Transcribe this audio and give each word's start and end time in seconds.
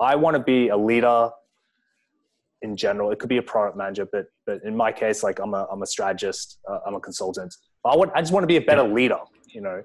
I 0.00 0.14
want 0.14 0.36
to 0.36 0.42
be 0.42 0.68
a 0.68 0.76
leader 0.76 1.30
in 2.62 2.76
general. 2.76 3.10
It 3.10 3.18
could 3.18 3.28
be 3.28 3.38
a 3.38 3.42
product 3.42 3.76
manager, 3.76 4.06
but 4.10 4.26
but 4.46 4.60
in 4.64 4.76
my 4.76 4.92
case, 4.92 5.24
like 5.24 5.40
I'm 5.40 5.54
a 5.54 5.66
I'm 5.72 5.82
a 5.82 5.86
strategist, 5.86 6.60
uh, 6.70 6.78
I'm 6.86 6.94
a 6.94 7.00
consultant. 7.00 7.52
I 7.84 7.96
want 7.96 8.12
I 8.14 8.20
just 8.20 8.32
want 8.32 8.44
to 8.44 8.46
be 8.46 8.56
a 8.56 8.60
better 8.60 8.84
leader, 8.84 9.18
you 9.48 9.60
know. 9.60 9.82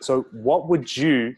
So 0.00 0.24
what 0.32 0.70
would 0.70 0.96
you 0.96 1.34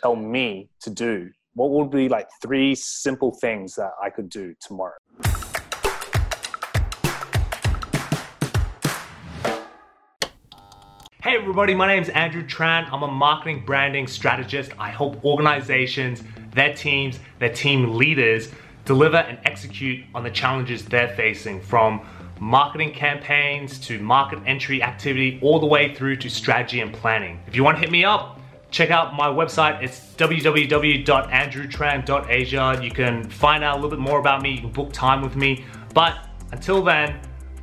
tell 0.00 0.16
me 0.16 0.70
to 0.80 0.88
do? 0.88 1.30
What 1.52 1.70
would 1.72 1.90
be 1.90 2.08
like 2.08 2.26
three 2.40 2.74
simple 2.74 3.36
things 3.38 3.74
that 3.74 3.90
I 4.02 4.08
could 4.08 4.30
do 4.30 4.54
tomorrow? 4.66 4.96
Hey 11.22 11.36
everybody, 11.36 11.74
my 11.74 11.86
name 11.86 12.02
is 12.02 12.08
Andrew 12.08 12.42
Tran. 12.42 12.90
I'm 12.90 13.02
a 13.02 13.06
marketing 13.06 13.64
branding 13.66 14.06
strategist. 14.06 14.72
I 14.78 14.88
help 14.88 15.22
organizations, 15.22 16.22
their 16.52 16.74
teams, 16.74 17.18
their 17.38 17.52
team 17.52 17.94
leaders 17.94 18.50
deliver 18.84 19.18
and 19.18 19.38
execute 19.44 20.04
on 20.14 20.24
the 20.24 20.30
challenges 20.30 20.84
they're 20.84 21.14
facing 21.14 21.60
from 21.60 22.04
marketing 22.40 22.92
campaigns 22.92 23.78
to 23.78 24.00
market 24.00 24.40
entry 24.46 24.82
activity 24.82 25.38
all 25.42 25.60
the 25.60 25.66
way 25.66 25.94
through 25.94 26.16
to 26.16 26.30
strategy 26.30 26.80
and 26.80 26.90
planning. 26.92 27.38
If 27.46 27.54
you 27.54 27.62
want 27.62 27.76
to 27.76 27.82
hit 27.82 27.90
me 27.90 28.02
up, 28.04 28.40
check 28.70 28.90
out 28.90 29.14
my 29.14 29.28
website. 29.28 29.82
It's 29.82 30.14
www.andrewtran.asia. 30.16 32.80
You 32.82 32.90
can 32.90 33.28
find 33.28 33.62
out 33.62 33.74
a 33.74 33.76
little 33.76 33.90
bit 33.90 33.98
more 33.98 34.18
about 34.18 34.40
me. 34.42 34.52
You 34.52 34.60
can 34.60 34.70
book 34.70 34.90
time 34.92 35.20
with 35.22 35.36
me. 35.36 35.66
But 35.92 36.16
until 36.52 36.82
then, 36.82 37.20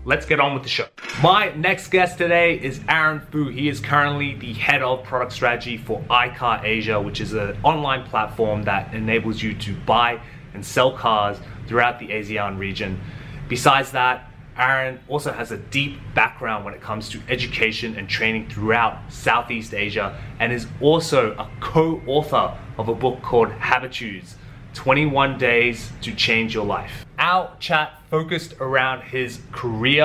let's 0.08 0.26
get 0.26 0.40
on 0.40 0.54
with 0.54 0.64
the 0.64 0.70
show. 0.70 0.88
My 1.22 1.52
next 1.54 1.90
guest 1.90 2.18
today 2.18 2.58
is 2.58 2.80
Aaron 2.88 3.20
Fu. 3.30 3.50
He 3.50 3.68
is 3.68 3.82
currently 3.82 4.36
the 4.36 4.54
head 4.54 4.82
of 4.82 5.04
product 5.04 5.34
strategy 5.34 5.78
for 5.78 6.02
iCar 6.10 6.64
Asia, 6.64 7.00
which 7.00 7.20
is 7.20 7.34
an 7.34 7.58
online 7.62 8.06
platform 8.06 8.64
that 8.64 8.94
enables 8.94 9.44
you 9.44 9.54
to 9.56 9.76
buy 9.86 10.22
and 10.54 10.66
sell 10.66 10.94
cars 10.94 11.38
throughout 11.68 12.00
the 12.00 12.08
ASEAN 12.08 12.58
region. 12.58 13.02
Besides 13.50 13.92
that, 13.92 14.32
Aaron 14.58 14.98
also 15.10 15.34
has 15.34 15.52
a 15.52 15.58
deep 15.58 16.00
background 16.16 16.64
when 16.64 16.74
it 16.74 16.80
comes 16.80 17.10
to 17.10 17.20
education 17.28 17.98
and 17.98 18.08
training 18.08 18.50
throughout 18.50 19.12
Southeast 19.12 19.74
Asia 19.74 20.18
and 20.40 20.54
is 20.54 20.68
also 20.80 21.34
a 21.34 21.50
co 21.60 22.02
author 22.08 22.58
of 22.78 22.88
a 22.88 22.96
book 22.96 23.22
called 23.22 23.52
Habitudes 23.52 24.38
21 24.74 25.38
Days 25.38 25.92
to 26.02 26.16
Change 26.16 26.56
Your 26.56 26.66
Life. 26.66 27.07
Our 27.20 27.56
chat 27.60 28.02
focused 28.10 28.54
around 28.60 29.02
his 29.02 29.42
career, 29.52 30.04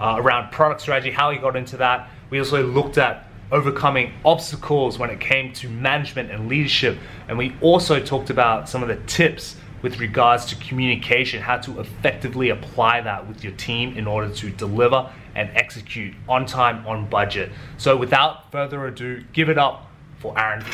uh, 0.00 0.16
around 0.18 0.50
product 0.50 0.80
strategy, 0.80 1.10
how 1.10 1.30
he 1.30 1.38
got 1.38 1.56
into 1.56 1.76
that. 1.76 2.10
We 2.30 2.38
also 2.38 2.66
looked 2.66 2.98
at 2.98 3.28
overcoming 3.50 4.12
obstacles 4.24 4.98
when 4.98 5.10
it 5.10 5.20
came 5.20 5.52
to 5.54 5.68
management 5.68 6.30
and 6.30 6.48
leadership. 6.48 6.98
And 7.28 7.38
we 7.38 7.54
also 7.60 8.00
talked 8.00 8.30
about 8.30 8.68
some 8.68 8.82
of 8.82 8.88
the 8.88 8.96
tips 9.06 9.56
with 9.82 10.00
regards 10.00 10.44
to 10.46 10.56
communication, 10.56 11.40
how 11.40 11.56
to 11.58 11.80
effectively 11.80 12.50
apply 12.50 13.00
that 13.02 13.26
with 13.26 13.44
your 13.44 13.52
team 13.54 13.96
in 13.96 14.06
order 14.06 14.32
to 14.34 14.50
deliver 14.50 15.10
and 15.36 15.50
execute 15.54 16.14
on 16.28 16.44
time, 16.44 16.84
on 16.86 17.08
budget. 17.08 17.52
So 17.76 17.96
without 17.96 18.50
further 18.50 18.86
ado, 18.86 19.22
give 19.32 19.48
it 19.48 19.58
up 19.58 19.86
for 20.18 20.36
Aaron. 20.38 20.64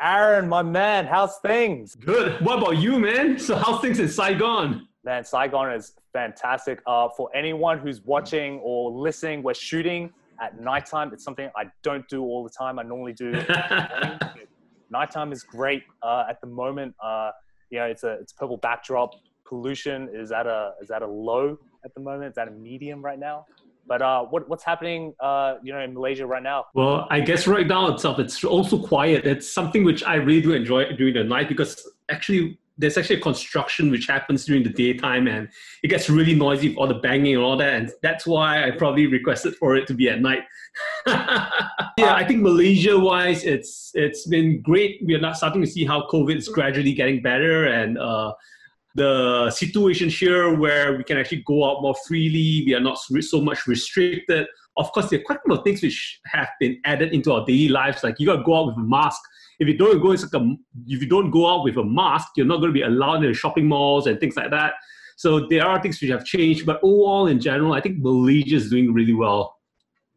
Aaron, 0.00 0.48
my 0.48 0.62
man, 0.62 1.06
how's 1.06 1.38
things? 1.38 1.94
Good. 1.96 2.40
What 2.44 2.58
about 2.58 2.78
you, 2.78 2.98
man? 2.98 3.38
So 3.38 3.56
how's 3.56 3.80
things 3.80 3.98
in 3.98 4.08
Saigon? 4.08 4.86
Man, 5.04 5.22
Saigon 5.22 5.70
is 5.72 5.92
fantastic. 6.14 6.80
Uh, 6.86 7.08
for 7.14 7.28
anyone 7.34 7.78
who's 7.78 8.00
watching 8.02 8.58
or 8.60 8.90
listening, 8.90 9.42
we're 9.42 9.52
shooting 9.52 10.10
at 10.40 10.58
nighttime. 10.58 11.12
It's 11.12 11.22
something 11.22 11.50
I 11.54 11.64
don't 11.82 12.08
do 12.08 12.22
all 12.22 12.42
the 12.42 12.50
time. 12.50 12.78
I 12.78 12.84
normally 12.84 13.12
do. 13.12 13.32
nighttime 14.90 15.30
is 15.30 15.42
great 15.42 15.82
uh, 16.02 16.24
at 16.28 16.40
the 16.40 16.46
moment. 16.46 16.94
Uh, 17.02 17.32
you 17.68 17.80
know, 17.80 17.84
it's 17.84 18.02
a 18.02 18.12
it's 18.12 18.32
purple 18.32 18.56
backdrop. 18.56 19.10
Pollution 19.46 20.08
is 20.10 20.32
at 20.32 20.46
a 20.46 20.72
is 20.80 20.90
at 20.90 21.02
a 21.02 21.06
low 21.06 21.58
at 21.84 21.92
the 21.94 22.00
moment. 22.00 22.28
It's 22.28 22.38
at 22.38 22.48
a 22.48 22.52
medium 22.52 23.04
right 23.04 23.18
now. 23.18 23.44
But 23.86 24.00
uh, 24.00 24.24
what, 24.24 24.48
what's 24.48 24.64
happening, 24.64 25.12
uh, 25.20 25.56
you 25.62 25.70
know, 25.70 25.80
in 25.80 25.92
Malaysia 25.92 26.26
right 26.26 26.42
now? 26.42 26.64
Well, 26.72 27.06
I 27.10 27.20
guess 27.20 27.46
right 27.46 27.66
now 27.66 27.92
itself, 27.92 28.18
it's 28.18 28.42
also 28.42 28.78
quiet. 28.78 29.26
It's 29.26 29.46
something 29.46 29.84
which 29.84 30.02
I 30.04 30.14
really 30.14 30.40
do 30.40 30.54
enjoy 30.54 30.90
during 30.94 31.12
the 31.12 31.24
night 31.24 31.48
because 31.48 31.86
actually 32.08 32.58
there's 32.76 32.98
actually 32.98 33.16
a 33.16 33.20
construction 33.20 33.90
which 33.90 34.06
happens 34.06 34.44
during 34.44 34.62
the 34.62 34.68
daytime 34.68 35.28
and 35.28 35.48
it 35.82 35.88
gets 35.88 36.10
really 36.10 36.34
noisy 36.34 36.70
with 36.70 36.78
all 36.78 36.88
the 36.88 36.94
banging 36.94 37.34
and 37.36 37.44
all 37.44 37.56
that. 37.56 37.74
And 37.74 37.90
that's 38.02 38.26
why 38.26 38.66
I 38.66 38.72
probably 38.72 39.06
requested 39.06 39.54
for 39.56 39.76
it 39.76 39.86
to 39.86 39.94
be 39.94 40.08
at 40.08 40.20
night. 40.20 40.42
yeah, 41.06 42.14
I 42.14 42.24
think 42.26 42.42
Malaysia 42.42 42.98
wise, 42.98 43.44
it's 43.44 43.92
it's 43.94 44.26
been 44.26 44.60
great. 44.60 45.00
We 45.04 45.14
are 45.14 45.20
not 45.20 45.36
starting 45.36 45.62
to 45.62 45.68
see 45.68 45.84
how 45.84 46.08
COVID 46.08 46.36
is 46.36 46.48
gradually 46.48 46.94
getting 46.94 47.22
better 47.22 47.66
and 47.66 47.96
uh, 47.96 48.32
the 48.96 49.50
situation 49.50 50.08
here 50.08 50.54
where 50.54 50.96
we 50.96 51.04
can 51.04 51.16
actually 51.16 51.44
go 51.46 51.64
out 51.64 51.82
more 51.82 51.94
freely. 52.06 52.64
We 52.66 52.74
are 52.74 52.80
not 52.80 52.98
so 52.98 53.40
much 53.40 53.68
restricted. 53.68 54.46
Of 54.76 54.90
course, 54.90 55.10
there 55.10 55.20
are 55.20 55.22
quite 55.22 55.38
a 55.46 55.48
lot 55.48 55.58
of 55.58 55.64
things 55.64 55.82
which 55.82 56.20
have 56.26 56.48
been 56.58 56.80
added 56.84 57.12
into 57.12 57.32
our 57.32 57.44
daily 57.44 57.68
lives. 57.68 58.02
Like 58.02 58.18
you 58.18 58.26
got 58.26 58.36
to 58.36 58.42
go 58.42 58.56
out 58.56 58.66
with 58.66 58.76
a 58.76 58.80
mask 58.80 59.20
if 59.58 59.68
you 59.68 59.76
don't 59.76 60.00
go 60.00 60.08
like 60.08 60.34
a, 60.34 60.56
if 60.86 61.02
you 61.02 61.08
don't 61.08 61.30
go 61.30 61.46
out 61.48 61.64
with 61.64 61.76
a 61.76 61.84
mask, 61.84 62.28
you're 62.36 62.46
not 62.46 62.56
going 62.56 62.70
to 62.70 62.72
be 62.72 62.82
allowed 62.82 63.16
in 63.16 63.22
the 63.22 63.34
shopping 63.34 63.66
malls 63.66 64.06
and 64.06 64.18
things 64.20 64.36
like 64.36 64.50
that. 64.50 64.74
So 65.16 65.46
there 65.48 65.64
are 65.64 65.80
things 65.80 66.00
which 66.00 66.10
have 66.10 66.24
changed, 66.24 66.66
but 66.66 66.80
overall, 66.82 67.28
in 67.28 67.40
general, 67.40 67.72
I 67.72 67.80
think 67.80 67.98
Malaysia 67.98 68.56
is 68.56 68.68
doing 68.68 68.92
really 68.92 69.14
well. 69.14 69.58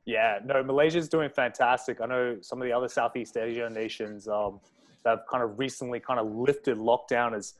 Yeah, 0.05 0.39
no, 0.43 0.63
Malaysia 0.63 0.97
is 0.97 1.09
doing 1.09 1.29
fantastic. 1.29 2.01
I 2.01 2.05
know 2.05 2.37
some 2.41 2.61
of 2.61 2.67
the 2.67 2.73
other 2.73 2.87
Southeast 2.87 3.37
Asia 3.37 3.69
nations 3.69 4.27
um, 4.27 4.59
that 5.03 5.09
have 5.09 5.19
kind 5.29 5.43
of 5.43 5.59
recently 5.59 5.99
kind 5.99 6.19
of 6.19 6.27
lifted 6.27 6.77
lockdown 6.77 7.35
as 7.35 7.53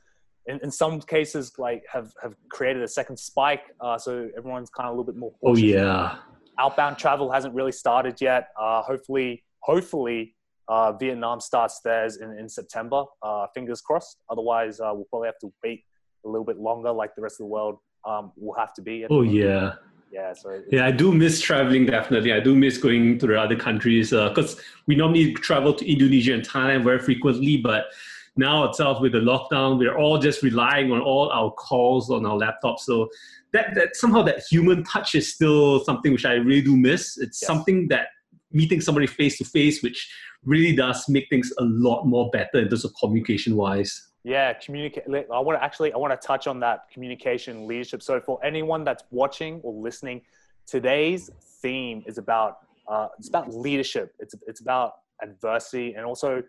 in, 0.46 0.58
in 0.62 0.70
some 0.70 1.00
cases 1.00 1.52
like 1.58 1.84
have, 1.92 2.12
have 2.22 2.34
created 2.48 2.82
a 2.82 2.88
second 2.88 3.18
spike. 3.18 3.64
Uh, 3.80 3.98
so 3.98 4.30
everyone's 4.36 4.70
kind 4.70 4.88
of 4.88 4.94
a 4.94 4.98
little 4.98 5.12
bit 5.12 5.16
more. 5.16 5.32
Oh 5.44 5.56
yeah. 5.56 6.16
Outbound 6.58 6.98
travel 6.98 7.30
hasn't 7.30 7.54
really 7.54 7.70
started 7.70 8.20
yet. 8.20 8.48
Uh, 8.58 8.82
hopefully, 8.82 9.44
hopefully 9.60 10.34
uh, 10.68 10.92
Vietnam 10.92 11.40
starts 11.40 11.80
theirs 11.80 12.18
in, 12.18 12.30
in 12.38 12.48
September. 12.48 13.04
Uh, 13.22 13.46
fingers 13.54 13.80
crossed. 13.80 14.18
Otherwise, 14.30 14.80
uh, 14.80 14.90
we'll 14.92 15.06
probably 15.10 15.28
have 15.28 15.38
to 15.40 15.52
wait 15.64 15.84
a 16.24 16.28
little 16.28 16.44
bit 16.44 16.58
longer, 16.58 16.92
like 16.92 17.14
the 17.14 17.22
rest 17.22 17.40
of 17.40 17.44
the 17.44 17.52
world 17.52 17.78
um, 18.04 18.32
will 18.36 18.54
have 18.54 18.74
to 18.74 18.82
be. 18.82 19.06
Oh 19.08 19.22
yeah. 19.22 19.74
Yeah, 20.10 20.32
so 20.32 20.62
yeah, 20.70 20.86
I 20.86 20.90
do 20.90 21.12
miss 21.12 21.38
traveling. 21.38 21.84
Definitely, 21.84 22.32
I 22.32 22.40
do 22.40 22.56
miss 22.56 22.78
going 22.78 23.18
to 23.18 23.26
the 23.26 23.38
other 23.38 23.56
countries 23.56 24.08
because 24.08 24.58
uh, 24.58 24.62
we 24.86 24.96
normally 24.96 25.34
travel 25.34 25.74
to 25.74 25.86
Indonesia 25.86 26.32
and 26.32 26.42
Thailand 26.42 26.84
very 26.84 26.98
frequently. 26.98 27.58
But 27.58 27.88
now 28.34 28.64
itself, 28.64 29.02
with 29.02 29.12
the 29.12 29.18
lockdown, 29.18 29.78
we're 29.78 29.98
all 29.98 30.18
just 30.18 30.42
relying 30.42 30.92
on 30.92 31.02
all 31.02 31.28
our 31.30 31.50
calls 31.50 32.10
on 32.10 32.24
our 32.24 32.38
laptops. 32.38 32.80
So 32.80 33.10
that 33.52 33.74
that 33.74 33.96
somehow 33.96 34.22
that 34.22 34.44
human 34.50 34.82
touch 34.82 35.14
is 35.14 35.30
still 35.34 35.84
something 35.84 36.12
which 36.12 36.24
I 36.24 36.34
really 36.34 36.62
do 36.62 36.74
miss. 36.74 37.18
It's 37.18 37.42
yes. 37.42 37.46
something 37.46 37.88
that 37.88 38.06
meeting 38.52 38.80
somebody 38.80 39.06
face 39.06 39.38
to 39.38 39.44
face, 39.44 39.82
which 39.82 40.10
really 40.44 40.74
does 40.74 41.08
make 41.08 41.28
things 41.28 41.52
a 41.58 41.64
lot 41.64 42.04
more 42.04 42.30
better 42.30 42.58
in 42.58 42.68
terms 42.68 42.84
of 42.84 42.92
communication 43.00 43.56
wise. 43.56 44.08
Yeah, 44.24 44.52
communicate. 44.52 45.04
I 45.08 45.40
want 45.40 45.58
to 45.58 45.64
actually, 45.64 45.92
I 45.92 45.96
want 45.96 46.18
to 46.18 46.26
touch 46.26 46.46
on 46.46 46.60
that 46.60 46.90
communication 46.92 47.66
leadership. 47.66 48.02
So 48.02 48.20
for 48.20 48.44
anyone 48.44 48.84
that's 48.84 49.04
watching 49.10 49.60
or 49.62 49.72
listening, 49.72 50.22
today's 50.66 51.30
theme 51.62 52.04
is 52.06 52.18
about 52.18 52.58
uh, 52.88 53.08
it's 53.18 53.28
about 53.28 53.54
leadership. 53.54 54.14
It's 54.18 54.34
it's 54.46 54.60
about 54.60 54.94
adversity 55.22 55.94
and 55.94 56.04
also, 56.04 56.42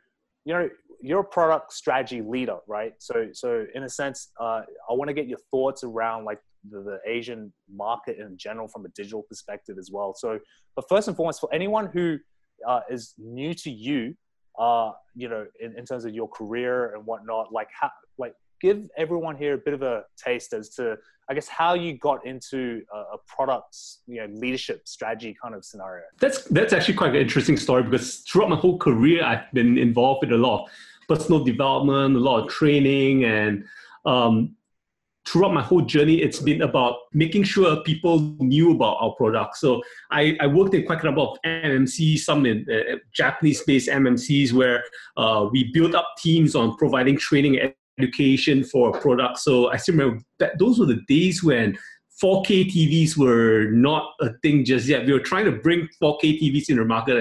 you 0.46 0.54
know, 0.54 0.70
you're 1.02 1.22
a 1.22 1.24
product 1.24 1.74
strategy 1.74 2.22
leader, 2.22 2.58
right? 2.68 2.94
So 2.98 3.30
so 3.34 3.66
in 3.74 3.84
a 3.84 3.90
sense, 3.90 4.30
uh, 4.40 4.62
I 4.90 4.94
want 4.94 5.08
to 5.10 5.14
get 5.14 5.28
your 5.28 5.40
thoughts 5.52 5.84
around 5.84 6.26
like 6.26 6.40
the, 6.70 6.82
the 6.82 7.00
Asian 7.06 7.54
market 7.72 8.18
in 8.18 8.38
general 8.38 8.68
from 8.68 8.86
a 8.86 8.90
digital 8.90 9.24
perspective 9.24 9.78
as 9.80 9.90
well. 9.92 10.14
So, 10.14 10.40
but 10.76 10.88
first 10.90 11.08
and 11.08 11.16
foremost, 11.16 11.40
for 11.40 11.54
anyone 11.54 11.88
who 11.88 12.18
uh, 12.68 12.82
is 12.90 13.14
new 13.18 13.54
to 13.54 13.72
you, 13.72 14.16
uh, 14.58 14.92
you 15.16 15.30
know, 15.30 15.46
in, 15.60 15.78
in 15.78 15.86
terms 15.86 16.06
of 16.06 16.14
your 16.14 16.28
career 16.28 16.94
and 16.96 17.06
whatnot, 17.06 17.52
like 17.52 17.70
like 18.18 18.34
give 18.62 18.90
everyone 18.98 19.38
here 19.38 19.54
a 19.54 19.58
bit 19.58 19.74
of 19.74 19.82
a 19.82 20.04
taste 20.18 20.54
as 20.54 20.70
to, 20.70 20.98
I 21.30 21.34
guess, 21.34 21.48
how 21.48 21.76
you 21.76 21.98
got 21.98 22.26
into 22.26 22.82
a, 22.94 22.98
a 22.98 23.18
product's, 23.26 24.02
you 24.08 24.18
know, 24.18 24.28
leadership 24.34 24.88
strategy 24.88 25.36
kind 25.42 25.56
of 25.56 25.64
scenario. 25.64 26.04
That's 26.20 26.44
that's 26.46 26.74
actually 26.74 26.96
quite 26.96 27.12
an 27.12 27.22
interesting 27.22 27.58
story 27.58 27.84
because 27.84 28.18
throughout 28.18 28.50
my 28.50 28.58
whole 28.58 28.78
career, 28.78 29.24
I've 29.24 29.52
been 29.54 29.78
involved 29.78 30.22
with 30.22 30.34
a 30.34 30.38
lot 30.38 30.64
of 30.64 30.70
personal 31.08 31.44
development, 31.44 32.16
a 32.16 32.20
lot 32.20 32.44
of 32.44 32.50
training, 32.50 33.24
and 33.24 33.64
um, 34.06 34.56
throughout 35.30 35.54
my 35.54 35.62
whole 35.62 35.82
journey, 35.82 36.22
it's 36.22 36.40
been 36.40 36.64
about 36.64 36.96
making 37.14 37.44
sure 37.44 37.82
people 37.84 38.20
knew 38.40 38.72
about 38.72 38.98
our 39.00 39.14
product. 39.14 39.58
So 39.58 39.82
I, 40.12 40.36
I 40.40 40.48
worked 40.48 40.74
in 40.74 40.86
quite 40.86 41.02
a 41.02 41.06
number 41.06 41.22
of 41.22 41.38
MNCs, 41.46 42.20
some 42.20 42.46
in 42.46 42.66
uh, 42.72 42.96
Japanese-based 43.14 43.90
MNCs, 43.90 44.54
where 44.54 44.84
uh, 45.18 45.48
we 45.52 45.72
built 45.72 45.94
up 45.94 46.08
teams 46.18 46.56
on 46.56 46.76
providing 46.78 47.18
training 47.18 47.60
and 47.60 47.74
education 48.00 48.64
for 48.64 48.90
a 48.90 49.00
product. 49.00 49.38
So 49.40 49.70
I 49.70 49.78
still 49.78 49.96
remember 49.96 50.24
that 50.40 50.58
those 50.58 50.80
were 50.80 50.86
the 50.88 51.02
days 51.08 51.44
when 51.44 51.78
4K 52.24 52.72
TVs 52.72 53.16
were 53.16 53.70
not 53.72 54.14
a 54.22 54.32
thing 54.42 54.66
just 54.66 54.88
yet. 54.88 55.06
We 55.06 55.14
were 55.14 55.20
trying 55.20 55.46
to 55.46 55.52
bring 55.52 55.88
4K 56.02 56.42
TVs 56.42 56.70
in 56.70 56.78
the 56.78 56.86
market, 56.86 57.18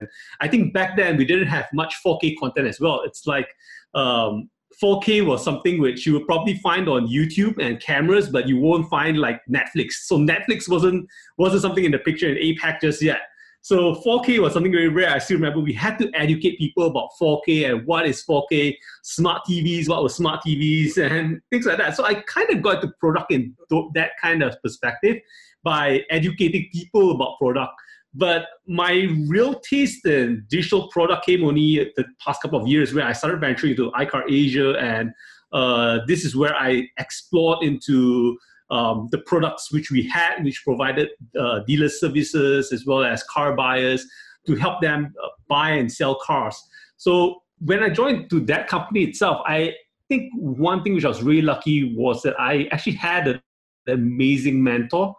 and 0.00 0.08
I 0.40 0.48
think 0.48 0.74
back 0.74 0.96
then 0.96 1.16
we 1.16 1.24
didn't 1.24 1.46
have 1.46 1.66
much 1.72 1.94
4K 2.04 2.34
content 2.38 2.66
as 2.66 2.80
well. 2.80 3.02
It's 3.04 3.26
like 3.26 3.48
um, 3.94 4.50
4K 4.82 5.24
was 5.24 5.42
something 5.42 5.80
which 5.80 6.06
you 6.06 6.12
would 6.14 6.26
probably 6.26 6.54
find 6.58 6.88
on 6.88 7.08
YouTube 7.08 7.58
and 7.58 7.80
cameras, 7.80 8.28
but 8.28 8.46
you 8.46 8.58
won't 8.58 8.88
find 8.90 9.18
like 9.18 9.40
Netflix. 9.48 9.92
So 10.04 10.18
Netflix 10.18 10.68
wasn't 10.68 11.08
wasn't 11.38 11.62
something 11.62 11.84
in 11.84 11.92
the 11.92 11.98
picture 11.98 12.28
in 12.28 12.36
APAC 12.36 12.80
just 12.80 13.00
yet. 13.00 13.20
So 13.66 13.96
4K 13.96 14.38
was 14.38 14.52
something 14.52 14.70
very 14.70 14.88
rare. 14.88 15.10
I 15.10 15.18
still 15.18 15.38
remember 15.38 15.58
we 15.58 15.72
had 15.72 15.98
to 15.98 16.08
educate 16.14 16.56
people 16.56 16.86
about 16.86 17.08
4K 17.20 17.68
and 17.68 17.84
what 17.84 18.06
is 18.06 18.24
4K, 18.24 18.76
smart 19.02 19.42
TVs, 19.48 19.88
what 19.88 20.04
were 20.04 20.08
smart 20.08 20.40
TVs, 20.46 20.96
and 21.10 21.40
things 21.50 21.66
like 21.66 21.78
that. 21.78 21.96
So 21.96 22.04
I 22.04 22.14
kind 22.28 22.48
of 22.50 22.62
got 22.62 22.80
the 22.80 22.92
product 23.00 23.32
in 23.32 23.56
that 23.94 24.10
kind 24.22 24.44
of 24.44 24.54
perspective 24.62 25.16
by 25.64 26.04
educating 26.10 26.68
people 26.72 27.10
about 27.10 27.38
product. 27.40 27.72
But 28.18 28.46
my 28.66 29.08
real 29.28 29.60
taste 29.60 30.06
in 30.06 30.46
digital 30.48 30.88
product 30.88 31.26
came 31.26 31.44
only 31.44 31.92
the 31.96 32.04
past 32.24 32.40
couple 32.40 32.58
of 32.58 32.66
years 32.66 32.94
where 32.94 33.04
I 33.04 33.12
started 33.12 33.40
venturing 33.40 33.72
into 33.72 33.90
iCar 33.92 34.22
Asia, 34.30 34.74
and 34.78 35.12
uh, 35.52 35.98
this 36.06 36.24
is 36.24 36.34
where 36.34 36.54
I 36.54 36.88
explored 36.98 37.62
into 37.62 38.38
um, 38.70 39.08
the 39.12 39.18
products 39.18 39.70
which 39.70 39.90
we 39.90 40.02
had, 40.08 40.42
which 40.42 40.64
provided 40.64 41.10
uh, 41.38 41.60
dealer 41.66 41.90
services 41.90 42.72
as 42.72 42.86
well 42.86 43.04
as 43.04 43.22
car 43.24 43.54
buyers 43.54 44.06
to 44.46 44.54
help 44.54 44.80
them 44.80 45.12
uh, 45.22 45.28
buy 45.48 45.70
and 45.70 45.92
sell 45.92 46.14
cars. 46.14 46.56
So 46.96 47.42
when 47.58 47.82
I 47.82 47.90
joined 47.90 48.30
to 48.30 48.40
that 48.46 48.66
company 48.66 49.04
itself, 49.04 49.42
I 49.46 49.74
think 50.08 50.32
one 50.36 50.82
thing 50.82 50.94
which 50.94 51.04
I 51.04 51.08
was 51.08 51.22
really 51.22 51.42
lucky 51.42 51.94
was 51.94 52.22
that 52.22 52.38
I 52.40 52.68
actually 52.72 52.96
had 52.96 53.28
an 53.28 53.40
amazing 53.86 54.62
mentor. 54.62 55.14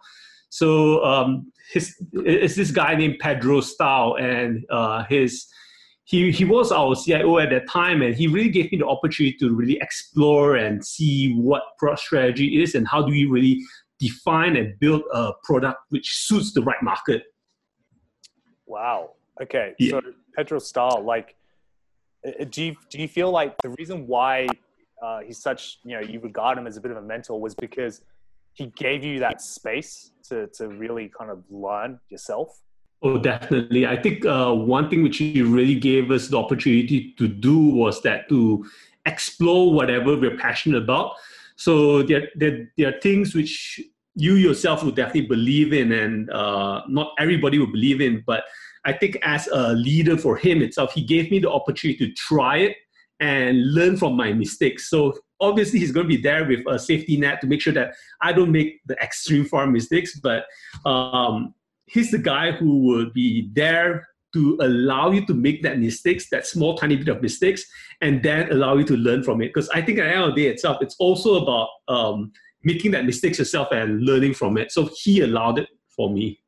So 0.50 1.04
um, 1.04 1.52
his 1.72 1.94
is 2.24 2.56
this 2.56 2.70
guy 2.70 2.94
named 2.94 3.18
Pedro 3.20 3.60
Stau, 3.60 4.20
and 4.20 4.64
uh, 4.70 5.04
his 5.04 5.46
he, 6.04 6.32
he 6.32 6.44
was 6.44 6.72
our 6.72 6.94
CIO 6.94 7.38
at 7.38 7.50
that 7.50 7.68
time, 7.68 8.00
and 8.00 8.14
he 8.14 8.28
really 8.28 8.48
gave 8.48 8.72
me 8.72 8.78
the 8.78 8.86
opportunity 8.86 9.36
to 9.38 9.54
really 9.54 9.78
explore 9.80 10.56
and 10.56 10.84
see 10.84 11.34
what 11.34 11.62
product 11.78 12.00
strategy 12.00 12.62
is 12.62 12.74
and 12.74 12.88
how 12.88 13.02
do 13.02 13.10
we 13.10 13.26
really 13.26 13.60
define 13.98 14.56
and 14.56 14.78
build 14.80 15.02
a 15.12 15.32
product 15.44 15.78
which 15.90 16.16
suits 16.24 16.54
the 16.54 16.62
right 16.62 16.82
market. 16.82 17.24
Wow. 18.66 19.10
Okay. 19.42 19.74
Yeah. 19.78 19.90
So 19.90 20.00
Pedro 20.34 20.58
Stau, 20.60 21.04
like, 21.04 21.34
uh, 22.26 22.44
do 22.50 22.64
you 22.64 22.76
do 22.90 22.98
you 22.98 23.08
feel 23.08 23.30
like 23.30 23.56
the 23.62 23.70
reason 23.70 24.06
why 24.06 24.46
uh, 25.02 25.20
he's 25.20 25.38
such 25.38 25.78
you 25.84 25.94
know 25.94 26.00
you 26.00 26.20
regard 26.20 26.58
him 26.58 26.66
as 26.66 26.76
a 26.76 26.80
bit 26.80 26.90
of 26.90 26.96
a 26.96 27.02
mentor 27.02 27.40
was 27.40 27.54
because 27.54 28.02
he 28.58 28.66
gave 28.76 29.04
you 29.04 29.20
that 29.20 29.40
space 29.40 30.10
to 30.28 30.48
to 30.58 30.68
really 30.68 31.10
kind 31.16 31.30
of 31.30 31.44
learn 31.48 32.00
yourself? 32.10 32.60
Oh, 33.00 33.16
definitely. 33.16 33.86
I 33.86 33.96
think 34.02 34.26
uh, 34.26 34.52
one 34.52 34.90
thing 34.90 35.04
which 35.04 35.18
he 35.18 35.40
really 35.42 35.76
gave 35.76 36.10
us 36.10 36.28
the 36.28 36.36
opportunity 36.36 37.14
to 37.16 37.28
do 37.28 37.56
was 37.56 38.02
that 38.02 38.28
to 38.28 38.66
explore 39.06 39.72
whatever 39.72 40.16
we're 40.16 40.36
passionate 40.36 40.82
about. 40.82 41.12
So 41.54 42.02
there, 42.02 42.28
there, 42.34 42.72
there 42.76 42.88
are 42.88 43.00
things 43.00 43.36
which 43.36 43.80
you 44.16 44.34
yourself 44.34 44.82
would 44.82 44.96
definitely 44.96 45.28
believe 45.28 45.72
in, 45.72 45.92
and 45.92 46.28
uh, 46.30 46.82
not 46.88 47.12
everybody 47.20 47.60
would 47.60 47.70
believe 47.70 48.00
in. 48.00 48.24
But 48.26 48.42
I 48.84 48.92
think 48.92 49.16
as 49.22 49.46
a 49.46 49.74
leader 49.74 50.16
for 50.16 50.36
him 50.36 50.60
itself, 50.60 50.92
he 50.92 51.04
gave 51.04 51.30
me 51.30 51.38
the 51.38 51.50
opportunity 51.50 52.04
to 52.04 52.12
try 52.14 52.58
it 52.58 52.76
and 53.20 53.74
learn 53.74 53.96
from 53.96 54.16
my 54.16 54.32
mistakes. 54.32 54.90
So 54.90 55.14
obviously 55.40 55.78
he's 55.78 55.92
going 55.92 56.08
to 56.08 56.16
be 56.16 56.20
there 56.20 56.44
with 56.44 56.60
a 56.68 56.78
safety 56.78 57.16
net 57.16 57.40
to 57.40 57.46
make 57.46 57.60
sure 57.60 57.72
that 57.72 57.94
I 58.20 58.32
don't 58.32 58.52
make 58.52 58.80
the 58.86 58.96
extreme 59.02 59.44
far 59.44 59.66
mistakes. 59.66 60.18
But 60.20 60.46
um, 60.84 61.54
he's 61.86 62.10
the 62.10 62.18
guy 62.18 62.52
who 62.52 62.78
will 62.80 63.10
be 63.10 63.50
there 63.52 64.08
to 64.34 64.58
allow 64.60 65.10
you 65.10 65.24
to 65.26 65.34
make 65.34 65.62
that 65.62 65.78
mistakes, 65.78 66.28
that 66.30 66.46
small 66.46 66.76
tiny 66.76 66.96
bit 66.96 67.08
of 67.08 67.22
mistakes, 67.22 67.64
and 68.00 68.22
then 68.22 68.50
allow 68.52 68.76
you 68.76 68.84
to 68.84 68.96
learn 68.96 69.22
from 69.22 69.40
it. 69.40 69.48
Because 69.48 69.68
I 69.70 69.80
think 69.80 69.98
at 69.98 70.04
the 70.04 70.10
end 70.10 70.24
of 70.24 70.34
the 70.34 70.42
day 70.42 70.48
itself, 70.48 70.78
it's 70.82 70.96
also 70.98 71.42
about 71.42 71.68
um, 71.88 72.32
making 72.62 72.90
that 72.90 73.06
mistakes 73.06 73.38
yourself 73.38 73.68
and 73.72 74.02
learning 74.02 74.34
from 74.34 74.58
it. 74.58 74.70
So 74.70 74.90
he 75.02 75.20
allowed 75.22 75.58
it 75.58 75.68
for 75.88 76.10
me. 76.10 76.40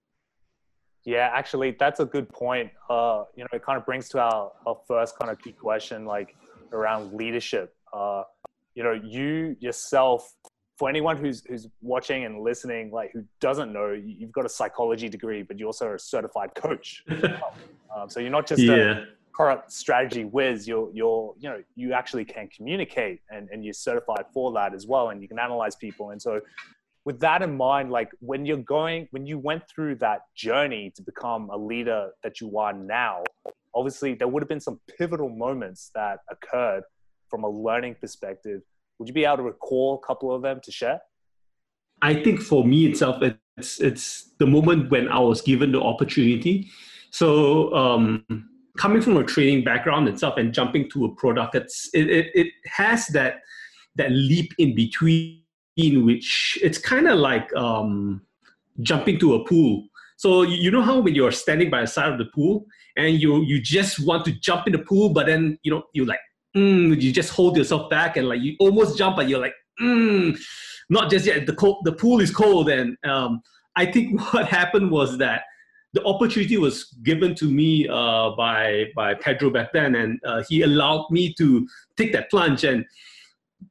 Yeah, 1.04 1.30
actually, 1.32 1.76
that's 1.78 2.00
a 2.00 2.04
good 2.04 2.28
point. 2.28 2.70
Uh, 2.88 3.24
you 3.34 3.42
know, 3.42 3.48
it 3.54 3.64
kind 3.64 3.78
of 3.78 3.86
brings 3.86 4.08
to 4.10 4.20
our, 4.20 4.52
our 4.66 4.76
first 4.86 5.18
kind 5.18 5.30
of 5.30 5.38
key 5.38 5.52
question, 5.52 6.04
like 6.04 6.36
around 6.72 7.14
leadership. 7.14 7.74
Uh, 7.92 8.24
you 8.80 8.84
know, 8.84 8.98
you 9.04 9.56
yourself 9.60 10.32
for 10.78 10.88
anyone 10.88 11.18
who's 11.18 11.44
who's 11.46 11.68
watching 11.82 12.24
and 12.24 12.40
listening, 12.40 12.90
like 12.90 13.10
who 13.12 13.22
doesn't 13.38 13.70
know, 13.74 13.92
you've 13.92 14.32
got 14.32 14.46
a 14.46 14.48
psychology 14.48 15.06
degree, 15.06 15.42
but 15.42 15.58
you're 15.58 15.66
also 15.66 15.92
a 15.92 15.98
certified 15.98 16.54
coach. 16.54 17.04
um, 17.94 18.08
so 18.08 18.20
you're 18.20 18.30
not 18.30 18.46
just 18.46 18.62
yeah. 18.62 18.74
a 18.74 19.04
product 19.34 19.70
strategy 19.70 20.24
whiz. 20.24 20.66
You're 20.66 20.90
you're 20.94 21.34
you 21.38 21.50
know 21.50 21.62
you 21.76 21.92
actually 21.92 22.24
can 22.24 22.48
communicate 22.48 23.20
and 23.28 23.50
and 23.52 23.62
you're 23.62 23.74
certified 23.74 24.24
for 24.32 24.50
that 24.52 24.72
as 24.72 24.86
well, 24.86 25.10
and 25.10 25.20
you 25.20 25.28
can 25.28 25.38
analyze 25.38 25.76
people. 25.76 26.12
And 26.12 26.22
so 26.22 26.40
with 27.04 27.20
that 27.20 27.42
in 27.42 27.54
mind, 27.58 27.90
like 27.90 28.08
when 28.20 28.46
you're 28.46 28.56
going, 28.78 29.08
when 29.10 29.26
you 29.26 29.38
went 29.38 29.64
through 29.68 29.96
that 29.96 30.20
journey 30.34 30.90
to 30.96 31.02
become 31.02 31.50
a 31.50 31.58
leader 31.58 32.12
that 32.22 32.40
you 32.40 32.56
are 32.56 32.72
now, 32.72 33.24
obviously 33.74 34.14
there 34.14 34.28
would 34.28 34.42
have 34.42 34.48
been 34.48 34.60
some 34.60 34.80
pivotal 34.96 35.28
moments 35.28 35.90
that 35.94 36.20
occurred 36.30 36.84
from 37.30 37.44
a 37.44 37.48
learning 37.48 37.96
perspective 38.00 38.62
would 39.00 39.08
you 39.08 39.14
be 39.14 39.24
able 39.24 39.38
to 39.38 39.42
recall 39.42 40.00
a 40.02 40.06
couple 40.06 40.32
of 40.32 40.42
them 40.42 40.60
to 40.62 40.70
share? 40.70 41.00
I 42.02 42.14
think 42.14 42.40
for 42.40 42.64
me 42.64 42.86
itself, 42.86 43.22
it's 43.56 43.80
it's 43.80 44.34
the 44.38 44.46
moment 44.46 44.90
when 44.90 45.08
I 45.08 45.18
was 45.18 45.40
given 45.40 45.72
the 45.72 45.80
opportunity. 45.80 46.70
So 47.10 47.74
um, 47.74 48.24
coming 48.78 49.00
from 49.00 49.16
a 49.16 49.24
training 49.24 49.64
background 49.64 50.06
itself 50.06 50.36
and 50.36 50.52
jumping 50.52 50.88
to 50.90 51.06
a 51.06 51.14
product, 51.14 51.54
it's 51.54 51.88
it, 51.94 52.10
it, 52.10 52.26
it 52.34 52.48
has 52.66 53.06
that 53.08 53.40
that 53.96 54.10
leap 54.12 54.52
in 54.58 54.74
between, 54.74 55.40
which 55.76 56.58
it's 56.62 56.78
kind 56.78 57.08
of 57.08 57.18
like 57.18 57.54
um, 57.56 58.20
jumping 58.82 59.18
to 59.20 59.34
a 59.34 59.44
pool. 59.46 59.86
So 60.18 60.42
you 60.42 60.70
know 60.70 60.82
how 60.82 61.00
when 61.00 61.14
you're 61.14 61.32
standing 61.32 61.70
by 61.70 61.80
the 61.80 61.86
side 61.86 62.12
of 62.12 62.18
the 62.18 62.26
pool 62.26 62.66
and 62.98 63.18
you 63.18 63.42
you 63.44 63.62
just 63.62 64.04
want 64.04 64.26
to 64.26 64.32
jump 64.32 64.66
in 64.66 64.74
the 64.74 64.78
pool, 64.78 65.08
but 65.08 65.26
then 65.26 65.58
you 65.62 65.70
know 65.70 65.84
you 65.94 66.04
like 66.04 66.20
mm, 66.56 67.00
you 67.00 67.12
just 67.12 67.30
hold 67.30 67.56
yourself 67.56 67.90
back 67.90 68.16
and 68.16 68.28
like 68.28 68.40
you 68.40 68.56
almost 68.60 68.98
jump, 68.98 69.16
but 69.16 69.28
you're 69.28 69.40
like, 69.40 69.54
mm, 69.80 70.38
not 70.88 71.10
just 71.10 71.26
yet. 71.26 71.46
The 71.46 71.54
cold, 71.54 71.82
the 71.84 71.92
pool 71.92 72.20
is 72.20 72.30
cold, 72.30 72.68
and 72.68 72.96
um, 73.04 73.40
I 73.76 73.86
think 73.86 74.20
what 74.32 74.46
happened 74.46 74.90
was 74.90 75.18
that 75.18 75.42
the 75.92 76.04
opportunity 76.04 76.56
was 76.56 76.84
given 77.02 77.34
to 77.36 77.46
me 77.46 77.88
uh, 77.88 78.30
by 78.36 78.86
by 78.94 79.14
Pedro 79.14 79.50
back 79.50 79.72
then, 79.72 79.94
and 79.94 80.20
uh, 80.24 80.42
he 80.48 80.62
allowed 80.62 81.06
me 81.10 81.34
to 81.34 81.66
take 81.96 82.12
that 82.12 82.30
plunge. 82.30 82.64
And 82.64 82.84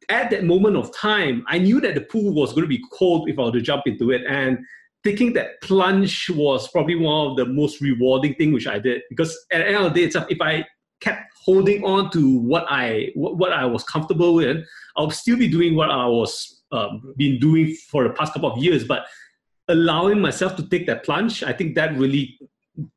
at 0.10 0.30
that 0.32 0.44
moment 0.44 0.76
of 0.76 0.96
time, 0.96 1.44
I 1.48 1.58
knew 1.60 1.80
that 1.82 1.96
the 1.96 2.02
pool 2.02 2.34
was 2.34 2.52
going 2.52 2.64
to 2.64 2.68
be 2.68 2.84
cold 2.92 3.30
if 3.30 3.40
I 3.40 3.44
were 3.44 3.52
to 3.52 3.62
jump 3.62 3.84
into 3.86 4.12
it, 4.12 4.24
and 4.28 4.60
taking 5.04 5.34
that 5.34 5.62
plunge 5.62 6.30
was 6.30 6.68
probably 6.70 6.96
one 6.96 7.32
of 7.32 7.38
the 7.38 7.46
most 7.46 7.80
rewarding 7.82 8.36
thing 8.36 8.52
which 8.52 8.68
I 8.68 8.80
did 8.80 9.02
because 9.10 9.38
at 9.52 9.60
the 9.60 9.68
end 9.68 9.78
of 9.78 9.94
the 9.94 10.08
day, 10.08 10.22
if 10.30 10.42
I 10.42 10.66
kept 11.00 11.29
holding 11.44 11.84
on 11.84 12.12
to 12.12 12.38
what 12.40 12.66
I 12.70 13.12
what, 13.16 13.38
what 13.38 13.54
I 13.54 13.66
was 13.66 13.84
comfortable 13.84 14.36
with, 14.36 14.66
I'll 14.96 15.10
still 15.12 15.38
be 15.38 15.48
doing 15.48 15.76
what 15.76 15.90
I 15.90 16.06
was 16.06 16.62
um, 16.72 17.14
been 17.18 17.40
doing 17.40 17.76
for 17.90 18.04
the 18.04 18.12
past 18.12 18.34
couple 18.34 18.52
of 18.52 18.62
years. 18.62 18.84
But 18.84 19.06
allowing 19.68 20.20
myself 20.20 20.56
to 20.58 20.68
take 20.68 20.88
that 20.88 21.04
plunge, 21.04 21.44
I 21.44 21.54
think 21.54 21.76
that 21.76 21.98
really 21.98 22.38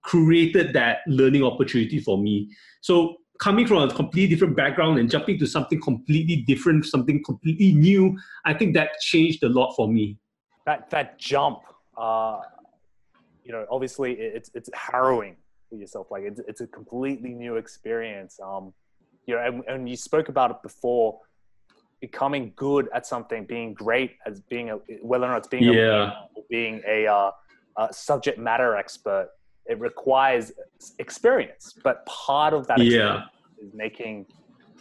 created 0.03 0.73
that 0.75 0.99
learning 1.07 1.45
opportunity 1.45 2.01
for 2.01 2.19
me. 2.19 2.49
So 2.81 3.17
coming 3.39 3.67
from 3.67 3.79
a 3.79 3.93
completely 3.93 4.35
different 4.35 4.57
background 4.57 4.99
and 4.99 5.11
jumping 5.11 5.39
to 5.39 5.47
something 5.47 5.81
completely 5.81 6.37
different, 6.37 6.87
something 6.87 7.23
completely 7.25 7.73
new, 7.73 8.17
I 8.45 8.55
think 8.55 8.75
that 8.75 9.01
changed 9.01 9.43
a 9.43 9.49
lot 9.49 9.75
for 9.75 9.89
me. 9.89 10.19
That 10.67 10.91
that 10.91 11.19
jump, 11.19 11.61
uh, 11.97 12.41
you 13.45 13.53
know, 13.53 13.67
obviously 13.71 14.13
it's 14.13 14.51
it's 14.55 14.71
harrowing 14.75 15.37
yourself. 15.79 16.09
Like 16.11 16.25
it's, 16.25 16.41
it's 16.47 16.61
a 16.61 16.67
completely 16.67 17.31
new 17.31 17.57
experience. 17.57 18.39
Um, 18.43 18.73
you 19.27 19.35
know, 19.35 19.43
and, 19.43 19.65
and 19.69 19.89
you 19.89 19.97
spoke 19.97 20.29
about 20.29 20.51
it 20.51 20.63
before, 20.63 21.19
becoming 22.01 22.53
good 22.57 22.89
at 22.95 23.07
something, 23.07 23.45
being 23.45 23.75
great 23.75 24.17
as 24.27 24.41
being 24.41 24.71
a, 24.71 24.77
whether 25.03 25.25
or 25.25 25.29
not 25.29 25.39
it's 25.39 25.49
being 25.49 25.65
yeah. 25.65 25.73
a, 25.73 26.07
or 26.35 26.45
being 26.51 26.83
a, 26.87 27.07
uh, 27.07 27.31
a 27.79 27.93
subject 27.93 28.39
matter 28.39 28.77
expert, 28.77 29.31
it 29.67 29.79
requires 29.79 30.53
experience. 30.99 31.75
But 31.85 32.05
part 32.07 32.55
of 32.55 32.67
that 32.67 32.81
yeah. 32.81 33.25
is 33.63 33.73
making, 33.73 34.27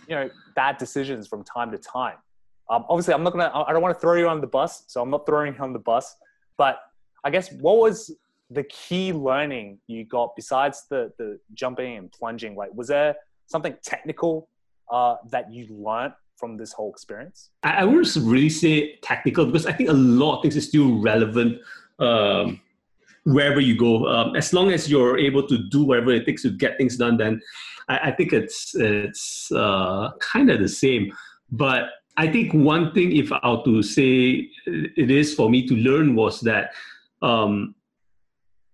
you 0.07 0.15
know, 0.15 0.29
bad 0.55 0.77
decisions 0.77 1.27
from 1.27 1.43
time 1.43 1.71
to 1.71 1.77
time. 1.77 2.17
Um, 2.69 2.85
obviously, 2.89 3.13
I'm 3.13 3.23
not 3.23 3.33
gonna. 3.33 3.51
I 3.53 3.73
don't 3.73 3.81
want 3.81 3.95
to 3.95 3.99
throw 3.99 4.15
you 4.15 4.29
on 4.29 4.39
the 4.39 4.47
bus, 4.47 4.85
so 4.87 5.01
I'm 5.01 5.09
not 5.09 5.25
throwing 5.25 5.53
you 5.53 5.59
on 5.59 5.73
the 5.73 5.79
bus. 5.79 6.15
But 6.57 6.79
I 7.23 7.29
guess 7.29 7.51
what 7.51 7.77
was 7.77 8.15
the 8.51 8.63
key 8.63 9.13
learning 9.13 9.79
you 9.87 10.05
got 10.05 10.35
besides 10.35 10.85
the 10.89 11.11
the 11.17 11.39
jumping 11.53 11.97
and 11.97 12.11
plunging? 12.11 12.55
Like, 12.55 12.73
was 12.73 12.87
there 12.87 13.15
something 13.47 13.75
technical 13.83 14.49
uh, 14.91 15.15
that 15.29 15.51
you 15.51 15.67
learned 15.69 16.13
from 16.37 16.57
this 16.57 16.73
whole 16.73 16.91
experience? 16.91 17.51
I, 17.63 17.71
I 17.77 17.83
wouldn't 17.85 18.15
really 18.17 18.49
say 18.49 18.97
technical 19.01 19.45
because 19.45 19.65
I 19.65 19.73
think 19.73 19.89
a 19.89 19.93
lot 19.93 20.37
of 20.37 20.41
things 20.41 20.55
is 20.55 20.67
still 20.67 20.99
relevant 20.99 21.59
um, 21.99 22.59
wherever 23.23 23.59
you 23.59 23.77
go. 23.77 24.07
Um, 24.07 24.35
as 24.35 24.53
long 24.53 24.71
as 24.71 24.89
you're 24.89 25.17
able 25.17 25.47
to 25.47 25.57
do 25.69 25.83
whatever 25.83 26.11
it 26.11 26.25
takes 26.25 26.41
to 26.43 26.49
get 26.49 26.77
things 26.77 26.97
done, 26.97 27.17
then 27.17 27.41
I, 27.87 27.97
I 28.09 28.11
think 28.11 28.33
it's 28.33 28.75
it's 28.75 29.51
uh, 29.51 30.11
kind 30.19 30.49
of 30.51 30.59
the 30.59 30.69
same. 30.69 31.11
but 31.51 31.89
I 32.17 32.27
think 32.27 32.53
one 32.53 32.93
thing, 32.93 33.15
if 33.15 33.31
I 33.31 33.39
were 33.49 33.63
to 33.63 33.81
say 33.81 34.49
it 34.65 35.09
is 35.09 35.33
for 35.33 35.49
me 35.49 35.65
to 35.67 35.75
learn, 35.75 36.13
was 36.13 36.41
that 36.41 36.71
um, 37.21 37.73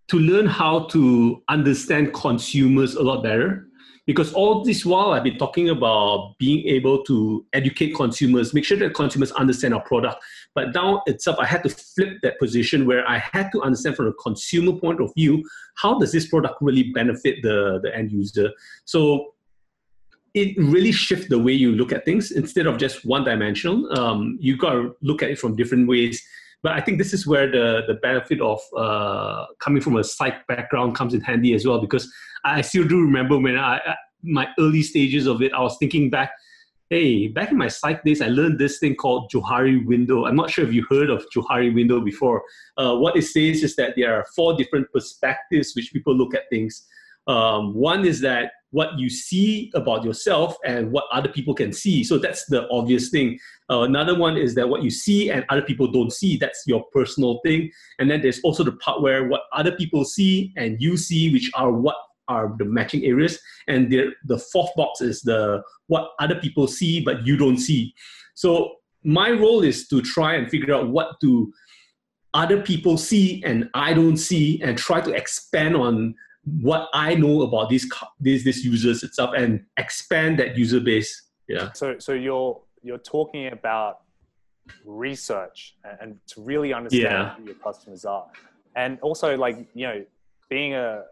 to 0.09 0.19
learn 0.19 0.45
how 0.45 0.85
to 0.87 1.43
understand 1.49 2.13
consumers 2.13 2.95
a 2.95 3.03
lot 3.03 3.23
better 3.23 3.67
because 4.07 4.31
all 4.33 4.63
this 4.63 4.85
while 4.85 5.11
I've 5.11 5.25
been 5.25 5.37
talking 5.37 5.69
about 5.69 6.35
being 6.39 6.65
able 6.65 7.03
to 7.03 7.45
educate 7.51 7.93
consumers, 7.93 8.53
make 8.53 8.63
sure 8.63 8.77
that 8.77 8.93
consumers 8.93 9.33
understand 9.33 9.73
our 9.73 9.81
product. 9.81 10.23
But 10.55 10.73
now 10.73 11.03
itself, 11.07 11.37
I 11.39 11.45
had 11.45 11.61
to 11.63 11.69
flip 11.69 12.19
that 12.23 12.39
position 12.39 12.87
where 12.87 13.07
I 13.07 13.17
had 13.17 13.51
to 13.51 13.61
understand 13.61 13.97
from 13.97 14.07
a 14.07 14.13
consumer 14.13 14.79
point 14.79 15.01
of 15.01 15.13
view, 15.13 15.43
how 15.75 15.99
does 15.99 16.13
this 16.13 16.29
product 16.29 16.55
really 16.61 16.83
benefit 16.93 17.39
the, 17.43 17.81
the 17.83 17.93
end 17.93 18.13
user? 18.13 18.49
So 18.85 19.33
it 20.33 20.55
really 20.57 20.93
shifts 20.93 21.27
the 21.27 21.39
way 21.39 21.51
you 21.51 21.73
look 21.73 21.91
at 21.91 22.05
things 22.05 22.31
instead 22.31 22.65
of 22.65 22.77
just 22.77 23.03
one 23.03 23.25
dimensional. 23.25 23.91
Um, 23.99 24.37
you 24.39 24.55
got 24.55 24.71
to 24.71 24.95
look 25.01 25.21
at 25.21 25.31
it 25.31 25.39
from 25.39 25.57
different 25.57 25.85
ways. 25.85 26.25
But 26.63 26.73
I 26.73 26.81
think 26.81 26.97
this 26.97 27.13
is 27.13 27.27
where 27.27 27.49
the, 27.49 27.83
the 27.87 27.95
benefit 27.95 28.41
of 28.41 28.59
uh, 28.75 29.45
coming 29.59 29.81
from 29.81 29.97
a 29.97 30.03
psych 30.03 30.45
background 30.47 30.95
comes 30.95 31.13
in 31.13 31.21
handy 31.21 31.53
as 31.53 31.65
well 31.65 31.79
because 31.79 32.11
I 32.43 32.61
still 32.61 32.87
do 32.87 33.01
remember 33.01 33.37
when 33.37 33.57
I, 33.57 33.95
my 34.23 34.47
early 34.59 34.81
stages 34.81 35.27
of 35.27 35.41
it, 35.41 35.53
I 35.53 35.61
was 35.61 35.77
thinking 35.77 36.09
back, 36.09 36.31
hey, 36.89 37.27
back 37.27 37.51
in 37.51 37.57
my 37.57 37.67
psych 37.67 38.03
days, 38.03 38.21
I 38.21 38.27
learned 38.27 38.59
this 38.59 38.79
thing 38.79 38.95
called 38.95 39.29
Johari 39.31 39.85
window. 39.85 40.25
I'm 40.25 40.35
not 40.35 40.49
sure 40.49 40.65
if 40.65 40.73
you 40.73 40.85
heard 40.89 41.09
of 41.09 41.25
Johari 41.35 41.73
window 41.73 41.99
before. 42.01 42.43
Uh, 42.77 42.95
what 42.97 43.15
it 43.15 43.23
says 43.23 43.63
is 43.63 43.75
that 43.75 43.93
there 43.95 44.13
are 44.15 44.25
four 44.35 44.55
different 44.55 44.91
perspectives 44.91 45.73
which 45.75 45.91
people 45.91 46.15
look 46.15 46.33
at 46.33 46.49
things. 46.49 46.87
Um, 47.27 47.73
one 47.73 48.05
is 48.05 48.21
that 48.21 48.51
what 48.71 48.99
you 48.99 49.09
see 49.09 49.71
about 49.75 50.03
yourself 50.03 50.55
and 50.65 50.91
what 50.91 51.05
other 51.11 51.29
people 51.29 51.53
can 51.53 51.71
see. 51.71 52.03
So 52.03 52.17
that's 52.17 52.45
the 52.45 52.67
obvious 52.69 53.09
thing. 53.09 53.39
Uh, 53.69 53.81
another 53.81 54.17
one 54.17 54.37
is 54.37 54.55
that 54.55 54.67
what 54.67 54.83
you 54.83 54.89
see 54.89 55.29
and 55.31 55.45
other 55.49 55.61
people 55.61 55.89
don't 55.91 56.11
see. 56.11 56.37
That's 56.37 56.63
your 56.67 56.83
personal 56.93 57.39
thing. 57.45 57.71
And 57.99 58.09
then 58.11 58.21
there's 58.21 58.41
also 58.41 58.63
the 58.63 58.73
part 58.73 59.01
where 59.01 59.27
what 59.27 59.43
other 59.53 59.71
people 59.71 60.03
see 60.03 60.53
and 60.57 60.81
you 60.81 60.97
see, 60.97 61.31
which 61.31 61.49
are 61.53 61.71
what 61.71 61.95
are 62.27 62.53
the 62.57 62.65
matching 62.65 63.05
areas 63.05 63.39
and 63.67 63.89
the, 63.91 64.09
the 64.25 64.37
fourth 64.37 64.69
box 64.75 65.01
is 65.01 65.21
the 65.21 65.61
what 65.87 66.11
other 66.19 66.35
people 66.35 66.67
see 66.67 66.99
but 66.99 67.25
you 67.25 67.37
don't 67.37 67.57
see 67.57 67.93
so 68.35 68.75
my 69.03 69.31
role 69.31 69.63
is 69.63 69.87
to 69.87 70.01
try 70.01 70.35
and 70.35 70.49
figure 70.49 70.73
out 70.73 70.89
what 70.89 71.19
do 71.21 71.51
other 72.33 72.61
people 72.61 72.97
see 72.97 73.41
and 73.45 73.69
i 73.73 73.93
don't 73.93 74.17
see 74.17 74.61
and 74.61 74.77
try 74.77 74.99
to 74.99 75.11
expand 75.13 75.75
on 75.75 76.13
what 76.61 76.89
i 76.93 77.13
know 77.13 77.41
about 77.41 77.69
these 77.69 77.89
these, 78.19 78.43
these 78.43 78.63
users 78.65 79.03
itself 79.03 79.31
and 79.35 79.63
expand 79.77 80.39
that 80.39 80.57
user 80.57 80.79
base 80.79 81.29
yeah 81.47 81.71
so 81.73 81.97
so 81.99 82.13
you're 82.13 82.61
you're 82.83 82.97
talking 82.97 83.47
about 83.51 83.99
research 84.85 85.75
and 86.01 86.17
to 86.27 86.41
really 86.41 86.73
understand 86.73 87.03
yeah. 87.03 87.35
who 87.35 87.45
your 87.45 87.55
customers 87.55 88.05
are 88.05 88.27
and 88.75 88.99
also 89.01 89.35
like 89.37 89.57
you 89.73 89.87
know 89.87 90.03
being 90.49 90.73
a 90.73 91.03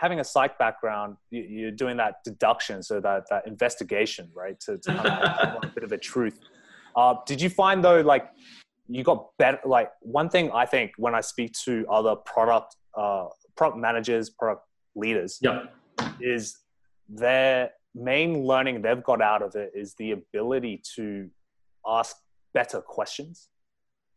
having 0.00 0.20
a 0.20 0.24
psych 0.24 0.58
background, 0.58 1.16
you, 1.30 1.68
are 1.68 1.72
doing 1.72 1.96
that 1.96 2.24
deduction, 2.24 2.82
so 2.82 3.00
that 3.00 3.24
that 3.30 3.46
investigation, 3.46 4.30
right, 4.34 4.58
to, 4.60 4.78
to 4.78 4.94
kind 4.94 5.08
of 5.08 5.64
a 5.64 5.66
bit 5.74 5.84
of 5.84 5.92
a 5.92 5.98
truth. 5.98 6.38
Uh, 6.96 7.14
did 7.26 7.40
you 7.40 7.48
find 7.48 7.82
though, 7.84 8.00
like 8.00 8.30
you 8.88 9.02
got 9.02 9.36
better? 9.38 9.58
Like 9.64 9.90
one 10.00 10.28
thing 10.28 10.50
I 10.52 10.66
think 10.66 10.92
when 10.96 11.14
I 11.14 11.20
speak 11.20 11.52
to 11.64 11.86
other 11.90 12.16
product 12.16 12.76
uh, 12.96 13.26
product 13.56 13.78
managers, 13.78 14.30
product 14.30 14.62
leaders, 14.94 15.38
yep. 15.42 15.74
is 16.20 16.58
their 17.08 17.70
main 17.94 18.44
learning 18.44 18.82
they've 18.82 19.02
got 19.02 19.20
out 19.20 19.42
of 19.42 19.54
it 19.54 19.70
is 19.74 19.94
the 19.94 20.12
ability 20.12 20.82
to 20.96 21.28
ask 21.86 22.16
better 22.54 22.80
questions 22.80 23.48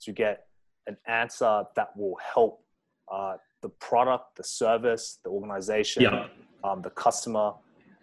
to 0.02 0.12
get 0.12 0.46
an 0.88 0.98
answer 1.08 1.64
that 1.76 1.90
will 1.98 2.18
help 2.34 2.64
uh, 3.12 3.36
the 3.62 3.70
product, 3.70 4.36
the 4.38 4.44
service, 4.44 5.20
the 5.24 5.30
organization, 5.30 6.04
yeah. 6.04 6.28
um, 6.64 6.82
the 6.82 6.90
customer. 6.92 7.54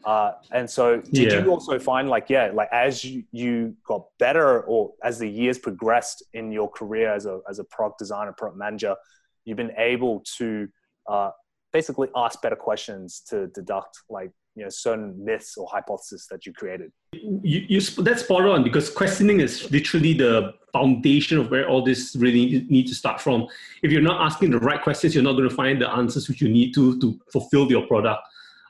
Uh, 0.05 0.33
and 0.51 0.69
so 0.69 1.01
did 1.01 1.33
yeah. 1.33 1.41
you 1.41 1.51
also 1.51 1.79
find 1.79 2.09
like, 2.09 2.29
yeah, 2.29 2.51
like 2.53 2.69
as 2.73 3.05
you, 3.05 3.23
you 3.31 3.77
got 3.87 4.05
better 4.19 4.63
or 4.63 4.93
as 5.05 5.19
the 5.19 5.29
years 5.29 5.59
progressed 5.59 6.25
in 6.35 6.51
your 6.51 6.69
career 6.69 7.15
as 7.15 7.27
a, 7.27 7.41
as 7.49 7.61
a 7.61 7.65
product 7.65 7.99
designer, 8.01 8.33
product 8.33 8.59
manager, 8.59 8.97
you've 9.45 9.57
been 9.57 9.75
able 9.77 10.25
to 10.39 10.69
uh, 11.09 11.31
basically 11.73 12.09
ask 12.17 12.41
better 12.43 12.57
questions 12.57 13.23
to 13.29 13.49
deduct 13.49 13.99
like 14.11 14.31
you 14.55 14.63
know 14.63 14.69
certain 14.69 15.25
myths 15.25 15.57
or 15.57 15.67
hypotheses 15.71 16.27
that 16.31 16.45
you 16.45 16.53
created. 16.53 16.93
You, 17.13 17.65
you 17.69 17.81
that's 17.81 18.23
spot 18.23 18.47
on 18.47 18.63
because 18.63 18.91
questioning 18.91 19.41
is 19.41 19.71
literally 19.71 20.13
the 20.13 20.55
foundation 20.73 21.39
of 21.39 21.51
where 21.51 21.69
all 21.69 21.83
this 21.83 22.17
really 22.17 22.67
need 22.69 22.87
to 22.89 22.95
start 22.95 23.21
from. 23.21 23.47
If 23.83 23.91
you're 23.91 24.03
not 24.03 24.21
asking 24.21 24.51
the 24.51 24.59
right 24.59 24.83
questions 24.83 25.15
you're 25.15 25.25
not 25.25 25.33
going 25.33 25.49
to 25.49 25.55
find 25.55 25.81
the 25.81 25.91
answers 25.91 26.29
which 26.29 26.41
you 26.41 26.49
need 26.49 26.75
to 26.75 26.99
to 27.01 27.19
fulfill 27.33 27.71
your 27.71 27.87
product. 27.87 28.23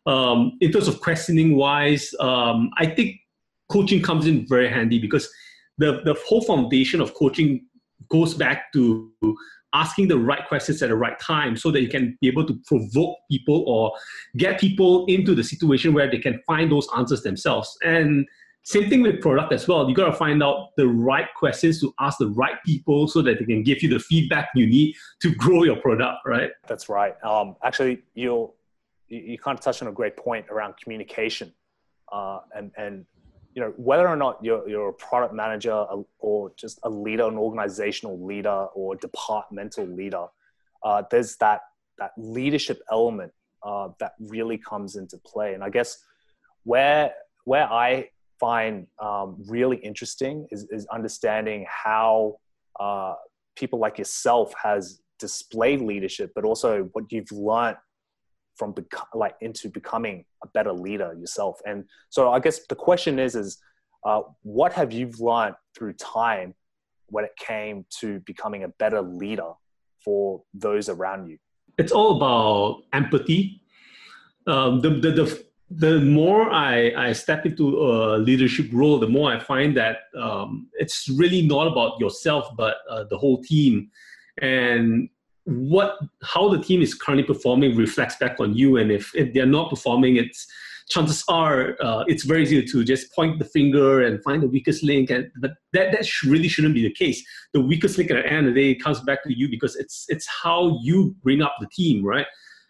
Um, 0.05 0.59
in 0.61 0.73
terms 0.73 0.89
of 0.89 1.01
questioning 1.01 1.55
wise 1.55 2.13
um, 2.19 2.71
i 2.77 2.85
think 2.85 3.21
coaching 3.69 4.03
comes 4.03 4.27
in 4.27 4.45
very 4.49 4.69
handy 4.69 4.99
because 4.99 5.31
the, 5.79 6.03
the 6.05 6.15
whole 6.27 6.43
foundation 6.43 7.01
of 7.01 7.15
coaching 7.15 7.67
goes 8.09 8.35
back 8.35 8.73
to 8.73 9.11
asking 9.75 10.09
the 10.09 10.19
right 10.19 10.47
questions 10.49 10.83
at 10.83 10.89
the 10.89 10.97
right 10.97 11.19
time 11.19 11.57
so 11.57 11.71
that 11.71 11.81
you 11.81 11.89
can 11.89 12.17
be 12.21 12.29
able 12.29 12.47
to 12.47 12.59
provoke 12.67 13.17
people 13.31 13.65
or 13.67 13.93
get 14.37 14.61
people 14.61 15.07
into 15.07 15.35
the 15.35 15.43
situation 15.45 15.93
where 15.95 16.11
they 16.11 16.19
can 16.19 16.41
find 16.47 16.71
those 16.71 16.87
answers 16.97 17.23
themselves. 17.23 17.77
And 17.85 18.27
same 18.65 18.89
thing 18.89 19.03
with 19.03 19.21
product 19.21 19.53
as 19.53 19.67
well. 19.67 19.89
You 19.89 19.95
got 19.95 20.07
to 20.07 20.13
find 20.13 20.43
out 20.43 20.71
the 20.77 20.87
right 20.87 21.27
questions 21.35 21.81
to 21.81 21.93
ask 21.99 22.19
the 22.19 22.29
right 22.29 22.63
people 22.65 23.09
so 23.09 23.21
that 23.23 23.39
they 23.39 23.45
can 23.45 23.63
give 23.63 23.83
you 23.83 23.89
the 23.89 23.99
feedback 23.99 24.51
you 24.55 24.67
need 24.67 24.95
to 25.21 25.35
grow 25.35 25.65
your 25.65 25.77
product, 25.77 26.19
right? 26.25 26.51
That's 26.69 26.89
right. 26.89 27.15
Um, 27.25 27.57
actually, 27.65 28.03
you 28.15 28.53
you 29.09 29.37
kind 29.37 29.59
of 29.59 29.63
touched 29.63 29.83
on 29.83 29.89
a 29.89 29.93
great 29.93 30.17
point 30.17 30.47
around 30.49 30.75
communication, 30.83 31.53
uh, 32.13 32.41
and 32.55 32.71
and 32.77 33.05
you 33.55 33.63
know 33.63 33.73
whether 33.77 34.09
or 34.09 34.17
not 34.17 34.39
you're, 34.43 34.67
you're 34.69 34.89
a 34.89 34.93
product 34.95 35.35
manager 35.35 35.85
or 36.19 36.53
just 36.57 36.79
a 36.85 36.91
leader 36.91 37.27
an 37.27 37.37
organizational 37.37 38.25
leader 38.25 38.67
or 38.75 38.97
departmental 38.97 39.87
leader 39.87 40.27
uh, 40.85 41.03
there's 41.11 41.37
that 41.37 41.61
that 41.99 42.13
leadership 42.17 42.81
element 42.91 43.33
uh, 43.63 43.89
that 44.01 44.15
really 44.19 44.59
comes 44.59 44.97
into 44.97 45.19
play. 45.19 45.55
And 45.55 45.63
i 45.63 45.71
guess 45.71 45.99
where 46.65 47.13
where 47.45 47.71
i 47.71 48.09
find 48.41 48.87
um, 49.01 49.37
really 49.47 49.77
interesting 49.79 50.49
is, 50.51 50.67
is 50.71 50.87
understanding 50.87 51.65
how 51.69 52.37
uh, 52.81 53.15
people 53.55 53.79
like 53.79 53.99
yourself 53.99 54.53
has 54.61 55.01
displayed 55.19 55.81
leadership 55.81 56.33
but 56.35 56.45
also 56.45 56.89
what 56.93 57.05
you've 57.11 57.31
learned 57.31 57.77
from 58.57 58.75
like 59.15 59.35
into 59.41 59.69
becoming 59.69 60.25
a 60.43 60.49
better 60.49 60.73
leader 60.73 61.15
yourself. 61.19 61.61
And 61.67 61.85
so 62.11 62.33
I 62.33 62.41
guess 62.41 62.67
the 62.67 62.75
question 62.75 63.19
is, 63.19 63.35
is 63.35 63.59
uh, 64.05 64.23
what 64.43 64.73
have 64.73 64.93
you 64.93 65.11
learned 65.19 65.55
through 65.77 65.95
time 65.95 66.55
when 67.07 67.25
it 67.25 67.33
came 67.37 67.85
to 68.01 68.21
becoming 68.21 68.65
a 68.65 68.69
better 68.69 69.01
leader 69.01 69.53
for 70.05 70.43
those 70.55 70.89
around 70.89 71.29
you? 71.29 71.39
It's 71.79 71.93
all 71.93 72.17
about 72.17 72.83
empathy. 72.93 73.63
Um, 74.47 74.81
the, 74.81 74.91
the, 74.91 75.11
the, 75.13 75.45
the 75.71 76.01
more 76.01 76.51
I, 76.51 76.93
I 76.97 77.13
step 77.13 77.47
into 77.47 77.81
a 77.81 78.19
leadership 78.19 78.69
role, 78.73 78.99
the 78.99 79.09
more 79.09 79.33
I 79.33 79.39
find 79.39 79.77
that 79.77 79.99
um, 80.19 80.69
it's 80.75 81.09
really 81.09 81.43
not 81.43 81.69
about 81.69 81.99
yourself, 81.99 82.49
but 82.57 82.77
uh, 82.91 83.05
the 83.09 83.17
whole 83.17 83.43
team. 83.43 83.91
And 84.41 85.09
what 85.45 85.99
how 86.23 86.49
the 86.49 86.61
team 86.61 86.83
is 86.83 86.95
currently 86.95 87.25
performing 87.25 87.77
reflects 87.77 88.17
back 88.17 88.39
on 88.39 88.55
you. 88.55 88.77
And 88.77 88.91
if, 88.93 89.11
if 89.15 89.33
they're 89.35 89.47
not 89.47 89.71
performing 89.71 90.17
it's 90.17 90.47
chances 90.89 91.25
are 91.29 91.77
uh, 91.81 92.05
it's 92.07 92.25
very 92.25 92.43
easy 92.43 92.63
to 92.65 92.85
just 92.85 93.13
point 93.15 93.39
the 93.39 93.45
finger 93.45 94.03
and 94.03 94.23
find 94.23 94.43
the 94.43 94.49
weakest 94.49 94.83
link. 94.83 95.11
And 95.11 95.31
but 95.41 95.53
that 95.73 95.93
that 95.93 96.07
really 96.25 96.49
shouldn't 96.49 96.75
be 96.75 96.83
the 96.83 96.93
case. 96.93 97.25
The 97.53 97.61
weakest 97.61 97.99
link 97.99 98.11
at 98.11 98.23
the 98.23 98.27
end 98.27 98.47
of 98.47 98.55
the 98.55 98.75
day 98.75 98.79
comes 98.79 99.01
back 99.01 99.23
to 99.25 99.37
you 99.37 99.49
because 99.49 99.77
it's 99.77 100.07
it's 100.09 100.27
how 100.27 100.79
you 100.83 101.15
bring 101.23 101.43
up 101.43 101.57
the 101.61 101.69
team 101.73 102.05
right? 102.05 102.27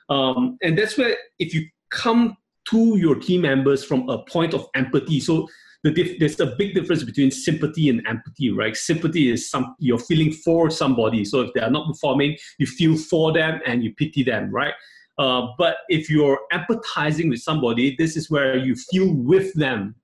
Um, 0.08 0.58
and 0.62 0.76
that's 0.76 0.98
where 0.98 1.16
if 1.38 1.54
you 1.54 1.66
come 1.90 2.36
to 2.70 2.96
your 2.96 3.16
team 3.16 3.42
members 3.42 3.84
from 3.84 4.08
a 4.08 4.18
point 4.24 4.54
of 4.54 4.66
empathy 4.74 5.20
so 5.20 5.48
the 5.82 6.16
there's 6.18 6.38
a 6.40 6.46
big 6.46 6.74
difference 6.74 7.02
between 7.02 7.30
sympathy 7.30 7.88
and 7.88 8.06
empathy, 8.06 8.50
right? 8.50 8.76
Sympathy 8.76 9.30
is 9.30 9.50
some 9.50 9.74
you're 9.78 9.98
feeling 9.98 10.32
for 10.32 10.70
somebody. 10.70 11.24
So 11.24 11.40
if 11.40 11.52
they 11.54 11.60
are 11.60 11.70
not 11.70 11.88
performing, 11.88 12.36
you 12.58 12.66
feel 12.66 12.96
for 12.96 13.32
them 13.32 13.60
and 13.66 13.82
you 13.82 13.94
pity 13.94 14.22
them, 14.22 14.50
right? 14.50 14.74
Uh, 15.18 15.48
but 15.58 15.78
if 15.88 16.08
you're 16.08 16.38
empathizing 16.52 17.28
with 17.28 17.40
somebody, 17.40 17.96
this 17.96 18.16
is 18.16 18.30
where 18.30 18.56
you 18.56 18.74
feel 18.74 19.12
with 19.12 19.52
them, 19.54 19.94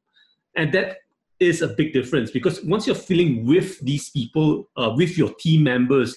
and 0.56 0.72
that 0.72 0.98
is 1.40 1.62
a 1.62 1.68
big 1.68 1.92
difference 1.92 2.32
because 2.32 2.64
once 2.64 2.86
you're 2.86 2.96
feeling 2.96 3.46
with 3.46 3.78
these 3.80 4.10
people, 4.10 4.68
uh, 4.76 4.92
with 4.96 5.16
your 5.16 5.32
team 5.34 5.62
members, 5.62 6.16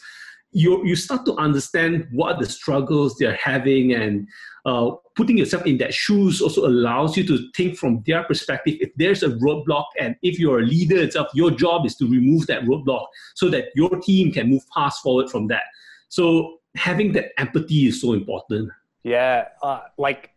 you 0.51 0.85
you 0.85 0.95
start 0.95 1.25
to 1.25 1.35
understand 1.35 2.07
what 2.11 2.39
the 2.39 2.45
struggles 2.45 3.15
they're 3.17 3.39
having 3.41 3.93
and 3.93 4.27
uh, 4.65 4.91
putting 5.15 5.37
yourself 5.37 5.65
in 5.65 5.77
that 5.77 5.93
shoes 5.93 6.41
also 6.41 6.67
allows 6.67 7.15
you 7.15 7.25
to 7.25 7.49
think 7.55 7.77
from 7.77 8.03
their 8.05 8.23
perspective. 8.23 8.75
If 8.79 8.91
there's 8.95 9.23
a 9.23 9.29
roadblock 9.29 9.85
and 9.99 10.15
if 10.21 10.39
you're 10.39 10.59
a 10.59 10.63
leader 10.63 10.97
itself 11.01 11.27
your 11.33 11.51
job 11.51 11.85
is 11.85 11.95
to 11.97 12.07
remove 12.07 12.47
that 12.47 12.63
roadblock 12.63 13.05
so 13.35 13.49
that 13.49 13.65
your 13.75 13.89
team 14.01 14.31
can 14.31 14.49
move 14.49 14.63
fast 14.73 15.01
forward 15.01 15.29
from 15.29 15.47
that. 15.47 15.63
So 16.09 16.57
having 16.75 17.13
that 17.13 17.31
empathy 17.37 17.87
is 17.87 18.01
so 18.01 18.13
important. 18.13 18.69
Yeah 19.03 19.45
uh, 19.63 19.81
like 19.97 20.31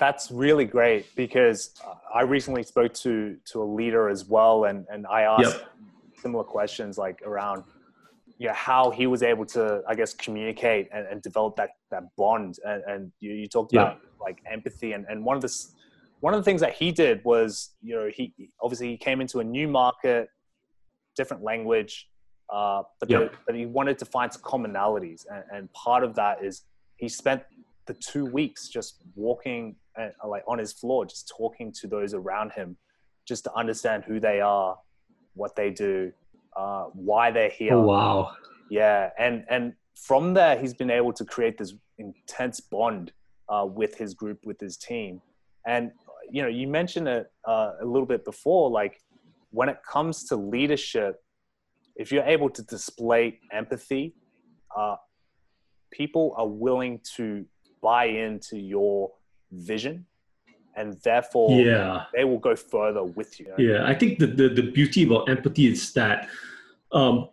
that's 0.00 0.30
really 0.30 0.64
great 0.64 1.14
because 1.14 1.74
i 2.12 2.22
recently 2.22 2.62
spoke 2.62 2.92
to 2.94 3.36
to 3.44 3.62
a 3.62 3.68
leader 3.78 4.08
as 4.08 4.24
well 4.24 4.64
and 4.64 4.86
and 4.90 5.06
i 5.06 5.22
asked 5.22 5.58
yep. 5.58 5.68
similar 6.16 6.42
questions 6.42 6.96
like 6.96 7.20
around 7.24 7.62
you 8.40 8.46
know, 8.48 8.54
how 8.54 8.90
he 8.90 9.06
was 9.06 9.22
able 9.22 9.44
to, 9.44 9.82
I 9.86 9.94
guess, 9.94 10.14
communicate 10.14 10.88
and, 10.94 11.06
and 11.06 11.20
develop 11.20 11.56
that, 11.56 11.72
that 11.90 12.04
bond. 12.16 12.56
And, 12.64 12.82
and 12.88 13.12
you, 13.20 13.34
you 13.34 13.46
talked 13.46 13.70
yeah. 13.70 13.82
about 13.82 14.00
like 14.18 14.38
empathy. 14.50 14.94
And, 14.94 15.04
and 15.10 15.22
one 15.22 15.36
of 15.36 15.42
the, 15.42 15.66
one 16.20 16.32
of 16.32 16.40
the 16.40 16.44
things 16.44 16.62
that 16.62 16.72
he 16.72 16.90
did 16.90 17.22
was, 17.22 17.74
you 17.82 17.94
know, 17.94 18.08
he 18.10 18.32
obviously 18.62 18.88
he 18.88 18.96
came 18.96 19.20
into 19.20 19.40
a 19.40 19.44
new 19.44 19.68
market, 19.68 20.30
different 21.16 21.42
language, 21.42 22.08
uh, 22.50 22.82
but, 22.98 23.10
yeah. 23.10 23.18
the, 23.18 23.30
but 23.46 23.54
he 23.54 23.66
wanted 23.66 23.98
to 23.98 24.06
find 24.06 24.32
some 24.32 24.40
commonalities. 24.40 25.26
And, 25.30 25.44
and 25.52 25.72
part 25.74 26.02
of 26.02 26.14
that 26.14 26.42
is 26.42 26.62
he 26.96 27.10
spent 27.10 27.42
the 27.84 27.92
two 27.92 28.24
weeks 28.24 28.68
just 28.68 29.02
walking 29.16 29.76
uh, 29.98 30.08
like 30.26 30.44
on 30.48 30.58
his 30.58 30.72
floor, 30.72 31.04
just 31.04 31.30
talking 31.36 31.74
to 31.80 31.86
those 31.86 32.14
around 32.14 32.52
him, 32.52 32.78
just 33.28 33.44
to 33.44 33.54
understand 33.54 34.04
who 34.04 34.18
they 34.18 34.40
are, 34.40 34.78
what 35.34 35.54
they 35.56 35.68
do, 35.68 36.10
uh, 36.56 36.84
why 36.92 37.30
they're 37.30 37.50
here. 37.50 37.74
Oh, 37.74 37.82
wow. 37.82 38.32
Yeah, 38.70 39.10
and 39.18 39.44
and 39.50 39.74
from 39.96 40.34
there, 40.34 40.58
he's 40.58 40.74
been 40.74 40.90
able 40.90 41.12
to 41.12 41.24
create 41.24 41.58
this 41.58 41.74
intense 41.98 42.60
bond 42.60 43.12
uh, 43.48 43.66
with 43.66 43.96
his 43.96 44.14
group, 44.14 44.38
with 44.44 44.60
his 44.60 44.76
team. 44.76 45.20
And 45.66 45.92
you 46.30 46.42
know, 46.42 46.48
you 46.48 46.68
mentioned 46.68 47.08
it 47.08 47.30
uh, 47.46 47.72
a 47.80 47.84
little 47.84 48.06
bit 48.06 48.24
before, 48.24 48.70
like 48.70 49.00
when 49.50 49.68
it 49.68 49.78
comes 49.90 50.24
to 50.28 50.36
leadership, 50.36 51.16
if 51.96 52.12
you're 52.12 52.24
able 52.24 52.48
to 52.50 52.62
display 52.62 53.40
empathy, 53.52 54.14
uh, 54.76 54.96
people 55.90 56.34
are 56.36 56.46
willing 56.46 57.00
to 57.16 57.44
buy 57.82 58.04
into 58.04 58.56
your 58.56 59.10
vision 59.50 60.06
and 60.76 61.00
therefore 61.02 61.60
yeah. 61.60 62.04
they 62.14 62.24
will 62.24 62.38
go 62.38 62.54
further 62.56 63.04
with 63.04 63.38
you. 63.40 63.52
Yeah, 63.58 63.86
I 63.86 63.94
think 63.94 64.18
the, 64.18 64.26
the, 64.26 64.48
the 64.48 64.70
beauty 64.70 65.04
about 65.04 65.28
empathy 65.28 65.66
is 65.66 65.92
that 65.94 66.28
um, 66.92 67.28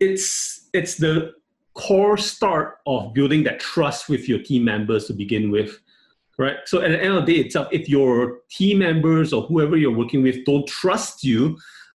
it's 0.00 0.68
it's 0.72 0.96
the 0.96 1.32
core 1.74 2.16
start 2.16 2.78
of 2.86 3.14
building 3.14 3.44
that 3.44 3.60
trust 3.60 4.08
with 4.08 4.28
your 4.28 4.40
team 4.42 4.64
members 4.64 5.06
to 5.06 5.12
begin 5.12 5.50
with 5.50 5.78
right 6.36 6.56
so 6.66 6.80
at 6.80 6.88
the 6.88 7.00
end 7.00 7.14
of 7.14 7.24
the 7.24 7.34
day 7.34 7.40
itself 7.40 7.68
if 7.70 7.88
your 7.88 8.40
team 8.50 8.78
members 8.78 9.32
or 9.32 9.42
whoever 9.42 9.76
you're 9.76 9.96
working 9.96 10.22
with 10.22 10.44
don't 10.44 10.66
trust 10.66 11.22
you 11.22 11.56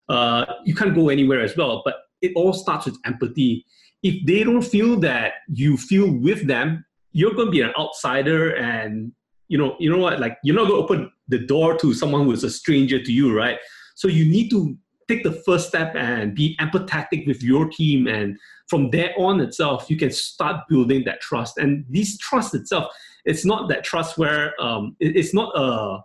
uh, 0.09 0.45
you 0.65 0.75
can't 0.75 0.95
go 0.95 1.07
anywhere 1.07 1.39
as 1.39 1.55
well 1.55 1.81
but 1.85 1.95
it 2.21 2.33
all 2.35 2.51
starts 2.51 2.85
with 2.85 2.97
empathy 3.05 3.65
if 4.03 4.25
they 4.25 4.43
don't 4.43 4.63
feel 4.63 4.99
that 4.99 5.33
you 5.47 5.77
feel 5.77 6.11
with 6.11 6.45
them 6.45 6.83
you're 7.11 7.33
going 7.33 7.47
to 7.47 7.51
be 7.51 7.61
an 7.61 7.71
outsider 7.79 8.55
and 8.55 9.13
you 9.49 9.57
know, 9.57 9.75
you 9.79 9.89
know 9.89 9.97
what? 9.97 10.19
Like 10.19 10.37
you're 10.43 10.55
not 10.55 10.67
going 10.67 10.79
to 10.79 10.83
open 10.83 11.11
the 11.27 11.39
door 11.39 11.77
to 11.79 11.93
someone 11.93 12.23
who's 12.23 12.43
a 12.43 12.49
stranger 12.49 13.03
to 13.03 13.11
you, 13.11 13.35
right? 13.35 13.57
So 13.95 14.07
you 14.07 14.23
need 14.25 14.49
to 14.51 14.77
take 15.09 15.23
the 15.23 15.33
first 15.33 15.67
step 15.67 15.95
and 15.95 16.35
be 16.35 16.55
empathetic 16.61 17.27
with 17.27 17.43
your 17.43 17.67
team, 17.67 18.07
and 18.07 18.37
from 18.67 18.91
there 18.91 19.13
on 19.17 19.41
itself, 19.41 19.89
you 19.89 19.97
can 19.97 20.11
start 20.11 20.67
building 20.69 21.03
that 21.05 21.19
trust. 21.19 21.57
And 21.57 21.83
this 21.89 22.17
trust 22.17 22.53
itself, 22.53 22.93
it's 23.25 23.43
not 23.43 23.67
that 23.69 23.83
trust 23.83 24.17
where 24.17 24.53
um, 24.61 24.95
it, 24.99 25.17
it's 25.17 25.33
not 25.33 25.51
a 25.55 25.99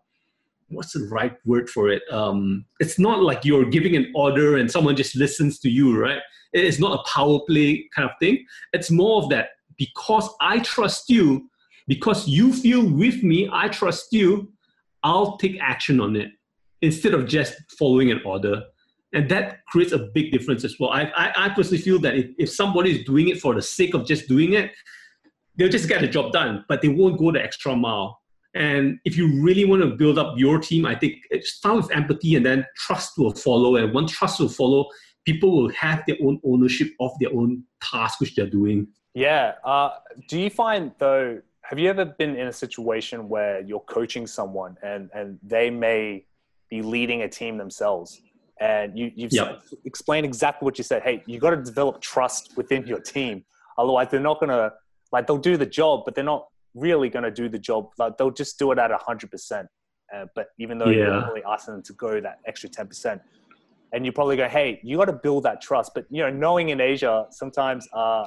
what's 0.69 0.93
the 0.93 1.07
right 1.11 1.37
word 1.45 1.69
for 1.69 1.89
it? 1.91 2.03
Um, 2.11 2.65
it's 2.81 2.99
not 2.99 3.23
like 3.23 3.45
you're 3.45 3.67
giving 3.67 3.97
an 3.97 4.11
order 4.15 4.57
and 4.57 4.71
someone 4.71 4.97
just 4.97 5.15
listens 5.15 5.59
to 5.61 5.71
you, 5.71 5.97
right? 5.97 6.21
It's 6.53 6.79
not 6.79 6.99
a 6.99 7.09
power 7.09 7.41
play 7.47 7.89
kind 7.95 8.09
of 8.09 8.17
thing. 8.19 8.45
It's 8.73 8.91
more 8.91 9.23
of 9.23 9.29
that 9.31 9.51
because 9.77 10.29
I 10.41 10.61
trust 10.61 11.11
you, 11.11 11.49
because 11.87 12.27
you 12.27 12.53
feel 12.53 12.89
with 12.89 13.23
me, 13.23 13.49
I 13.53 13.69
trust 13.69 14.13
you, 14.13 14.53
I'll 15.03 15.37
take 15.37 15.59
action 15.61 16.01
on 16.01 16.17
it 16.17 16.31
instead 16.83 17.15
of 17.15 17.27
just 17.27 17.55
following 17.79 18.11
an 18.11 18.21
order. 18.25 18.63
And 19.13 19.29
that 19.31 19.65
creates 19.67 19.93
a 19.93 19.99
big 19.99 20.33
difference 20.33 20.65
as 20.65 20.77
well. 20.81 20.91
I, 20.91 21.03
I, 21.17 21.47
I 21.47 21.49
personally 21.51 21.83
feel 21.83 21.99
that 22.01 22.17
if, 22.17 22.31
if 22.39 22.51
somebody 22.51 22.99
is 22.99 23.05
doing 23.05 23.29
it 23.29 23.41
for 23.41 23.55
the 23.55 23.63
sake 23.63 23.95
of 23.95 24.07
just 24.07 24.29
doing 24.29 24.55
it, 24.55 24.73
they'll 25.57 25.69
just 25.69 25.89
get 25.89 26.01
the 26.01 26.09
job 26.09 26.33
done, 26.33 26.65
but 26.69 26.83
they 26.83 26.89
won't 26.89 27.19
go 27.19 27.31
the 27.31 27.43
extra 27.43 27.77
mile. 27.77 28.19
And 28.55 28.99
if 29.05 29.17
you 29.17 29.43
really 29.43 29.65
want 29.65 29.83
to 29.83 29.89
build 29.89 30.19
up 30.19 30.35
your 30.37 30.59
team, 30.59 30.87
I 30.87 30.95
think 30.95 31.17
start 31.43 31.77
with 31.77 31.93
empathy 31.93 32.37
and 32.37 32.47
then 32.47 32.65
trust 32.77 33.13
will 33.19 33.35
follow. 33.35 33.77
And 33.77 33.93
once 33.93 34.13
trust 34.13 34.41
will 34.41 34.49
follow, 34.49 34.87
people 35.25 35.57
will 35.57 35.71
have 35.71 36.03
their 36.07 36.17
own 36.23 36.41
ownership 36.45 36.89
of 37.01 37.11
their 37.21 37.33
own 37.33 37.65
task 37.83 38.21
which 38.21 38.35
they're 38.35 38.51
doing. 38.51 38.87
Yeah. 39.15 39.55
Uh, 39.65 39.91
do 40.29 40.39
you 40.39 40.51
find 40.51 40.93
though 40.99 41.41
have 41.65 41.79
you 41.79 41.89
ever 41.89 42.05
been 42.05 42.37
in 42.37 42.47
a 42.47 42.53
situation 42.53 43.29
where 43.29 43.61
you're 43.63 43.81
coaching 43.81 44.27
someone 44.27 44.77
and 44.83 45.11
and 45.15 45.39
they 45.43 45.71
may 45.71 46.25
be 46.71 46.83
leading 46.83 47.23
a 47.23 47.29
team 47.29 47.57
themselves 47.57 48.21
and 48.61 48.97
you 48.99 49.11
you've 49.15 49.33
yep. 49.33 49.63
explained 49.85 50.27
exactly 50.27 50.65
what 50.65 50.79
you 50.79 50.85
said. 50.85 51.03
Hey 51.03 51.23
you 51.27 51.39
got 51.41 51.51
to 51.51 51.63
develop 51.63 52.01
trust 52.01 52.57
within 52.57 52.87
your 52.87 53.01
team. 53.01 53.45
Otherwise 53.79 54.09
they're 54.11 54.21
not 54.21 54.39
going 54.41 54.51
to 54.51 54.73
like 55.11 55.27
they'll 55.27 55.39
do 55.39 55.57
the 55.57 55.67
job 55.67 56.03
but 56.05 56.15
they're 56.15 56.23
not 56.25 56.47
really 56.75 57.09
going 57.09 57.25
to 57.25 57.31
do 57.31 57.49
the 57.49 57.59
job. 57.59 57.89
Like 57.99 58.19
they'll 58.19 58.31
just 58.31 58.59
do 58.59 58.71
it 58.73 58.79
at 58.79 58.91
100% 58.91 59.67
uh, 60.15 60.27
but 60.35 60.49
even 60.59 60.79
though 60.79 60.91
yeah. 60.91 60.99
you're 60.99 61.27
really 61.29 61.43
asking 61.45 61.75
them 61.75 61.83
to 61.85 61.93
go 61.95 62.21
that 62.21 62.39
extra 62.47 62.69
10% 62.69 63.21
and 63.93 64.05
you 64.05 64.13
probably 64.13 64.37
go 64.37 64.49
hey 64.49 64.81
you 64.85 64.99
got 64.99 65.07
to 65.07 65.13
build 65.13 65.45
that 65.45 65.63
trust. 65.63 65.93
But 65.95 66.05
you 66.11 66.23
know 66.23 66.31
knowing 66.31 66.69
in 66.69 66.81
asia 66.81 67.27
sometimes 67.31 67.89
uh, 67.95 68.27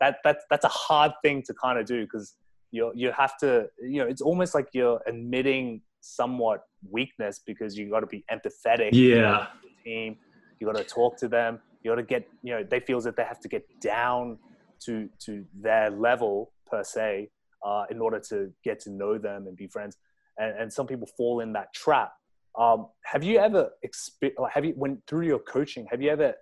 that, 0.00 0.18
that 0.24 0.40
that's 0.50 0.66
a 0.66 0.74
hard 0.86 1.12
thing 1.22 1.42
to 1.46 1.54
kind 1.54 1.78
of 1.78 1.86
do 1.86 2.02
because 2.02 2.34
you 2.74 2.90
you 2.94 3.12
have 3.12 3.38
to 3.38 3.68
you 3.80 3.98
know 4.00 4.06
it's 4.06 4.20
almost 4.20 4.54
like 4.54 4.68
you're 4.72 5.00
admitting 5.06 5.80
somewhat 6.00 6.64
weakness 6.90 7.40
because 7.46 7.78
you 7.78 7.88
got 7.88 8.00
to 8.00 8.06
be 8.06 8.24
empathetic 8.30 8.90
yeah. 8.92 9.46
team. 9.84 10.16
You 10.58 10.66
got 10.66 10.76
to 10.76 10.84
talk 10.84 11.16
to 11.18 11.28
them. 11.28 11.60
You 11.82 11.92
got 11.92 11.96
to 11.96 12.02
get 12.02 12.28
you 12.42 12.52
know 12.52 12.64
they 12.68 12.80
feel 12.80 13.00
that 13.02 13.16
they 13.16 13.24
have 13.24 13.40
to 13.40 13.48
get 13.48 13.64
down 13.80 14.38
to 14.86 15.08
to 15.26 15.44
their 15.54 15.88
level 15.90 16.52
per 16.66 16.82
se 16.82 17.30
uh, 17.64 17.84
in 17.90 18.00
order 18.00 18.20
to 18.30 18.52
get 18.64 18.80
to 18.80 18.90
know 18.90 19.18
them 19.18 19.46
and 19.46 19.56
be 19.56 19.68
friends. 19.68 19.96
And, 20.36 20.58
and 20.58 20.72
some 20.72 20.86
people 20.88 21.08
fall 21.16 21.40
in 21.40 21.52
that 21.52 21.72
trap. 21.74 22.12
Um, 22.58 22.88
have 23.04 23.22
you 23.22 23.38
ever 23.38 23.70
exp- 23.86 24.34
have 24.52 24.64
you 24.64 24.74
went 24.76 24.98
through 25.06 25.26
your 25.26 25.40
coaching 25.40 25.86
have 25.90 26.00
you 26.02 26.10
ever 26.10 26.34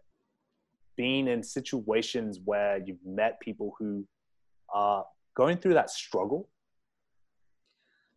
been 0.97 1.27
in 1.29 1.43
situations 1.43 2.39
where 2.45 2.79
you've 2.85 3.05
met 3.05 3.41
people 3.41 3.75
who 3.79 4.07
are 4.75 5.05
going 5.35 5.59
through 5.59 5.75
that 5.75 5.91
struggle? 5.91 6.49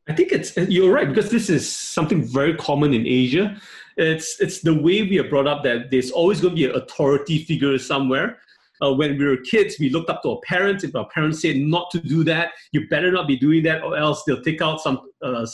I 0.08 0.13
think 0.13 0.32
it's 0.32 0.56
you're 0.56 0.93
right 0.93 1.08
because 1.08 1.32
this 1.32 1.49
is 1.49 1.71
something 1.71 2.23
very 2.23 2.54
common 2.56 2.93
in 2.93 3.08
Asia. 3.08 3.60
It's 3.97 4.39
it's 4.39 4.62
the 4.62 4.73
way 4.73 5.01
we 5.01 5.19
are 5.19 5.28
brought 5.28 5.47
up 5.47 5.63
that 5.63 5.89
there's 5.89 6.12
always 6.12 6.41
going 6.41 6.56
to 6.56 6.60
be 6.60 6.65
an 6.65 6.75
authority 6.75 7.43
figure 7.43 7.78
somewhere. 7.80 8.38
Uh, 8.82 8.93
when 8.93 9.17
we 9.17 9.25
were 9.25 9.38
kids, 9.38 9.78
we 9.80 9.89
looked 9.89 10.10
up 10.10 10.21
to 10.21 10.32
our 10.32 10.39
parents. 10.45 10.84
If 10.84 10.95
our 10.95 11.08
parents 11.10 11.41
said 11.41 11.56
not 11.56 11.89
to 11.91 11.99
do 11.99 12.23
that, 12.25 12.51
you 12.71 12.88
better 12.89 13.10
not 13.10 13.28
be 13.28 13.38
doing 13.38 13.63
that, 13.63 13.84
or 13.84 13.97
else 13.97 14.23
they'll 14.25 14.43
take 14.43 14.62
out 14.62 14.82
some. 14.82 14.99
Uh, 15.23 15.47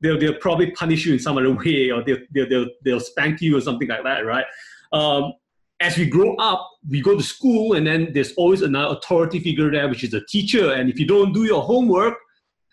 they'll 0.00 0.18
they'll 0.18 0.34
probably 0.34 0.70
punish 0.72 1.06
you 1.06 1.14
in 1.14 1.18
some 1.18 1.38
other 1.38 1.52
way, 1.52 1.90
or 1.90 2.04
they'll 2.04 2.18
they'll 2.32 2.48
they'll, 2.48 2.66
they'll 2.84 3.00
spank 3.00 3.40
you 3.40 3.56
or 3.56 3.60
something 3.60 3.88
like 3.88 4.04
that, 4.04 4.26
right? 4.26 4.44
Um, 4.92 5.32
as 5.80 5.96
we 5.96 6.06
grow 6.06 6.34
up, 6.36 6.70
we 6.88 7.00
go 7.00 7.16
to 7.16 7.22
school, 7.22 7.74
and 7.74 7.86
then 7.86 8.12
there's 8.12 8.32
always 8.34 8.62
another 8.62 8.96
authority 8.96 9.40
figure 9.40 9.70
there, 9.70 9.88
which 9.88 10.04
is 10.04 10.12
a 10.12 10.24
teacher. 10.26 10.72
And 10.72 10.90
if 10.90 10.98
you 10.98 11.06
don't 11.06 11.32
do 11.32 11.44
your 11.44 11.62
homework, 11.62 12.14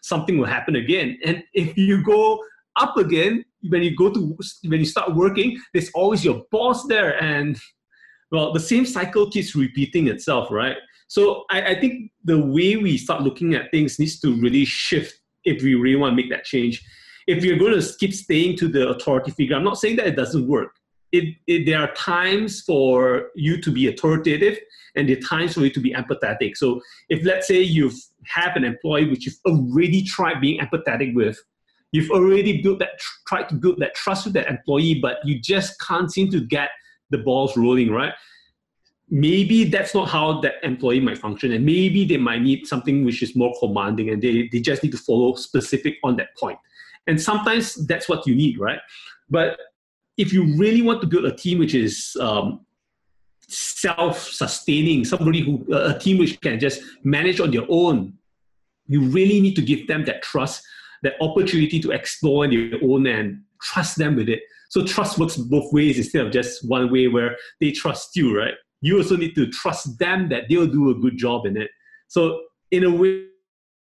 something 0.02 0.38
will 0.38 0.46
happen 0.46 0.76
again. 0.76 1.18
And 1.26 1.44
if 1.54 1.78
you 1.78 2.04
go 2.04 2.44
up 2.76 2.98
again, 2.98 3.46
when 3.70 3.82
you 3.82 3.96
go 3.96 4.12
to 4.14 4.38
when 4.66 4.80
you 4.80 4.86
start 4.86 5.16
working, 5.16 5.58
there's 5.74 5.90
always 5.92 6.24
your 6.24 6.44
boss 6.52 6.86
there, 6.88 7.22
and 7.22 7.58
well, 8.30 8.52
the 8.52 8.60
same 8.60 8.86
cycle 8.86 9.30
keeps 9.32 9.56
repeating 9.56 10.08
itself, 10.08 10.52
right? 10.52 10.76
So 11.08 11.46
I, 11.50 11.62
I 11.62 11.80
think 11.80 12.12
the 12.26 12.38
way 12.38 12.76
we 12.76 12.98
start 12.98 13.22
looking 13.22 13.56
at 13.56 13.72
things 13.72 13.98
needs 13.98 14.20
to 14.20 14.36
really 14.42 14.66
shift 14.66 15.22
if 15.46 15.64
we 15.64 15.76
really 15.76 15.96
want 15.96 16.12
to 16.12 16.16
make 16.18 16.30
that 16.30 16.44
change. 16.44 16.84
If 17.26 17.44
you're 17.46 17.58
going 17.58 17.80
to 17.80 17.94
keep 17.98 18.14
staying 18.14 18.58
to 18.58 18.68
the 18.68 18.90
authority 18.90 19.32
figure, 19.32 19.56
I'm 19.56 19.64
not 19.64 19.78
saying 19.78 19.96
that 19.98 20.08
it 20.08 20.18
doesn't 20.18 20.46
work 20.46 20.74
it, 21.12 21.36
it, 21.48 21.66
there 21.66 21.80
are 21.80 21.94
times 21.94 22.62
for 22.62 23.30
you 23.36 23.62
to 23.62 23.72
be 23.72 23.88
authoritative 23.88 24.58
and 24.96 25.08
there 25.08 25.18
are 25.18 25.22
times 25.22 25.54
for 25.54 25.62
you 25.62 25.70
to 25.70 25.80
be 25.80 25.94
empathetic. 25.94 26.58
So 26.58 26.82
if 27.10 27.24
let's 27.24 27.48
say 27.48 27.62
you 27.62 27.92
have 28.26 28.56
an 28.56 28.64
employee 28.64 29.10
which 29.10 29.26
you've 29.26 29.40
already 29.46 30.04
tried 30.04 30.42
being 30.42 30.60
empathetic 30.60 31.14
with, 31.14 31.40
you've 31.92 32.12
already 32.12 32.62
built 32.62 32.80
that 32.80 33.00
tried 33.28 33.50
to 33.50 33.56
build 33.56 33.80
that 33.80 33.96
trust 33.96 34.26
with 34.26 34.34
that 34.34 34.48
employee, 34.48 35.00
but 35.02 35.18
you 35.24 35.40
just 35.40 35.80
can't 35.80 36.12
seem 36.12 36.30
to 36.32 36.42
get 36.42 36.70
the 37.10 37.18
balls 37.18 37.56
rolling, 37.56 37.92
right? 37.92 38.14
maybe 39.10 39.64
that's 39.64 39.96
not 39.96 40.10
how 40.10 40.42
that 40.42 40.56
employee 40.64 41.00
might 41.00 41.18
function 41.18 41.54
and 41.54 41.66
maybe 41.66 42.06
they 42.06 42.18
might 42.18 42.42
need 42.42 42.68
something 42.68 43.06
which 43.06 43.24
is 43.24 43.36
more 43.36 43.54
commanding 43.60 44.10
and 44.10 44.22
they, 44.22 44.50
they 44.52 44.60
just 44.60 44.84
need 44.84 44.92
to 44.92 44.98
follow 44.98 45.34
specific 45.36 45.96
on 46.04 46.18
that 46.18 46.28
point. 46.38 46.58
point 46.58 46.60
and 47.08 47.22
sometimes 47.22 47.76
that's 47.88 48.10
what 48.10 48.28
you 48.28 48.36
need 48.36 48.60
right 48.60 48.80
but 49.30 49.58
if 50.18 50.34
you 50.34 50.56
really 50.58 50.82
want 50.82 51.02
to 51.02 51.08
build 51.08 51.26
a 51.26 51.36
team 51.36 51.60
which 51.60 51.76
is 51.76 52.18
um, 52.20 52.66
self-sustaining 53.48 55.06
somebody 55.06 55.42
who 55.42 55.66
a 55.74 55.98
team 55.98 56.18
which 56.18 56.40
can 56.42 56.60
just 56.60 56.82
manage 57.04 57.40
on 57.40 57.52
their 57.52 57.66
own 57.70 58.14
you 58.88 59.02
really 59.02 59.40
need 59.40 59.56
to 59.56 59.62
give 59.62 59.88
them 59.88 60.06
that 60.06 60.22
trust 60.22 60.64
that 61.04 61.14
opportunity 61.22 61.80
to 61.80 61.92
explore 61.92 62.44
on 62.44 62.50
their 62.50 62.80
own 62.84 63.06
and 63.08 63.42
trust 63.62 63.98
them 63.98 64.16
with 64.16 64.28
it 64.28 64.42
so 64.70 64.86
trust 64.86 65.18
works 65.18 65.38
both 65.38 65.72
ways 65.72 65.98
instead 65.98 66.26
of 66.26 66.32
just 66.32 66.68
one 66.68 66.92
way 66.92 67.08
where 67.08 67.38
they 67.62 67.72
trust 67.72 68.16
you 68.16 68.38
right 68.38 68.56
you 68.82 68.98
also 68.98 69.18
need 69.18 69.36
to 69.36 69.48
trust 69.48 69.98
them 70.00 70.30
that 70.30 70.44
they'll 70.50 70.68
do 70.68 70.90
a 70.90 70.96
good 70.96 71.18
job 71.18 71.46
in 71.46 71.58
it. 71.58 71.72
So 72.08 72.42
in 72.72 72.84
a 72.84 72.92
way, 72.92 73.26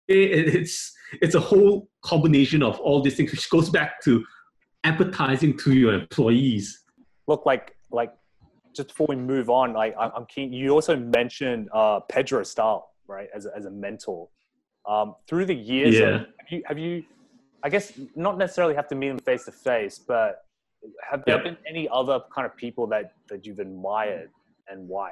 it's 0.08 0.94
it's 1.22 1.36
a 1.36 1.40
whole 1.40 1.90
combination 2.04 2.64
of 2.64 2.80
all 2.80 3.02
these 3.02 3.16
things, 3.16 3.32
which 3.32 3.50
goes 3.50 3.70
back 3.70 4.02
to 4.04 4.26
empathizing 4.86 5.62
to 5.64 5.74
your 5.74 5.94
employees. 5.94 6.84
Look, 7.28 7.46
like 7.46 7.76
like 7.92 8.14
just 8.76 8.90
before 8.90 9.08
we 9.10 9.16
move 9.16 9.50
on, 9.50 9.74
like 9.74 9.96
I'm 9.98 10.26
keen. 10.26 10.54
You 10.54 10.72
also 10.72 10.96
mentioned 10.96 11.70
uh, 11.74 12.00
Pedro 12.02 12.44
Starr, 12.44 12.84
right, 13.08 13.30
as 13.34 13.46
a, 13.46 13.56
as 13.56 13.66
a 13.66 13.72
mentor. 13.72 14.28
Um, 14.88 15.16
through 15.28 15.46
the 15.46 15.56
years, 15.56 15.96
yeah. 15.96 16.12
have 16.12 16.50
you 16.50 16.64
have 16.66 16.80
you? 16.80 17.04
I 17.64 17.70
guess 17.70 17.94
not 18.16 18.38
necessarily 18.38 18.74
have 18.74 18.88
to 18.88 18.96
meet 18.96 19.10
them 19.10 19.20
face 19.20 19.46
to 19.46 19.52
face, 19.52 20.00
but 20.00 20.46
have 21.08 21.24
there 21.26 21.36
yep. 21.36 21.44
been 21.44 21.58
any 21.68 21.88
other 21.90 22.20
kind 22.34 22.46
of 22.46 22.56
people 22.56 22.88
that 22.88 23.14
that 23.30 23.46
you've 23.46 23.60
admired 23.60 24.30
and 24.68 24.88
why? 24.88 25.12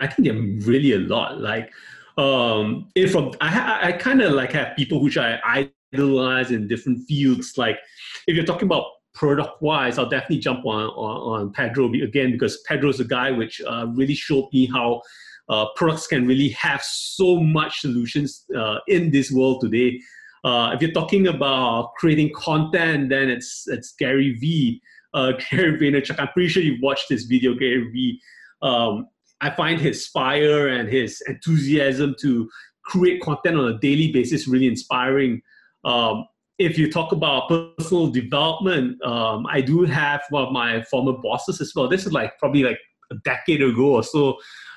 I 0.00 0.06
think 0.06 0.28
there 0.28 0.36
are 0.36 0.70
really 0.70 0.92
a 0.92 0.98
lot. 0.98 1.40
Like, 1.40 1.72
um, 2.16 2.88
if 2.94 3.12
from 3.12 3.32
I, 3.40 3.88
I 3.88 3.92
kind 3.92 4.22
of 4.22 4.32
like 4.32 4.52
have 4.52 4.76
people 4.76 5.00
which 5.00 5.18
I, 5.18 5.40
I 5.44 5.70
idolize 5.94 6.50
in 6.50 6.68
different 6.68 7.06
fields. 7.06 7.56
Like, 7.56 7.78
if 8.26 8.36
you're 8.36 8.44
talking 8.44 8.66
about 8.66 8.86
product 9.14 9.62
wise, 9.62 9.98
I'll 9.98 10.08
definitely 10.08 10.38
jump 10.38 10.64
on, 10.66 10.84
on, 10.84 11.40
on 11.40 11.52
Pedro 11.52 11.92
again 11.92 12.32
because 12.32 12.60
Pedro's 12.68 13.00
a 13.00 13.04
guy 13.04 13.30
which 13.30 13.60
uh, 13.66 13.86
really 13.94 14.14
showed 14.14 14.48
me 14.52 14.66
how 14.66 15.02
uh, 15.48 15.66
products 15.76 16.06
can 16.06 16.26
really 16.26 16.48
have 16.50 16.82
so 16.82 17.36
much 17.36 17.80
solutions 17.80 18.44
uh, 18.56 18.78
in 18.88 19.10
this 19.10 19.30
world 19.30 19.60
today. 19.60 20.00
Uh, 20.42 20.72
if 20.74 20.82
you're 20.82 20.92
talking 20.92 21.26
about 21.26 21.92
creating 21.96 22.30
content, 22.34 23.08
then 23.08 23.30
it's 23.30 23.64
it's 23.68 23.94
Gary 23.98 24.34
Vee 24.34 24.82
uh, 25.14 25.32
Gary 25.50 25.78
Vaynerchuk. 25.78 26.18
I'm 26.18 26.28
pretty 26.28 26.48
sure 26.48 26.62
you've 26.62 26.82
watched 26.82 27.08
this 27.08 27.24
video, 27.24 27.54
Gary 27.54 27.88
Vee. 27.90 28.20
Um, 28.60 29.08
I 29.40 29.50
find 29.50 29.80
his 29.80 30.06
fire 30.06 30.68
and 30.68 30.88
his 30.88 31.22
enthusiasm 31.26 32.14
to 32.20 32.50
create 32.84 33.22
content 33.22 33.56
on 33.56 33.68
a 33.68 33.78
daily 33.78 34.12
basis 34.12 34.46
really 34.46 34.66
inspiring. 34.66 35.40
Um, 35.84 36.26
if 36.58 36.78
you 36.78 36.90
talk 36.90 37.12
about 37.12 37.48
personal 37.48 38.08
development, 38.08 39.02
um, 39.04 39.46
I 39.46 39.60
do 39.60 39.84
have 39.84 40.22
one 40.30 40.44
of 40.44 40.52
my 40.52 40.82
former 40.82 41.12
bosses 41.12 41.60
as 41.60 41.72
well. 41.74 41.88
This 41.88 42.06
is 42.06 42.12
like 42.12 42.38
probably 42.38 42.62
like 42.62 42.78
a 43.10 43.16
decade 43.24 43.62
ago 43.62 43.96
or 43.96 44.02
so. 44.02 44.36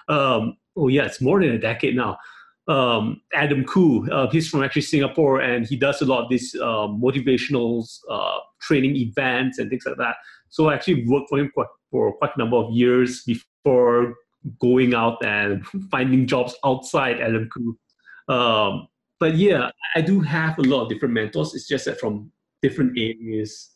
Um, 0.10 0.58
oh 0.76 0.88
yeah, 0.88 1.06
it's 1.06 1.22
more 1.22 1.40
than 1.42 1.52
a 1.52 1.60
decade 1.60 1.96
now. 1.96 2.18
Um, 2.68 3.22
Adam 3.34 3.64
Khoo, 3.64 4.12
uh, 4.12 4.30
he's 4.30 4.50
from 4.50 4.64
actually 4.64 4.82
Singapore, 4.82 5.40
and 5.40 5.66
he 5.66 5.78
does 5.78 6.02
a 6.02 6.06
lot 6.06 6.24
of 6.24 6.30
these 6.30 6.54
uh, 6.56 6.88
motivational 6.88 7.88
uh, 8.10 8.40
training 8.62 8.96
events 8.96 9.58
and 9.58 9.70
things 9.70 9.84
like 9.86 9.98
that. 9.98 10.16
So 10.50 10.68
I 10.68 10.74
actually 10.74 11.06
worked 11.06 11.30
for 11.30 11.40
him 11.40 11.52
quite, 11.54 11.68
for 11.92 12.14
quite 12.18 12.32
a 12.36 12.40
number 12.40 12.58
of 12.58 12.72
years 12.72 13.24
before 13.24 14.16
going 14.60 14.94
out 14.94 15.24
and 15.24 15.66
finding 15.92 16.28
jobs 16.28 16.56
outside 16.66 17.22
Adam 17.22 17.50
Khoo. 17.50 18.34
Um, 18.34 18.88
but 19.20 19.36
yeah, 19.36 19.70
I 19.96 20.02
do 20.02 20.20
have 20.22 20.58
a 20.60 20.64
lot 20.64 20.84
of 20.84 20.90
different 20.90 21.14
mentors. 21.14 21.56
It's 21.56 21.68
just 21.68 21.86
that 21.86 22.00
from 22.00 22.32
different 22.62 22.98
areas. 22.98 23.72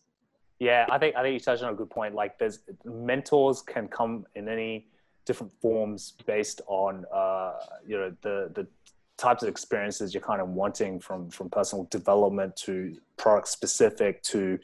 Yeah, 0.60 0.86
I 0.90 0.98
think 1.00 1.16
I 1.16 1.24
think 1.24 1.34
you 1.34 1.40
touched 1.40 1.64
on 1.64 1.74
a 1.74 1.76
good 1.76 1.90
point. 1.90 2.14
Like, 2.14 2.38
there's 2.38 2.60
mentors 2.86 3.62
can 3.62 3.88
come 3.88 4.26
in 4.36 4.48
any 4.48 4.88
different 5.26 5.52
forms 5.62 6.14
based 6.26 6.62
on 6.68 7.06
uh, 7.14 7.54
you 7.86 7.98
know 7.98 8.16
the 8.22 8.52
the 8.54 8.68
types 9.18 9.44
of 9.44 9.50
experiences 9.50 10.14
you're 10.14 10.24
kind 10.24 10.42
of 10.42 10.50
wanting 10.50 11.00
from 11.00 11.30
from 11.30 11.50
personal 11.50 11.86
development 11.92 12.56
to 12.56 12.96
product 13.18 13.48
specific 13.48 14.22
to 14.24 14.58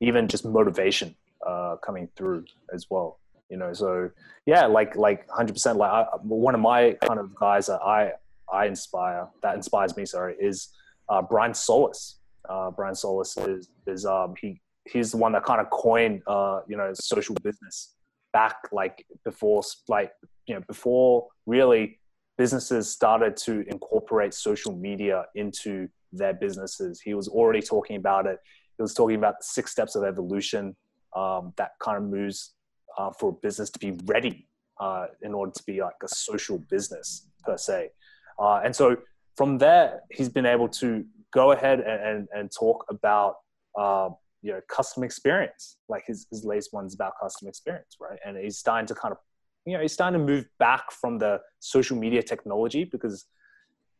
even 0.00 0.28
just 0.28 0.44
motivation 0.44 1.14
uh, 1.46 1.76
coming 1.82 2.08
through 2.16 2.44
as 2.72 2.90
well 2.90 3.18
you 3.48 3.56
know 3.56 3.72
so 3.72 4.10
yeah 4.46 4.66
like 4.66 4.94
like 4.96 5.26
100% 5.28 5.76
like 5.76 5.90
I, 5.90 6.04
one 6.22 6.54
of 6.54 6.60
my 6.60 6.92
kind 7.06 7.18
of 7.18 7.34
guys 7.34 7.66
that 7.66 7.80
i 7.82 8.12
i 8.54 8.66
inspire 8.66 9.28
that 9.42 9.54
inspires 9.54 9.96
me 9.96 10.04
sorry 10.04 10.34
is 10.40 10.68
uh, 11.08 11.22
brian 11.22 11.54
solis 11.54 12.20
uh, 12.48 12.70
brian 12.70 12.94
solis 12.94 13.36
is 13.36 13.68
is 13.86 14.04
um 14.06 14.34
he 14.40 14.60
he's 14.90 15.10
the 15.10 15.16
one 15.16 15.32
that 15.32 15.44
kind 15.44 15.60
of 15.60 15.68
coined 15.70 16.22
uh 16.26 16.60
you 16.68 16.76
know 16.76 16.90
social 16.94 17.34
business 17.42 17.94
back 18.32 18.56
like 18.72 19.06
before 19.24 19.62
like 19.88 20.12
you 20.46 20.54
know 20.54 20.62
before 20.66 21.26
really 21.46 21.98
businesses 22.36 22.90
started 22.90 23.36
to 23.36 23.64
incorporate 23.68 24.34
social 24.34 24.74
media 24.74 25.24
into 25.34 25.88
their 26.12 26.34
businesses. 26.34 27.00
He 27.00 27.14
was 27.14 27.28
already 27.28 27.60
talking 27.60 27.96
about 27.96 28.26
it. 28.26 28.38
He 28.76 28.82
was 28.82 28.94
talking 28.94 29.16
about 29.16 29.38
the 29.38 29.44
six 29.44 29.70
steps 29.70 29.94
of 29.94 30.04
evolution 30.04 30.74
um, 31.14 31.52
that 31.56 31.72
kind 31.80 31.96
of 31.96 32.04
moves 32.04 32.54
uh, 32.98 33.10
for 33.18 33.30
a 33.30 33.32
business 33.32 33.70
to 33.70 33.78
be 33.78 33.92
ready 34.04 34.48
uh, 34.80 35.06
in 35.22 35.32
order 35.34 35.52
to 35.52 35.62
be 35.64 35.80
like 35.80 35.94
a 36.02 36.08
social 36.08 36.58
business 36.58 37.28
per 37.44 37.56
se. 37.56 37.90
Uh, 38.38 38.60
and 38.64 38.74
so 38.74 38.96
from 39.36 39.58
there, 39.58 40.00
he's 40.10 40.28
been 40.28 40.46
able 40.46 40.68
to 40.68 41.04
go 41.32 41.52
ahead 41.52 41.80
and, 41.80 42.02
and, 42.02 42.28
and 42.34 42.50
talk 42.56 42.84
about 42.88 43.36
uh, 43.78 44.08
you 44.42 44.52
know 44.52 44.60
customer 44.68 45.06
experience. 45.06 45.76
Like 45.88 46.04
his, 46.06 46.26
his 46.30 46.44
latest 46.44 46.72
one's 46.72 46.94
about 46.94 47.12
customer 47.20 47.48
experience, 47.48 47.96
right? 48.00 48.18
And 48.24 48.36
he's 48.36 48.58
starting 48.58 48.86
to 48.86 48.94
kind 48.94 49.12
of 49.12 49.18
you 49.66 49.72
know, 49.74 49.80
he's 49.80 49.92
starting 49.92 50.20
to 50.20 50.24
move 50.24 50.46
back 50.58 50.92
from 50.92 51.18
the 51.18 51.40
social 51.60 51.96
media 51.96 52.22
technology 52.22 52.84
because 52.84 53.26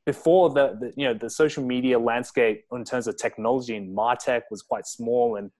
before 0.06 0.50
the, 0.50 0.76
the, 0.80 0.92
you 0.96 1.06
know 1.06 1.14
the 1.14 1.30
social 1.30 1.64
media 1.64 1.98
landscape 1.98 2.64
in 2.72 2.84
terms 2.84 3.06
of 3.06 3.16
technology 3.16 3.74
in 3.74 3.94
martech 3.94 4.42
was 4.50 4.62
quite 4.62 4.86
small 4.86 5.36
and 5.36 5.50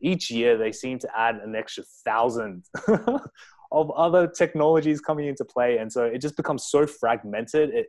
each 0.00 0.30
year 0.30 0.58
they 0.58 0.70
seem 0.70 0.98
to 0.98 1.08
add 1.18 1.36
an 1.36 1.54
extra 1.56 1.82
thousand 2.04 2.64
of 3.72 3.90
other 3.92 4.26
technologies 4.26 5.00
coming 5.00 5.26
into 5.26 5.44
play 5.44 5.78
and 5.78 5.90
so 5.90 6.04
it 6.04 6.20
just 6.20 6.36
becomes 6.36 6.66
so 6.66 6.86
fragmented 6.86 7.70
it 7.70 7.86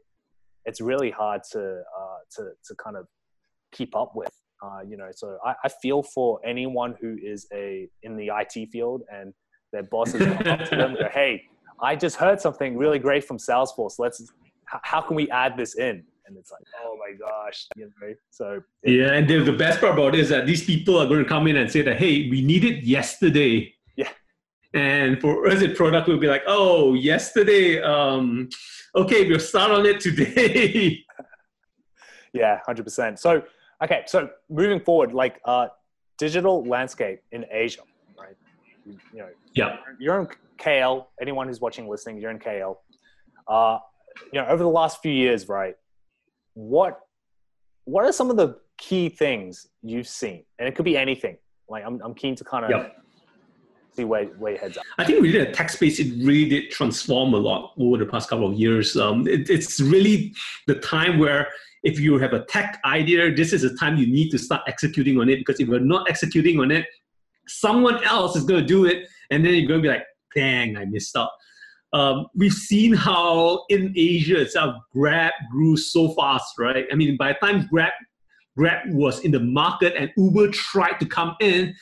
it's 0.68 0.80
really 0.82 1.10
hard 1.10 1.42
to 1.54 1.82
uh, 2.00 2.20
to 2.36 2.52
to 2.66 2.76
kind 2.76 2.96
of 2.96 3.08
keep 3.72 3.96
up 3.96 4.12
with 4.16 4.32
uh, 4.64 4.82
you 4.88 4.98
know 4.98 5.10
so 5.12 5.38
I, 5.44 5.56
I 5.64 5.70
feel 5.70 6.04
for 6.04 6.40
anyone 6.46 6.96
who 7.02 7.18
is 7.22 7.48
a 7.52 7.90
in 8.04 8.16
the 8.16 8.32
IT 8.34 8.70
field 8.70 9.02
and 9.12 9.34
their 9.74 9.84
bosses 9.84 10.22
come 10.38 10.48
up 10.48 10.70
to 10.70 10.76
them 10.76 10.94
go 10.94 11.10
hey 11.12 11.44
I 11.80 11.96
just 11.96 12.16
heard 12.16 12.42
something 12.42 12.78
really 12.78 13.00
great 13.00 13.24
from 13.24 13.38
Salesforce. 13.38 14.00
Let's, 14.00 14.32
how 14.66 15.02
can 15.02 15.16
we 15.16 15.30
add 15.30 15.58
this 15.58 15.76
in? 15.76 16.04
And 16.26 16.38
it's 16.38 16.52
like, 16.52 16.64
oh 16.84 16.98
my 16.98 17.16
gosh, 17.18 17.68
you 17.78 17.90
know. 18.02 18.14
So 18.32 18.62
yeah, 18.84 19.14
and 19.14 19.30
the, 19.30 19.44
the 19.44 19.54
best 19.54 19.80
part 19.80 19.94
about 19.94 20.14
it 20.14 20.20
is 20.20 20.30
that 20.30 20.46
these 20.46 20.66
people 20.66 20.98
are 20.98 21.08
going 21.08 21.24
to 21.24 21.30
come 21.30 21.48
in 21.48 21.56
and 21.56 21.72
say 21.72 21.82
that, 21.84 21.98
hey, 21.98 22.30
we 22.30 22.42
need 22.42 22.66
it 22.66 22.84
yesterday. 22.84 23.74
And 24.78 25.20
for 25.20 25.48
us, 25.48 25.63
a 25.63 25.70
product 25.70 26.08
will 26.08 26.20
be 26.20 26.28
like, 26.28 26.44
oh, 26.46 26.94
yesterday. 26.94 27.82
Um, 27.82 28.48
okay, 28.96 29.28
we'll 29.28 29.40
start 29.40 29.72
on 29.72 29.88
it 29.88 30.00
today. 30.00 31.04
yeah, 32.34 32.60
hundred 32.63 32.84
percent. 32.84 33.18
So 33.18 33.42
okay, 33.84 34.04
so 34.06 34.30
moving 34.52 34.80
forward, 34.80 35.13
like 35.13 35.42
uh, 35.46 35.70
digital 36.20 36.63
landscape 36.63 37.22
in 37.32 37.44
Asia, 37.50 37.82
right? 38.20 38.36
You 38.86 39.00
know, 39.13 39.30
yeah, 39.54 39.78
you're 40.00 40.20
in 40.20 40.28
KL, 40.60 41.08
anyone 41.20 41.48
who's 41.48 41.60
watching, 41.60 41.90
listening, 41.90 42.20
you're 42.20 42.30
in 42.30 42.38
KL. 42.38 42.76
Uh, 43.48 43.80
you 44.32 44.40
know, 44.40 44.48
over 44.48 44.62
the 44.62 44.70
last 44.70 45.02
few 45.02 45.12
years, 45.12 45.50
right? 45.50 45.74
What 46.54 47.00
what 47.86 48.06
are 48.06 48.12
some 48.12 48.30
of 48.30 48.38
the 48.38 48.60
key 48.78 49.10
things 49.10 49.70
you've 49.82 50.08
seen? 50.08 50.44
And 50.60 50.68
it 50.68 50.76
could 50.76 50.86
be 50.86 50.96
anything. 50.96 51.38
Like 51.68 51.84
I'm 51.84 52.00
I'm 52.04 52.13
keen 52.13 52.36
to 52.36 52.44
kind 52.44 52.63
of 52.66 52.70
yep. 52.70 52.96
See 53.98 54.04
head's 54.58 54.78
at. 54.78 54.84
I 54.98 55.04
think 55.04 55.22
really 55.22 55.40
the 55.40 55.52
tech 55.52 55.70
space 55.70 56.00
it 56.00 56.14
really 56.24 56.50
did 56.50 56.72
transform 56.72 57.34
a 57.34 57.38
lot 57.38 57.74
over 57.80 57.98
the 57.98 58.06
past 58.06 58.30
couple 58.30 58.48
of 58.48 58.54
years. 58.54 58.96
Um, 58.96 59.28
it, 59.28 59.50
it's 59.50 59.80
really 59.80 60.34
the 60.68 60.76
time 60.76 61.20
where 61.20 61.48
if 61.84 62.00
you 62.00 62.18
have 62.18 62.34
a 62.34 62.44
tech 62.46 62.80
idea, 62.86 63.34
this 63.34 63.54
is 63.54 63.62
the 63.62 63.76
time 63.78 63.98
you 63.98 64.08
need 64.08 64.30
to 64.32 64.38
start 64.38 64.62
executing 64.68 65.20
on 65.20 65.30
it 65.30 65.38
because 65.38 65.60
if 65.60 65.68
you're 65.68 65.80
not 65.80 66.10
executing 66.10 66.60
on 66.60 66.72
it, 66.72 66.86
someone 67.48 68.04
else 68.04 68.36
is 68.36 68.44
going 68.44 68.62
to 68.62 68.68
do 68.68 68.86
it, 68.86 69.08
and 69.32 69.46
then 69.46 69.54
you're 69.54 69.68
going 69.68 69.82
to 69.82 69.88
be 69.88 69.94
like, 69.94 70.06
dang, 70.36 70.78
I 70.78 70.86
missed 70.86 71.16
out. 71.16 71.30
Um, 71.94 72.28
we've 72.36 72.54
seen 72.54 72.94
how 72.94 73.64
in 73.70 73.94
Asia 73.96 74.42
itself, 74.42 74.76
Grab 74.92 75.32
grew 75.52 75.78
so 75.78 76.10
fast, 76.10 76.56
right? 76.60 76.86
I 76.92 76.96
mean, 76.96 77.16
by 77.16 77.30
the 77.34 77.48
time 77.48 77.68
Grab 77.72 77.94
Grab 78.58 78.89
was 78.91 79.20
in 79.20 79.32
the 79.32 79.39
market 79.39 79.93
and 79.96 80.12
Uber 80.17 80.50
tried 80.50 81.00
to 81.00 81.06
come 81.06 81.36
in, 81.39 81.74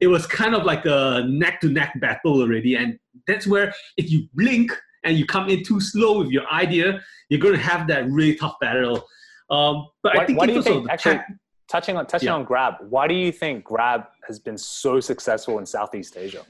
it 0.00 0.06
was 0.06 0.26
kind 0.26 0.54
of 0.54 0.64
like 0.64 0.86
a 0.86 1.24
neck 1.28 1.60
to 1.60 1.68
neck 1.68 1.92
battle 2.00 2.40
already. 2.40 2.76
And 2.76 2.98
that's 3.26 3.46
where 3.46 3.74
if 3.96 4.10
you 4.10 4.28
blink 4.34 4.70
and 5.04 5.18
you 5.18 5.26
come 5.26 5.48
in 5.50 5.64
too 5.64 5.80
slow 5.80 6.20
with 6.20 6.28
your 6.30 6.48
idea, 6.50 7.00
you're 7.28 7.40
going 7.40 7.54
to 7.54 7.60
have 7.60 7.86
that 7.88 8.08
really 8.08 8.36
tough 8.36 8.58
battle. 8.60 9.06
Um, 9.50 9.88
but 10.02 10.14
Why, 10.14 10.22
I 10.22 10.26
think 10.26 10.40
in 10.40 10.46
do 10.48 10.54
you 10.54 10.62
think 10.62 10.88
actually 10.88 11.16
tech- 11.16 11.26
touching 11.68 11.96
on 11.96 12.06
touching 12.06 12.28
Yeah. 12.28 12.34
on 12.34 12.44
Grab? 12.44 12.74
Why 12.88 13.08
do 13.08 13.14
you 13.14 13.32
think 13.32 13.64
Grab 13.64 14.04
has 14.28 14.38
been 14.38 14.56
so 14.56 15.00
successful 15.00 15.58
in 15.58 15.66
Southeast 15.66 16.16
Asia? 16.16 16.44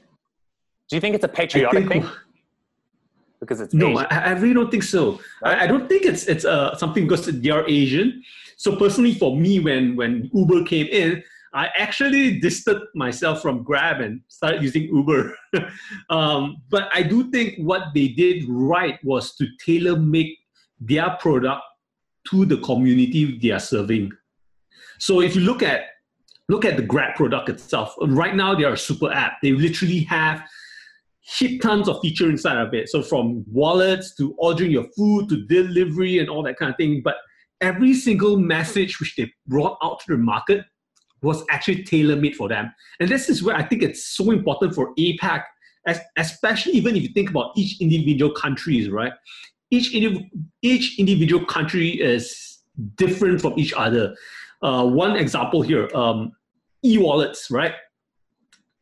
Do 0.89 0.95
you 0.95 1.01
think 1.01 1.15
it's 1.15 1.25
a 1.25 1.27
patriotic 1.27 1.87
think- 1.87 2.03
thing? 2.05 2.11
Because 3.39 3.59
it's 3.59 3.73
No. 3.73 3.97
I, 3.97 4.03
I 4.03 4.31
really 4.33 4.53
don't 4.53 4.69
think 4.69 4.83
so. 4.83 5.19
I, 5.43 5.63
I 5.63 5.67
don't 5.67 5.89
think 5.89 6.05
it's 6.05 6.27
it's 6.27 6.45
uh, 6.45 6.75
something 6.77 7.05
because 7.07 7.25
they 7.25 7.49
are 7.49 7.67
Asian. 7.67 8.21
So 8.61 8.75
personally, 8.75 9.15
for 9.15 9.35
me, 9.35 9.59
when 9.59 9.95
when 9.95 10.29
Uber 10.35 10.65
came 10.65 10.85
in, 10.85 11.23
I 11.51 11.69
actually 11.75 12.39
distanced 12.39 12.93
myself 12.93 13.41
from 13.41 13.63
Grab 13.63 14.01
and 14.01 14.21
started 14.27 14.61
using 14.61 14.83
Uber. 14.83 15.35
um, 16.11 16.57
but 16.69 16.87
I 16.93 17.01
do 17.01 17.31
think 17.31 17.55
what 17.57 17.85
they 17.95 18.09
did 18.09 18.43
right 18.47 19.03
was 19.03 19.35
to 19.37 19.47
tailor 19.65 19.95
make 19.97 20.37
their 20.79 21.09
product 21.19 21.63
to 22.29 22.45
the 22.45 22.57
community 22.57 23.39
they 23.39 23.49
are 23.49 23.59
serving. 23.59 24.11
So 24.99 25.21
if 25.21 25.35
you 25.35 25.41
look 25.41 25.63
at 25.63 25.81
look 26.47 26.63
at 26.63 26.77
the 26.77 26.83
Grab 26.83 27.15
product 27.15 27.49
itself, 27.49 27.95
right 27.99 28.35
now 28.35 28.53
they 28.53 28.65
are 28.65 28.73
a 28.73 28.77
super 28.77 29.11
app. 29.11 29.41
They 29.41 29.53
literally 29.53 30.01
have 30.01 30.43
shit 31.23 31.63
tons 31.63 31.89
of 31.89 31.99
feature 32.01 32.29
inside 32.29 32.57
of 32.57 32.75
it. 32.75 32.89
So 32.89 33.01
from 33.01 33.43
wallets 33.51 34.13
to 34.17 34.35
ordering 34.37 34.69
your 34.69 34.85
food 34.95 35.29
to 35.29 35.47
delivery 35.47 36.19
and 36.19 36.29
all 36.29 36.43
that 36.43 36.57
kind 36.57 36.69
of 36.69 36.77
thing. 36.77 37.01
But 37.03 37.15
every 37.61 37.93
single 37.93 38.37
message 38.37 38.99
which 38.99 39.15
they 39.15 39.31
brought 39.47 39.77
out 39.83 39.99
to 40.01 40.11
the 40.11 40.17
market 40.17 40.65
was 41.21 41.43
actually 41.49 41.83
tailor 41.83 42.15
made 42.15 42.35
for 42.35 42.49
them. 42.49 42.73
And 42.99 43.07
this 43.07 43.29
is 43.29 43.43
where 43.43 43.55
I 43.55 43.63
think 43.63 43.83
it's 43.83 44.05
so 44.05 44.31
important 44.31 44.73
for 44.73 44.93
APAC, 44.95 45.43
as, 45.85 45.99
especially 46.17 46.73
even 46.73 46.95
if 46.95 47.03
you 47.03 47.09
think 47.09 47.29
about 47.29 47.51
each 47.55 47.79
individual 47.79 48.31
countries, 48.33 48.89
right? 48.89 49.13
Each, 49.69 49.93
indiv- 49.93 50.29
each 50.61 50.99
individual 50.99 51.45
country 51.45 51.89
is 51.89 52.59
different 52.95 53.41
from 53.41 53.57
each 53.57 53.73
other. 53.73 54.15
Uh, 54.61 54.85
one 54.85 55.15
example 55.15 55.61
here, 55.61 55.89
um, 55.95 56.31
e-wallets, 56.83 57.51
right? 57.51 57.73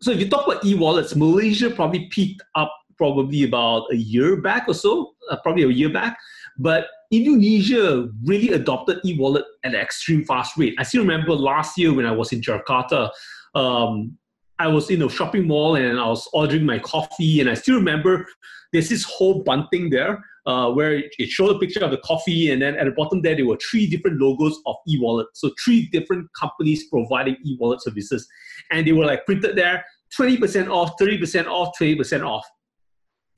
So 0.02 0.12
if 0.12 0.20
you 0.20 0.30
talk 0.30 0.48
about 0.48 0.64
e-wallets, 0.64 1.16
Malaysia 1.16 1.70
probably 1.70 2.08
peaked 2.08 2.42
up 2.56 2.74
probably 2.98 3.44
about 3.44 3.88
a 3.92 3.96
year 3.96 4.42
back 4.42 4.68
or 4.68 4.74
so, 4.74 5.14
uh, 5.30 5.38
probably 5.44 5.64
a 5.64 5.68
year 5.70 5.90
back. 5.90 6.18
But 6.60 6.88
Indonesia 7.10 8.08
really 8.26 8.50
adopted 8.50 9.00
e-wallet 9.04 9.46
at 9.64 9.74
an 9.74 9.80
extreme 9.80 10.26
fast 10.26 10.58
rate. 10.58 10.76
I 10.78 10.84
still 10.84 11.02
remember 11.02 11.34
last 11.34 11.78
year 11.78 11.94
when 11.94 12.06
I 12.06 12.12
was 12.12 12.32
in 12.32 12.42
Jakarta, 12.42 13.10
um, 13.56 14.18
I 14.60 14.68
was 14.68 14.92
in 14.92 15.02
a 15.02 15.10
shopping 15.10 15.48
mall 15.48 15.76
and 15.76 15.98
I 15.98 16.08
was 16.08 16.28
ordering 16.34 16.66
my 16.66 16.80
coffee, 16.80 17.40
and 17.40 17.50
I 17.50 17.54
still 17.54 17.78
remember 17.78 18.28
there's 18.74 18.90
this 18.90 19.04
whole 19.06 19.42
bunting 19.42 19.90
there 19.90 20.24
uh, 20.46 20.70
where 20.72 21.02
it 21.18 21.30
showed 21.30 21.56
a 21.56 21.60
picture 21.60 21.80
of 21.80 21.92
the 21.92 21.98
coffee, 22.00 22.52
and 22.52 22.62
then 22.62 22.76
at 22.76 22.86
the 22.86 22.92
bottom 22.92 23.22
there 23.22 23.38
there 23.38 23.46
were 23.46 23.58
three 23.72 23.88
different 23.88 24.20
logos 24.20 24.60
of 24.66 24.76
e-wallet. 24.88 25.28
So 25.34 25.52
three 25.64 25.88
different 25.94 26.28
companies 26.38 26.90
providing 26.90 27.38
e-wallet 27.46 27.82
services, 27.82 28.28
and 28.70 28.86
they 28.86 28.92
were 28.92 29.06
like 29.06 29.26
printed 29.26 29.56
there: 29.56 29.86
twenty 30.14 30.38
percent 30.38 30.68
off, 30.68 30.92
thirty 31.00 31.18
percent 31.18 31.48
off, 31.48 31.78
twenty 31.78 31.96
percent 31.96 32.24
off. 32.24 32.46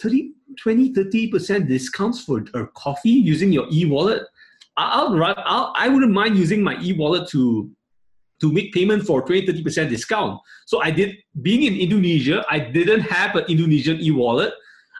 30, 0.01 0.33
20, 0.59 0.93
30% 0.93 1.67
discounts 1.67 2.23
for 2.23 2.43
a 2.53 2.67
coffee 2.67 3.09
using 3.09 3.51
your 3.51 3.67
e-wallet. 3.71 4.23
I'll, 4.77 5.21
I'll, 5.23 5.73
I 5.75 5.87
wouldn't 5.89 6.11
mind 6.11 6.37
using 6.37 6.63
my 6.63 6.77
e-wallet 6.81 7.29
to, 7.29 7.69
to 8.39 8.51
make 8.51 8.73
payment 8.73 9.03
for 9.03 9.21
20, 9.21 9.47
30% 9.47 9.89
discount. 9.89 10.39
So 10.65 10.81
I 10.81 10.91
did, 10.91 11.15
being 11.41 11.63
in 11.63 11.79
Indonesia, 11.79 12.43
I 12.49 12.59
didn't 12.59 13.01
have 13.01 13.35
an 13.35 13.45
Indonesian 13.47 14.01
e-wallet. 14.01 14.53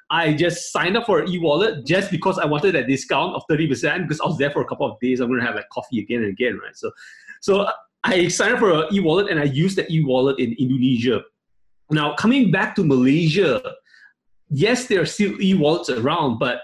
I 0.09 0.33
just 0.33 0.73
signed 0.73 0.97
up 0.97 1.05
for 1.05 1.19
an 1.19 1.29
e-wallet 1.29 1.85
just 1.85 2.11
because 2.11 2.37
I 2.37 2.45
wanted 2.45 2.75
that 2.75 2.87
discount 2.87 3.33
of 3.33 3.43
30% 3.49 4.03
because 4.03 4.19
I 4.19 4.27
was 4.27 4.37
there 4.37 4.51
for 4.51 4.61
a 4.61 4.65
couple 4.65 4.85
of 4.85 4.99
days. 4.99 5.21
I'm 5.21 5.29
going 5.29 5.39
to 5.39 5.45
have 5.45 5.55
like 5.55 5.69
coffee 5.69 5.99
again 5.99 6.23
and 6.23 6.29
again, 6.29 6.59
right? 6.61 6.75
So, 6.75 6.91
so 7.39 7.67
I 8.03 8.27
signed 8.27 8.53
up 8.53 8.59
for 8.59 8.71
an 8.71 8.93
e-wallet 8.93 9.29
and 9.31 9.39
I 9.39 9.45
used 9.45 9.77
that 9.77 9.89
e-wallet 9.89 10.37
in 10.37 10.53
Indonesia. 10.59 11.21
Now, 11.89 12.13
coming 12.15 12.51
back 12.51 12.75
to 12.75 12.83
Malaysia, 12.83 13.61
yes, 14.51 14.87
there 14.87 15.01
are 15.01 15.05
still 15.05 15.41
e-wallets 15.41 15.89
around, 15.89 16.37
but 16.37 16.61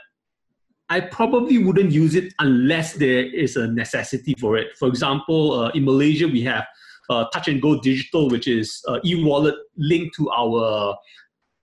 I 0.90 1.00
probably 1.00 1.58
wouldn't 1.58 1.92
use 1.92 2.16
it 2.16 2.34
unless 2.40 2.94
there 2.94 3.26
is 3.26 3.58
a 3.58 3.68
necessity 3.68 4.36
for 4.40 4.58
it. 4.58 4.78
For 4.78 4.88
example, 4.88 5.60
uh, 5.60 5.70
in 5.70 5.84
Malaysia, 5.84 6.28
we 6.28 6.42
have 6.44 6.66
uh, 7.10 7.26
Touch 7.34 7.48
and 7.48 7.62
Go 7.62 7.80
Digital, 7.82 8.30
which 8.30 8.48
is 8.48 8.82
uh, 8.88 9.00
e-wallet 9.04 9.56
linked 9.78 10.16
to 10.16 10.30
our 10.30 10.96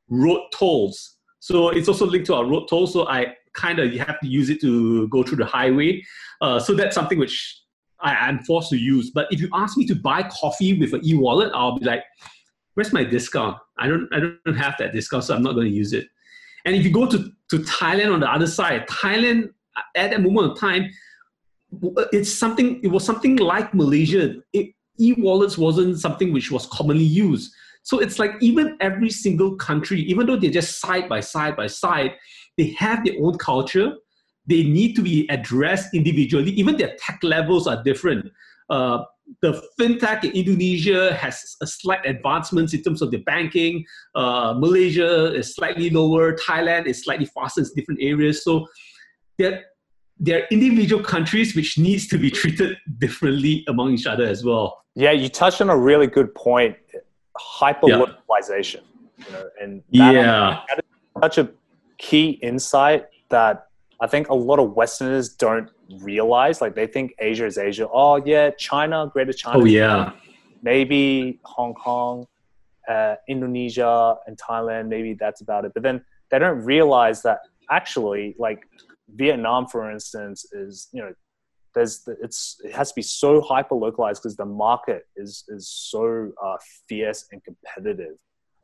road 0.09 0.43
tolls. 0.53 1.17
So 1.41 1.71
it's 1.71 1.89
also 1.89 2.07
linked 2.07 2.27
to 2.27 2.35
our 2.35 2.45
road 2.45 2.67
tolls. 2.69 2.93
So 2.93 3.07
I 3.07 3.35
kind 3.55 3.79
of 3.79 3.93
have 3.95 4.21
to 4.21 4.27
use 4.27 4.51
it 4.51 4.61
to 4.63 5.09
go 5.09 5.23
through 5.23 5.39
the 5.39 5.47
highway. 5.47 6.03
Uh, 6.41 6.59
so 6.59 6.75
that's 6.75 6.95
something 6.95 7.19
which 7.19 7.63
I 8.01 8.29
am 8.29 8.41
forced 8.41 8.71
to 8.71 8.77
use. 8.77 9.11
But 9.11 9.29
if 9.31 9.41
you 9.41 9.49
ask 9.55 9.77
me 9.79 9.87
to 9.87 9.95
buy 9.95 10.23
coffee 10.25 10.79
with 10.79 10.93
an 10.93 11.01
e-wallet, 11.05 11.51
I'll 11.55 11.79
be 11.79 11.85
like, 11.85 12.03
where's 12.75 12.93
my 12.93 13.05
discount? 13.05 13.57
I 13.79 13.89
don't, 13.89 14.09
I 14.13 14.21
don't 14.21 14.57
have 14.57 14.75
that 14.79 14.93
discount, 14.93 15.25
so 15.25 15.35
I'm 15.35 15.43
not 15.43 15.55
going 15.55 15.69
to 15.69 15.73
use 15.73 15.93
it. 15.93 16.09
And 16.65 16.75
if 16.75 16.85
you 16.85 16.91
go 16.91 17.07
to, 17.07 17.31
to 17.51 17.59
Thailand 17.59 18.13
on 18.13 18.21
the 18.21 18.31
other 18.31 18.47
side, 18.47 18.87
Thailand 18.89 19.51
at 19.95 20.11
that 20.11 20.23
moment 20.23 20.53
of 20.53 20.59
time, 20.59 20.91
it's 22.13 22.33
something. 22.33 22.81
It 22.83 22.89
was 22.89 23.05
something 23.05 23.37
like 23.37 23.75
Malaysia. 23.75 24.37
E-wallets 24.53 25.59
wasn't 25.59 25.99
something 25.99 26.33
which 26.33 26.51
was 26.51 26.67
commonly 26.67 27.05
used. 27.05 27.53
So 27.83 27.99
it's 27.99 28.19
like 28.19 28.33
even 28.41 28.77
every 28.81 29.11
single 29.11 29.57
country, 29.57 30.01
even 30.03 30.27
though 30.27 30.37
they're 30.37 30.51
just 30.51 30.81
side 30.81 31.09
by 31.09 31.21
side 31.21 31.57
by 31.57 31.67
side, 31.67 32.13
they 32.57 32.71
have 32.79 33.05
their 33.05 33.15
own 33.21 33.37
culture. 33.39 33.95
They 34.47 34.63
need 34.63 34.95
to 34.95 35.03
be 35.03 35.27
addressed 35.31 35.95
individually. 35.95 36.53
Even 36.53 36.77
their 36.77 36.95
tech 36.99 37.19
levels 37.23 37.67
are 37.67 37.83
different. 37.83 38.31
Uh, 38.71 39.05
the 39.41 39.63
fintech 39.79 40.25
in 40.25 40.33
Indonesia 40.33 41.15
has 41.15 41.57
a 41.61 41.67
slight 41.67 42.05
advancements 42.07 42.75
in 42.75 42.83
terms 42.83 43.03
of 43.03 43.11
the 43.11 43.19
banking. 43.19 43.85
Uh, 44.15 44.55
Malaysia 44.57 45.35
is 45.35 45.55
slightly 45.55 45.91
lower. 45.91 46.35
Thailand 46.37 46.87
is 46.87 47.03
slightly 47.03 47.27
faster 47.27 47.63
in 47.63 47.67
different 47.75 48.01
areas. 48.03 48.45
So 48.45 48.67
there, 49.39 49.65
there 50.19 50.43
are 50.43 50.47
individual 50.51 51.03
countries 51.03 51.55
which 51.57 51.79
needs 51.79 52.07
to 52.09 52.19
be 52.19 52.31
treated 52.31 52.77
differently 52.99 53.65
among 53.69 53.93
each 53.93 54.07
other 54.07 54.25
as 54.25 54.45
well. 54.45 54.85
Yeah, 54.95 55.13
you 55.13 55.29
touched 55.29 55.61
on 55.61 55.71
a 55.71 55.77
really 55.77 56.07
good 56.07 56.35
point. 56.35 56.77
Hyper 57.37 57.89
localization, 57.89 58.85
you 59.19 59.33
know, 59.33 59.45
and 59.61 59.83
that, 59.93 60.15
Yeah. 60.15 60.61
that 60.69 60.79
is 60.79 60.85
such 61.21 61.39
a 61.39 61.51
key 61.99 62.39
insight 62.43 63.07
that 63.31 63.67
I 64.01 64.07
think 64.07 64.29
a 64.29 64.35
lot 64.35 64.61
of 64.61 64.75
Westerners 64.77 65.31
don't 65.31 65.69
realize. 66.01 66.61
Like 66.61 66.75
they 66.75 66.87
think 66.87 67.15
Asia 67.19 67.47
is 67.47 67.59
Asia. 67.59 67.89
Oh 67.93 68.17
yeah, 68.25 68.51
China, 68.51 69.11
Greater 69.13 69.33
China. 69.33 69.59
Oh 69.59 69.65
yeah. 69.65 70.13
maybe 70.63 71.41
Hong 71.45 71.75
Kong, 71.75 72.27
uh, 72.89 73.17
Indonesia, 73.29 74.17
and 74.27 74.39
Thailand. 74.39 74.89
Maybe 74.89 75.15
that's 75.15 75.41
about 75.41 75.65
it. 75.65 75.73
But 75.75 75.83
then 75.83 76.05
they 76.31 76.39
don't 76.39 76.65
realize 76.65 77.23
that 77.23 77.41
actually, 77.71 78.35
like 78.39 78.61
Vietnam, 79.15 79.67
for 79.67 79.91
instance, 79.91 80.47
is 80.53 80.89
you 80.93 81.03
know, 81.03 81.13
there's 81.75 82.09
it's 82.23 82.61
it 82.65 82.73
has 82.73 82.91
to 82.91 82.95
be 82.95 83.03
so 83.03 83.41
hyper 83.41 83.75
localized 83.75 84.23
because 84.23 84.37
the 84.37 84.47
market 84.47 85.07
is 85.17 85.45
is 85.49 85.69
so 85.69 86.33
uh, 86.43 86.57
fierce 86.89 87.27
and 87.33 87.43
competitive 87.45 88.17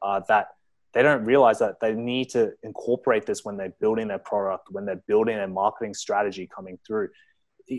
uh, 0.02 0.20
that 0.28 0.48
they 0.92 1.02
don't 1.02 1.24
realize 1.24 1.58
that 1.60 1.78
they 1.80 1.94
need 1.94 2.30
to 2.30 2.52
incorporate 2.62 3.26
this 3.26 3.44
when 3.44 3.56
they're 3.56 3.74
building 3.80 4.08
their 4.08 4.18
product, 4.18 4.68
when 4.70 4.84
they're 4.84 5.02
building 5.06 5.36
their 5.36 5.48
marketing 5.48 5.94
strategy 5.94 6.48
coming 6.54 6.78
through. 6.86 7.08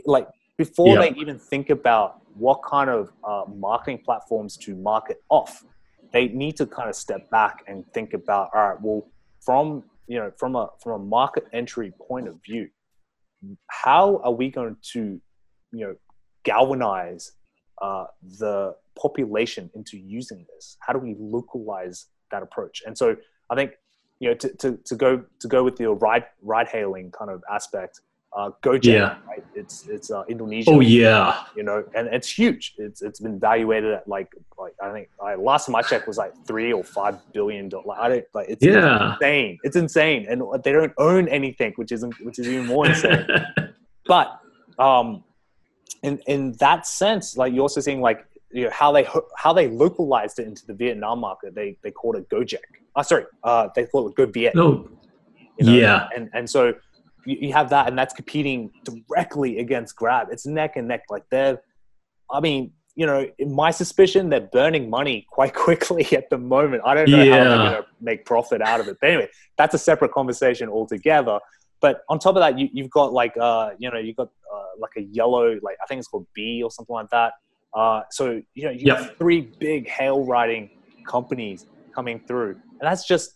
Like 0.05 0.27
before 0.57 0.95
Yeah. 0.95 1.01
they 1.01 1.19
even 1.19 1.37
think 1.37 1.69
about 1.69 2.21
what 2.35 2.61
kind 2.63 2.89
of 2.89 3.11
uh, 3.23 3.43
marketing 3.53 4.01
platforms 4.05 4.55
to 4.57 4.75
market 4.75 5.21
off, 5.29 5.65
they 6.13 6.29
need 6.29 6.55
to 6.57 6.65
kind 6.65 6.89
of 6.89 6.95
step 6.95 7.29
back 7.29 7.63
and 7.67 7.85
think 7.93 8.13
about, 8.13 8.49
all 8.53 8.69
right, 8.69 8.81
well, 8.81 9.07
from 9.41 9.83
you 10.07 10.17
know, 10.17 10.31
from 10.37 10.55
a 10.55 10.67
from 10.81 11.01
a 11.01 11.03
market 11.05 11.45
entry 11.53 11.93
point 12.07 12.27
of 12.27 12.35
view, 12.43 12.67
how 13.67 14.19
are 14.23 14.33
we 14.33 14.49
going 14.49 14.75
to, 14.93 15.21
you 15.71 15.85
know, 15.85 15.95
galvanize 16.43 17.31
uh, 17.81 18.05
the 18.39 18.75
population 19.01 19.69
into 19.73 19.97
using 19.97 20.45
this? 20.53 20.77
How 20.81 20.91
do 20.91 20.99
we 20.99 21.15
localize 21.17 22.07
that 22.31 22.43
approach? 22.43 22.81
And 22.85 22.97
so 22.97 23.15
I 23.49 23.55
think 23.55 23.71
you 24.19 24.29
know 24.29 24.35
to, 24.35 24.49
to, 24.57 24.77
to 24.85 24.95
go 24.95 25.23
to 25.39 25.47
go 25.47 25.63
with 25.63 25.79
your 25.79 25.95
ride 25.95 26.25
ride 26.41 26.67
hailing 26.67 27.11
kind 27.11 27.31
of 27.31 27.43
aspect, 27.51 28.01
uh, 28.37 28.51
Gojek, 28.63 28.83
Yeah. 28.85 29.17
right? 29.27 29.43
It's 29.55 29.87
it's 29.87 30.09
uh, 30.11 30.23
Indonesia. 30.29 30.71
Oh 30.71 30.79
yeah. 30.79 31.43
You 31.55 31.63
know, 31.63 31.83
and 31.95 32.07
it's 32.07 32.29
huge. 32.31 32.75
It's 32.77 33.01
it's 33.01 33.19
been 33.19 33.39
valuated 33.39 33.93
at 33.93 34.07
like 34.07 34.29
like 34.57 34.73
I 34.81 34.91
think 34.91 35.09
I, 35.21 35.35
last 35.35 35.65
time 35.65 35.75
I 35.75 35.81
checked 35.81 36.07
was 36.07 36.17
like 36.17 36.33
three 36.45 36.71
or 36.71 36.83
five 36.83 37.15
billion 37.33 37.67
dollars. 37.69 37.97
I 37.99 38.09
don't 38.09 38.25
like 38.33 38.47
it's 38.49 38.63
Yeah. 38.63 39.13
insane. 39.13 39.59
It's 39.63 39.75
insane, 39.75 40.27
and 40.29 40.41
they 40.63 40.71
don't 40.71 40.93
own 40.97 41.27
anything, 41.27 41.73
which 41.75 41.91
isn't 41.91 42.13
which 42.23 42.39
is 42.39 42.47
even 42.47 42.67
more 42.67 42.87
insane 42.87 43.25
but 44.05 44.39
um, 44.79 45.23
in 46.03 46.19
in 46.27 46.53
that 46.53 46.87
sense, 46.87 47.37
like 47.37 47.53
you're 47.53 47.61
also 47.61 47.81
seeing 47.81 48.01
like 48.01 48.25
you 48.53 48.65
know 48.65 48.69
how 48.71 48.91
they 48.91 49.07
how 49.37 49.53
they 49.53 49.67
localized 49.67 50.39
it 50.39 50.47
into 50.47 50.65
the 50.65 50.73
Vietnam 50.73 51.19
market. 51.19 51.55
They 51.55 51.77
they 51.83 51.91
called 51.91 52.15
it 52.15 52.29
Gojek. 52.29 52.57
Oh, 52.95 53.01
sorry, 53.01 53.25
uh, 53.43 53.69
they 53.75 53.85
call 53.85 54.07
it 54.07 54.15
Go 54.15 54.25
Viet. 54.25 54.55
No. 54.55 54.89
You 55.57 55.65
know? 55.65 55.73
Yeah. 55.73 56.07
And 56.15 56.29
and 56.33 56.49
so 56.49 56.73
you, 57.25 57.37
you 57.39 57.53
have 57.53 57.69
that, 57.69 57.87
and 57.87 57.97
that's 57.97 58.13
competing 58.13 58.71
directly 58.83 59.59
against 59.59 59.95
Grab. 59.95 60.27
It's 60.31 60.45
neck 60.45 60.75
and 60.75 60.87
neck. 60.87 61.03
Like 61.09 61.23
they're, 61.29 61.61
I 62.29 62.39
mean, 62.39 62.71
you 62.95 63.05
know, 63.05 63.25
in 63.37 63.53
my 63.53 63.71
suspicion, 63.71 64.29
they're 64.29 64.41
burning 64.41 64.89
money 64.89 65.25
quite 65.29 65.53
quickly 65.67 66.05
at 66.15 66.29
the 66.29 66.37
moment. 66.37 66.83
I 66.85 66.93
don't 66.95 67.09
know 67.09 67.23
yeah. 67.23 67.37
how 67.37 67.43
they're 67.43 67.57
going 67.57 67.83
to 67.83 67.87
make 68.01 68.25
profit 68.25 68.61
out 68.61 68.79
of 68.79 68.87
it. 68.87 68.97
But 68.99 69.09
anyway, 69.11 69.29
that's 69.57 69.73
a 69.73 69.79
separate 69.79 70.11
conversation 70.11 70.69
altogether. 70.69 71.39
But 71.79 72.01
on 72.09 72.19
top 72.19 72.35
of 72.35 72.41
that, 72.41 72.59
you, 72.59 72.69
you've 72.71 72.91
got 72.91 73.11
like, 73.11 73.35
uh, 73.39 73.71
you 73.79 73.89
know, 73.89 73.97
you've 73.97 74.15
got 74.15 74.29
uh, 74.53 74.63
like 74.77 74.91
a 74.97 75.01
yellow, 75.01 75.59
like 75.63 75.77
I 75.83 75.87
think 75.87 75.99
it's 75.99 76.07
called 76.07 76.27
B 76.33 76.61
or 76.63 76.69
something 76.69 76.93
like 76.93 77.09
that. 77.09 77.33
Uh, 77.73 78.01
so 78.09 78.41
you 78.53 78.65
know, 78.65 78.71
you 78.71 78.85
yep. 78.87 78.97
have 78.97 79.17
three 79.17 79.41
big 79.59 79.87
hail 79.87 80.25
riding 80.25 80.69
companies 81.07 81.65
coming 81.93 82.19
through, 82.27 82.51
and 82.51 82.81
that's 82.81 83.07
just 83.07 83.35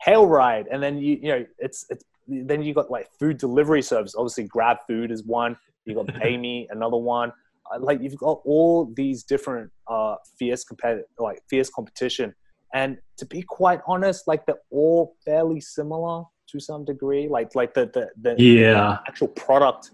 hail 0.00 0.26
ride. 0.26 0.66
And 0.70 0.82
then 0.82 0.98
you, 0.98 1.18
you 1.20 1.28
know, 1.28 1.46
it's 1.58 1.86
it's 1.90 2.04
then 2.28 2.62
you 2.62 2.74
got 2.74 2.90
like 2.90 3.08
food 3.18 3.38
delivery 3.38 3.82
service. 3.82 4.14
Obviously, 4.16 4.44
Grab 4.44 4.78
Food 4.86 5.10
is 5.10 5.24
one. 5.24 5.56
You 5.84 5.94
got 5.94 6.06
PayMe, 6.22 6.66
another 6.70 6.96
one. 6.96 7.32
Uh, 7.72 7.78
like 7.80 8.00
you've 8.00 8.16
got 8.16 8.40
all 8.44 8.92
these 8.94 9.22
different 9.24 9.70
uh, 9.88 10.16
fierce 10.38 10.64
competitive, 10.64 11.06
like 11.18 11.42
fierce 11.48 11.70
competition. 11.70 12.34
And 12.74 12.98
to 13.18 13.26
be 13.26 13.42
quite 13.42 13.80
honest, 13.86 14.26
like 14.26 14.46
they're 14.46 14.62
all 14.70 15.16
fairly 15.24 15.60
similar 15.60 16.24
to 16.48 16.60
some 16.60 16.84
degree. 16.84 17.28
Like 17.28 17.54
like 17.54 17.74
the 17.74 17.86
the, 17.92 18.34
the 18.34 18.42
yeah 18.42 18.98
actual 19.06 19.28
product 19.28 19.90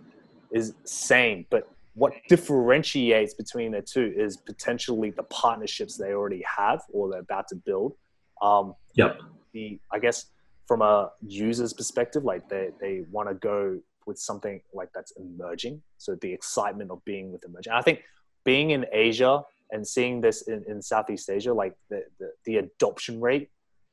is 0.52 0.74
same, 0.84 1.46
but 1.50 1.68
what 1.98 2.12
differentiates 2.28 3.34
between 3.34 3.72
the 3.72 3.82
two 3.82 4.12
is 4.16 4.36
potentially 4.36 5.10
the 5.10 5.24
partnerships 5.24 5.96
they 5.96 6.12
already 6.12 6.44
have 6.56 6.80
or 6.92 7.10
they're 7.10 7.20
about 7.20 7.48
to 7.48 7.56
build. 7.56 7.94
Um, 8.40 8.74
yep. 8.94 9.18
The 9.52 9.80
I 9.92 9.98
guess 9.98 10.26
from 10.66 10.82
a 10.82 11.10
user's 11.26 11.72
perspective, 11.72 12.24
like 12.24 12.48
they 12.48 12.70
they 12.80 13.04
want 13.10 13.28
to 13.28 13.34
go 13.34 13.80
with 14.06 14.18
something 14.18 14.60
like 14.72 14.90
that's 14.94 15.12
emerging. 15.12 15.82
So 15.98 16.16
the 16.20 16.32
excitement 16.32 16.90
of 16.90 17.04
being 17.04 17.32
with 17.32 17.44
emerging. 17.44 17.72
I 17.72 17.82
think 17.82 18.00
being 18.44 18.70
in 18.70 18.86
Asia 18.92 19.42
and 19.70 19.86
seeing 19.86 20.20
this 20.20 20.42
in, 20.42 20.64
in 20.66 20.80
Southeast 20.80 21.28
Asia, 21.28 21.52
like 21.52 21.74
the, 21.90 22.04
the, 22.18 22.30
the 22.46 22.56
adoption 22.56 23.20
rate 23.20 23.50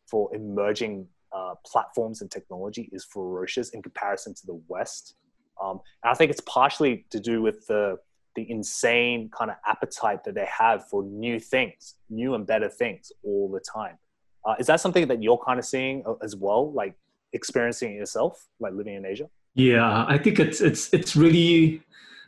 for 0.10 0.34
emerging 0.34 1.08
uh, 1.36 1.56
platforms 1.66 2.22
and 2.22 2.32
technology 2.32 2.90
is 2.94 3.04
ferocious 3.04 3.70
in 3.70 3.82
comparison 3.82 4.34
to 4.34 4.46
the 4.46 4.62
West. 4.68 5.16
Um, 5.64 5.80
and 6.04 6.12
I 6.12 6.14
think 6.14 6.32
it's 6.32 6.42
partially 6.42 7.06
to 7.12 7.20
do 7.20 7.42
with 7.42 7.68
the 7.68 7.98
the 8.36 8.50
insane 8.52 9.30
kind 9.30 9.50
of 9.50 9.58
appetite 9.66 10.24
that 10.26 10.36
they 10.36 10.46
have 10.46 10.88
for 10.90 11.04
new 11.04 11.40
things, 11.40 11.96
new 12.10 12.36
and 12.36 12.46
better 12.46 12.70
things 12.70 13.12
all 13.24 13.50
the 13.50 13.62
time. 13.62 13.98
Uh, 14.46 14.56
is 14.60 14.68
that 14.68 14.80
something 14.80 15.08
that 15.08 15.24
you're 15.24 15.42
kind 15.46 15.58
of 15.58 15.66
seeing 15.66 16.04
uh, 16.06 16.14
as 16.22 16.36
well, 16.36 16.72
like 16.74 16.96
experiencing 17.34 17.94
it 17.94 17.96
yourself, 17.96 18.48
like 18.60 18.74
living 18.74 18.96
in 18.96 19.06
Asia? 19.06 19.30
Yeah, 19.56 20.06
I 20.08 20.18
think 20.18 20.40
it's 20.40 20.62
it's 20.62 20.94
it's 20.94 21.16
really 21.16 21.82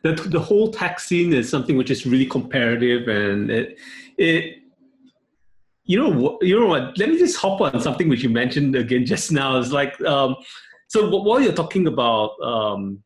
the 0.03 0.13
the 0.13 0.39
whole 0.39 0.71
tech 0.71 0.99
scene 0.99 1.33
is 1.33 1.49
something 1.49 1.77
which 1.77 1.91
is 1.91 2.05
really 2.05 2.25
comparative, 2.25 3.07
and 3.07 3.51
it 3.51 3.77
it 4.17 4.63
you 5.83 5.99
know 5.99 6.37
you 6.41 6.59
know 6.59 6.67
what. 6.67 6.97
Let 6.97 7.09
me 7.09 7.19
just 7.19 7.37
hop 7.37 7.61
on 7.61 7.79
something 7.81 8.07
which 8.07 8.23
you 8.23 8.29
mentioned 8.29 8.75
again 8.75 9.05
just 9.13 9.31
now. 9.31 9.57
Is 9.57 9.71
like 9.71 9.99
um, 10.01 10.37
so 10.87 11.09
while 11.09 11.41
you're 11.41 11.53
talking 11.53 11.87
about 11.87 12.39
um, 12.41 13.03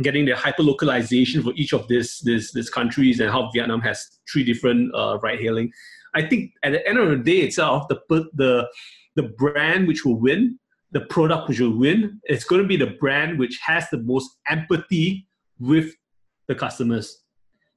getting 0.00 0.24
the 0.24 0.34
hyper 0.34 0.62
localization 0.62 1.42
for 1.42 1.52
each 1.54 1.72
of 1.72 1.86
these 1.88 2.20
this 2.24 2.52
this 2.52 2.70
countries 2.70 3.20
and 3.20 3.30
how 3.30 3.50
Vietnam 3.52 3.80
has 3.80 4.20
three 4.30 4.44
different 4.44 4.94
uh, 4.94 5.18
ride 5.22 5.40
hailing. 5.40 5.70
I 6.14 6.22
think 6.22 6.52
at 6.62 6.72
the 6.72 6.86
end 6.88 6.98
of 6.98 7.10
the 7.10 7.16
day 7.16 7.40
itself, 7.40 7.88
the 7.88 8.00
the 8.34 8.68
the 9.16 9.24
brand 9.38 9.88
which 9.88 10.04
will 10.04 10.18
win 10.18 10.58
the 10.92 11.00
product 11.00 11.48
which 11.48 11.60
will 11.60 11.76
win. 11.76 12.20
It's 12.24 12.44
going 12.44 12.62
to 12.62 12.68
be 12.68 12.76
the 12.76 12.94
brand 13.00 13.38
which 13.38 13.58
has 13.64 13.88
the 13.90 13.98
most 13.98 14.38
empathy 14.48 15.26
with 15.58 15.94
the 16.48 16.54
customers. 16.54 17.22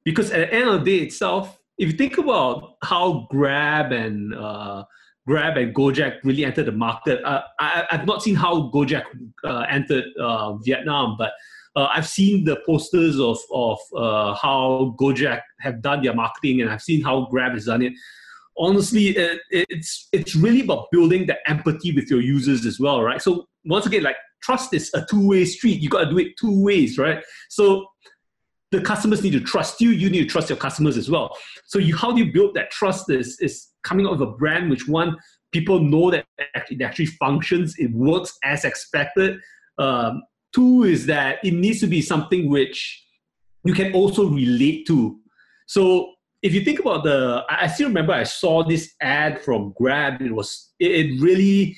Because 0.04 0.32
at 0.32 0.40
the 0.40 0.54
end 0.54 0.70
of 0.70 0.86
the 0.86 0.98
day 0.98 1.04
itself, 1.04 1.58
if 1.78 1.92
you 1.92 1.98
think 1.98 2.18
about 2.18 2.76
how 2.84 3.28
Grab 3.32 3.92
and 3.92 4.36
uh, 4.36 4.84
Grab 5.28 5.58
and 5.58 5.74
Gojek 5.74 6.20
really 6.24 6.46
entered 6.46 6.66
the 6.66 6.72
market, 6.72 7.24
uh, 7.24 7.42
I, 7.60 7.86
have 7.90 8.06
not 8.06 8.22
seen 8.22 8.36
how 8.36 8.70
Gojek 8.70 9.04
uh, 9.44 9.66
entered 9.70 10.06
uh, 10.20 10.58
Vietnam, 10.58 11.16
but 11.18 11.32
uh, 11.76 11.88
I've 11.94 12.08
seen 12.08 12.44
the 12.46 12.58
posters 12.66 13.20
of 13.20 13.38
of 13.52 13.80
uh, 13.96 14.36
how 14.36 14.96
Gojek 15.00 15.42
have 15.62 15.82
done 15.82 16.04
their 16.04 16.14
marketing, 16.14 16.62
and 16.62 16.70
I've 16.70 16.82
seen 16.82 17.02
how 17.02 17.28
Grab 17.32 17.54
has 17.54 17.66
done 17.66 17.82
it 17.82 17.94
honestly, 18.58 19.10
it, 19.10 19.42
it's 19.50 20.08
it's 20.12 20.36
really 20.36 20.62
about 20.62 20.88
building 20.92 21.26
the 21.26 21.38
empathy 21.50 21.92
with 21.94 22.10
your 22.10 22.22
users 22.22 22.66
as 22.66 22.80
well, 22.80 23.02
right? 23.02 23.22
So 23.22 23.48
once 23.66 23.86
again, 23.86 24.04
like 24.04 24.18
trust 24.42 24.74
is 24.74 24.92
a 24.94 25.06
two-way 25.10 25.46
street. 25.46 25.82
You 25.82 25.90
got 25.90 26.06
to 26.06 26.10
do 26.10 26.20
it 26.20 26.38
two 26.40 26.64
ways, 26.64 26.98
right? 26.98 27.24
So 27.50 27.86
the 28.72 28.82
customers 28.82 29.24
need 29.24 29.34
to 29.34 29.40
trust 29.40 29.82
you. 29.82 29.90
You 29.90 30.10
need 30.10 30.24
to 30.24 30.26
trust 30.26 30.50
your 30.50 30.58
customers 30.58 30.98
as 30.98 31.10
well. 31.10 31.36
So 31.66 31.80
you, 31.80 31.96
how 31.96 32.12
do 32.12 32.24
you 32.24 32.32
build 32.32 32.56
that 32.56 32.72
trust? 32.72 33.10
Is 33.10 33.40
is 33.40 33.68
coming 33.84 34.08
out 34.08 34.14
of 34.14 34.22
a 34.22 34.28
brand 34.28 34.70
which 34.70 34.88
one 34.88 35.16
people 35.52 35.80
know 35.80 36.12
that 36.12 36.26
it 36.70 36.82
actually 36.82 37.06
functions, 37.06 37.76
it 37.78 37.92
works 37.92 38.38
as 38.44 38.66
expected. 38.66 39.40
Um, 39.78 40.24
two 40.56 40.84
is 40.84 41.06
that 41.08 41.40
it 41.44 41.54
needs 41.54 41.80
to 41.82 41.88
be 41.88 42.02
something 42.02 42.50
which 42.50 43.04
you 43.66 43.74
can 43.74 43.94
also 43.94 44.30
relate 44.30 44.88
to. 44.88 45.20
So 45.68 46.14
if 46.42 46.54
you 46.54 46.62
think 46.64 46.80
about 46.80 47.04
the, 47.04 47.44
I 47.50 47.68
still 47.68 47.90
remember 47.90 48.14
I 48.14 48.24
saw 48.24 48.64
this 48.64 48.94
ad 49.02 49.42
from 49.42 49.74
Grab. 49.78 50.22
It 50.22 50.32
was, 50.32 50.74
it 50.80 51.20
really, 51.22 51.76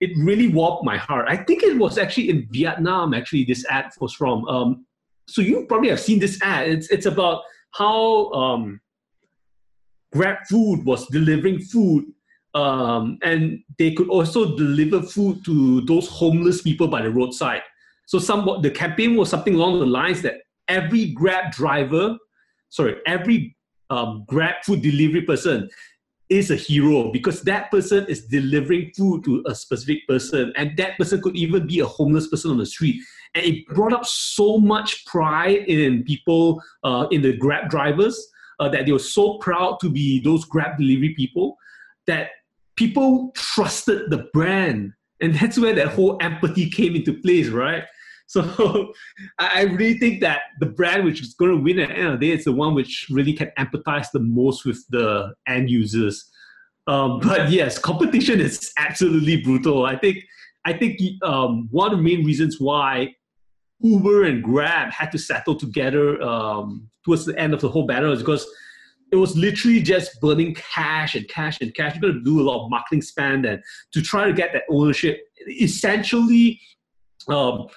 it 0.00 0.10
really 0.16 0.48
warped 0.48 0.84
my 0.84 0.96
heart. 0.96 1.26
I 1.28 1.36
think 1.36 1.62
it 1.62 1.76
was 1.76 1.98
actually 1.98 2.30
in 2.30 2.48
Vietnam. 2.50 3.14
Actually, 3.14 3.44
this 3.44 3.64
ad 3.68 3.86
was 4.00 4.14
from. 4.14 4.46
Um, 4.46 4.86
so 5.28 5.42
you 5.42 5.66
probably 5.66 5.90
have 5.90 6.00
seen 6.00 6.18
this 6.20 6.40
ad. 6.42 6.68
It's 6.68 6.88
it's 6.90 7.06
about 7.06 7.42
how 7.72 8.30
um, 8.32 8.80
Grab 10.12 10.38
Food 10.48 10.84
was 10.84 11.06
delivering 11.08 11.60
food, 11.60 12.04
um, 12.54 13.18
and 13.22 13.60
they 13.78 13.92
could 13.92 14.08
also 14.08 14.56
deliver 14.56 15.02
food 15.02 15.44
to 15.46 15.80
those 15.86 16.08
homeless 16.08 16.62
people 16.62 16.88
by 16.88 17.02
the 17.02 17.10
roadside. 17.10 17.62
So 18.06 18.18
some 18.18 18.48
the 18.62 18.70
campaign 18.70 19.16
was 19.16 19.28
something 19.28 19.54
along 19.54 19.80
the 19.80 19.86
lines 19.86 20.22
that 20.22 20.36
every 20.68 21.06
Grab 21.12 21.52
driver, 21.52 22.16
sorry, 22.68 22.96
every 23.06 23.56
um, 23.90 24.24
Grab 24.28 24.54
food 24.64 24.80
delivery 24.80 25.22
person 25.22 25.68
is 26.28 26.50
a 26.50 26.56
hero 26.56 27.12
because 27.12 27.42
that 27.42 27.70
person 27.70 28.04
is 28.08 28.26
delivering 28.26 28.90
food 28.96 29.22
to 29.24 29.44
a 29.46 29.54
specific 29.54 30.06
person 30.08 30.52
and 30.56 30.76
that 30.76 30.98
person 30.98 31.22
could 31.22 31.36
even 31.36 31.66
be 31.66 31.80
a 31.80 31.86
homeless 31.86 32.26
person 32.28 32.50
on 32.50 32.58
the 32.58 32.66
street. 32.66 33.00
And 33.34 33.44
it 33.44 33.66
brought 33.68 33.92
up 33.92 34.06
so 34.06 34.58
much 34.58 35.04
pride 35.06 35.64
in 35.68 36.02
people 36.04 36.62
uh, 36.82 37.06
in 37.10 37.22
the 37.22 37.36
grab 37.36 37.70
drivers 37.70 38.28
uh, 38.58 38.68
that 38.70 38.86
they 38.86 38.92
were 38.92 38.98
so 38.98 39.38
proud 39.38 39.78
to 39.80 39.90
be 39.90 40.20
those 40.20 40.44
grab 40.44 40.78
delivery 40.78 41.14
people 41.14 41.56
that 42.06 42.30
people 42.76 43.32
trusted 43.34 44.10
the 44.10 44.28
brand. 44.32 44.92
And 45.20 45.34
that's 45.34 45.58
where 45.58 45.74
that 45.74 45.88
whole 45.88 46.18
empathy 46.20 46.68
came 46.68 46.96
into 46.96 47.14
place 47.14 47.48
right 47.48 47.84
so 48.26 48.92
I 49.38 49.62
really 49.62 49.98
think 49.98 50.20
that 50.20 50.42
the 50.60 50.66
brand 50.66 51.04
which 51.04 51.20
is 51.20 51.34
going 51.34 51.52
to 51.52 51.62
win 51.62 51.78
at 51.78 51.88
the 51.88 51.94
end 51.94 52.06
of 52.08 52.20
the 52.20 52.28
day 52.28 52.34
is 52.34 52.44
the 52.44 52.52
one 52.52 52.74
which 52.74 53.06
really 53.10 53.32
can 53.32 53.50
empathize 53.58 54.08
the 54.12 54.20
most 54.20 54.64
with 54.64 54.84
the 54.90 55.32
end 55.46 55.70
users. 55.70 56.28
Um, 56.86 57.20
but 57.22 57.50
yes, 57.50 57.78
competition 57.78 58.40
is 58.40 58.72
absolutely 58.78 59.42
brutal. 59.42 59.86
I 59.86 59.96
think 59.96 60.24
I 60.64 60.72
think 60.72 61.00
um, 61.22 61.68
one 61.70 61.92
of 61.92 61.98
the 61.98 62.02
main 62.02 62.24
reasons 62.24 62.56
why 62.58 63.14
Uber 63.80 64.24
and 64.24 64.42
Grab 64.42 64.90
had 64.90 65.12
to 65.12 65.18
settle 65.18 65.54
together 65.54 66.20
um, 66.22 66.88
towards 67.04 67.24
the 67.24 67.38
end 67.38 67.54
of 67.54 67.60
the 67.60 67.68
whole 67.68 67.86
battle 67.86 68.12
is 68.12 68.18
because 68.18 68.46
it 69.12 69.16
was 69.16 69.36
literally 69.36 69.80
just 69.80 70.20
burning 70.20 70.54
cash 70.54 71.14
and 71.14 71.28
cash 71.28 71.60
and 71.60 71.72
cash. 71.74 71.94
You're 71.94 72.10
going 72.10 72.24
to 72.24 72.24
do 72.24 72.40
a 72.40 72.42
lot 72.42 72.64
of 72.64 72.70
marketing 72.70 73.02
spend 73.02 73.46
and 73.46 73.62
to 73.92 74.02
try 74.02 74.26
to 74.26 74.32
get 74.32 74.52
that 74.54 74.64
ownership. 74.68 75.20
Essentially, 75.48 76.60
um, 77.28 77.68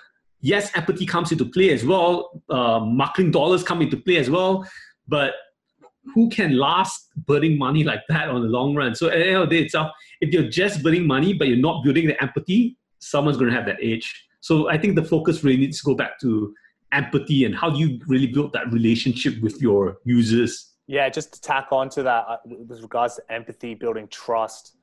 yes, 0.41 0.71
empathy 0.75 1.05
comes 1.05 1.31
into 1.31 1.45
play 1.45 1.71
as 1.71 1.85
well. 1.85 2.41
Uh, 2.49 2.79
marketing 2.79 3.31
dollars 3.31 3.63
come 3.63 3.81
into 3.81 3.97
play 3.97 4.17
as 4.17 4.29
well. 4.29 4.67
But 5.07 5.33
who 6.13 6.29
can 6.29 6.57
last 6.57 7.09
burning 7.25 7.57
money 7.57 7.83
like 7.83 8.01
that 8.09 8.29
on 8.29 8.41
the 8.41 8.47
long 8.47 8.75
run? 8.75 8.95
So 8.95 9.07
at 9.07 9.17
the 9.17 9.27
end 9.27 9.37
of 9.37 9.49
the 9.49 9.57
day 9.57 9.65
itself, 9.65 9.91
if 10.21 10.33
you're 10.33 10.49
just 10.49 10.83
burning 10.83 11.05
money 11.05 11.33
but 11.33 11.47
you're 11.47 11.57
not 11.57 11.83
building 11.83 12.07
the 12.07 12.21
empathy, 12.21 12.77
someone's 12.99 13.37
going 13.37 13.49
to 13.49 13.55
have 13.55 13.65
that 13.65 13.77
edge. 13.81 14.25
So 14.41 14.69
I 14.69 14.77
think 14.77 14.95
the 14.95 15.03
focus 15.03 15.43
really 15.43 15.57
needs 15.57 15.79
to 15.79 15.85
go 15.85 15.95
back 15.95 16.19
to 16.21 16.53
empathy 16.91 17.45
and 17.45 17.55
how 17.55 17.69
do 17.69 17.77
you 17.79 17.99
really 18.07 18.27
build 18.27 18.53
that 18.53 18.71
relationship 18.71 19.39
with 19.41 19.61
your 19.61 19.97
users. 20.05 20.73
Yeah, 20.87 21.07
just 21.09 21.33
to 21.33 21.41
tack 21.41 21.67
on 21.71 21.89
to 21.89 22.03
that 22.03 22.25
uh, 22.27 22.37
with 22.45 22.81
regards 22.81 23.15
to 23.15 23.31
empathy, 23.31 23.75
building 23.75 24.07
trust. 24.07 24.75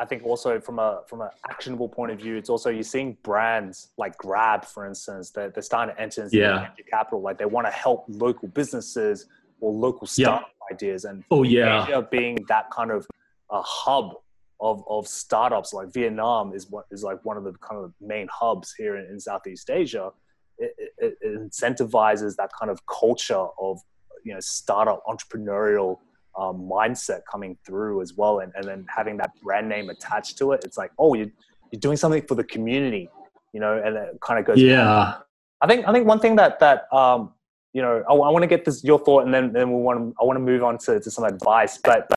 I 0.00 0.06
think 0.06 0.24
also 0.24 0.58
from 0.60 0.78
a 0.78 1.02
from 1.06 1.20
an 1.20 1.28
actionable 1.48 1.88
point 1.88 2.10
of 2.10 2.18
view, 2.18 2.36
it's 2.36 2.48
also 2.48 2.70
you're 2.70 2.82
seeing 2.82 3.18
brands 3.22 3.88
like 3.98 4.16
Grab, 4.16 4.64
for 4.64 4.86
instance, 4.86 5.30
that 5.32 5.52
they're 5.52 5.62
starting 5.62 5.94
to 5.94 6.00
enter 6.00 6.22
into 6.24 6.38
Yeah. 6.38 6.68
capital. 6.90 7.20
Like 7.20 7.36
they 7.36 7.44
want 7.44 7.66
to 7.66 7.70
help 7.70 8.06
local 8.08 8.48
businesses 8.48 9.26
or 9.60 9.72
local 9.72 10.08
Yeah. 10.16 10.40
ideas, 10.72 11.04
and 11.04 11.22
Oh 11.30 11.42
yeah. 11.42 11.84
Asia 11.84 12.08
being 12.10 12.38
that 12.48 12.70
kind 12.70 12.90
of 12.90 13.06
a 13.50 13.60
hub 13.60 14.14
of, 14.58 14.82
of 14.88 15.06
startups 15.06 15.72
like 15.74 15.92
Vietnam 15.92 16.54
is 16.54 16.70
what 16.70 16.86
is 16.90 17.02
like 17.02 17.22
one 17.24 17.36
of 17.36 17.44
the 17.44 17.52
kind 17.60 17.84
of 17.84 17.92
main 18.00 18.26
hubs 18.32 18.72
here 18.78 18.96
in, 18.96 19.04
in 19.06 19.20
Southeast 19.20 19.68
Asia. 19.68 20.10
It, 20.56 20.72
it, 20.98 21.14
it 21.20 21.38
incentivizes 21.38 22.36
that 22.36 22.50
kind 22.58 22.70
of 22.70 22.80
culture 22.86 23.46
of 23.58 23.80
you 24.24 24.32
know 24.32 24.40
startup 24.40 25.02
entrepreneurial 25.06 25.98
um, 26.40 26.56
mindset 26.62 27.20
coming 27.30 27.56
through 27.66 28.00
as 28.00 28.14
well, 28.14 28.40
and, 28.40 28.52
and 28.56 28.64
then 28.64 28.86
having 28.88 29.16
that 29.18 29.30
brand 29.42 29.68
name 29.68 29.90
attached 29.90 30.38
to 30.38 30.52
it. 30.52 30.62
It's 30.64 30.78
like 30.78 30.90
oh 30.98 31.14
you're 31.14 31.30
you're 31.70 31.80
doing 31.80 31.96
something 31.96 32.22
for 32.26 32.34
the 32.34 32.44
community, 32.44 33.08
you 33.52 33.60
know, 33.60 33.80
and 33.84 33.96
it 33.96 34.18
kind 34.20 34.40
of 34.40 34.46
goes 34.46 34.60
Yeah. 34.60 35.18
I 35.60 35.66
think 35.66 35.86
I 35.86 35.92
think 35.92 36.06
one 36.06 36.18
thing 36.18 36.36
that 36.36 36.58
that 36.60 36.92
um, 36.92 37.34
you 37.74 37.82
know 37.82 38.02
I, 38.08 38.14
want 38.14 38.42
to 38.42 38.46
get 38.46 38.64
this 38.64 38.82
your 38.82 38.98
thought 38.98 39.24
and 39.24 39.34
then 39.34 39.52
then 39.52 39.70
we 39.70 39.82
want 39.82 39.98
to 39.98 40.14
I 40.20 40.24
want 40.24 40.36
to 40.36 40.40
move 40.40 40.64
on 40.64 40.78
to, 40.78 40.98
to 40.98 41.10
some 41.10 41.24
advice. 41.24 41.78
But 41.78 42.08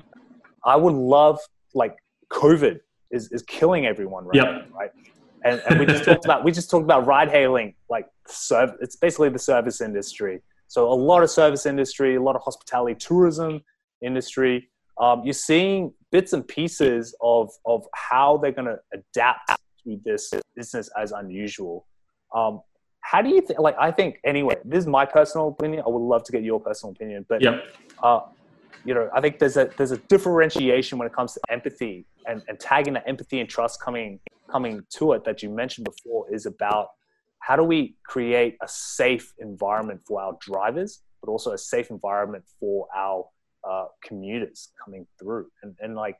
I 0.63 0.77
would 0.77 0.93
love 0.93 1.39
like 1.73 1.97
COVID 2.31 2.79
is, 3.11 3.31
is 3.31 3.43
killing 3.43 3.85
everyone 3.85 4.25
right 4.25 4.35
Yep. 4.35 4.45
now, 4.45 4.77
right? 4.77 4.91
And, 5.45 5.61
and 5.67 5.77
we 5.77 5.85
just 5.85 6.05
talked 6.05 6.23
about 6.23 6.45
we 6.45 6.51
just 6.53 6.69
talked 6.71 6.85
about 6.85 7.05
ride 7.05 7.29
hailing 7.29 7.75
like 7.89 8.07
serv- 8.25 8.77
it's 8.79 8.95
basically 8.95 9.29
the 9.29 9.39
service 9.39 9.81
industry. 9.81 10.41
So 10.67 10.91
a 10.91 10.95
lot 10.95 11.21
of 11.21 11.29
service 11.29 11.65
industry, 11.65 12.15
a 12.15 12.21
lot 12.21 12.35
of 12.35 12.41
hospitality, 12.41 12.95
tourism 12.95 13.61
industry. 14.03 14.69
Um, 14.99 15.23
you're 15.23 15.33
seeing 15.33 15.93
bits 16.11 16.33
and 16.33 16.47
pieces 16.47 17.15
of 17.21 17.49
of 17.65 17.85
how 17.93 18.37
they're 18.37 18.51
going 18.51 18.67
to 18.67 18.79
adapt 18.93 19.49
to 19.83 19.99
this 20.05 20.31
business 20.55 20.89
as 20.99 21.11
unusual. 21.11 21.87
Um, 22.35 22.61
how 23.01 23.21
do 23.21 23.29
you 23.29 23.41
think? 23.41 23.59
Like, 23.59 23.75
I 23.79 23.91
think 23.91 24.19
anyway. 24.23 24.55
This 24.63 24.79
is 24.79 24.87
my 24.87 25.05
personal 25.05 25.49
opinion. 25.49 25.83
I 25.85 25.89
would 25.89 26.01
love 26.01 26.23
to 26.23 26.31
get 26.31 26.43
your 26.43 26.59
personal 26.59 26.93
opinion, 26.93 27.25
but 27.27 27.41
Yep. 27.41 27.63
uh, 28.01 28.19
you 28.85 28.93
know, 28.93 29.09
I 29.13 29.21
think 29.21 29.39
there's 29.39 29.57
a 29.57 29.69
there's 29.77 29.91
a 29.91 29.97
differentiation 29.97 30.97
when 30.97 31.07
it 31.07 31.13
comes 31.13 31.33
to 31.33 31.41
empathy 31.49 32.05
and, 32.27 32.41
and 32.47 32.59
tagging 32.59 32.93
that 32.93 33.03
empathy 33.07 33.39
and 33.39 33.49
trust 33.49 33.81
coming 33.81 34.19
coming 34.51 34.81
to 34.97 35.13
it 35.13 35.23
that 35.25 35.41
you 35.41 35.49
mentioned 35.49 35.85
before 35.85 36.33
is 36.33 36.45
about 36.45 36.89
how 37.39 37.55
do 37.55 37.63
we 37.63 37.95
create 38.05 38.55
a 38.61 38.67
safe 38.67 39.33
environment 39.39 40.01
for 40.07 40.21
our 40.21 40.37
drivers, 40.39 41.01
but 41.21 41.29
also 41.29 41.51
a 41.51 41.57
safe 41.57 41.89
environment 41.89 42.43
for 42.59 42.87
our 42.95 43.25
uh, 43.67 43.85
commuters 44.03 44.69
coming 44.83 45.05
through. 45.19 45.47
And 45.61 45.75
and 45.79 45.95
like, 45.95 46.17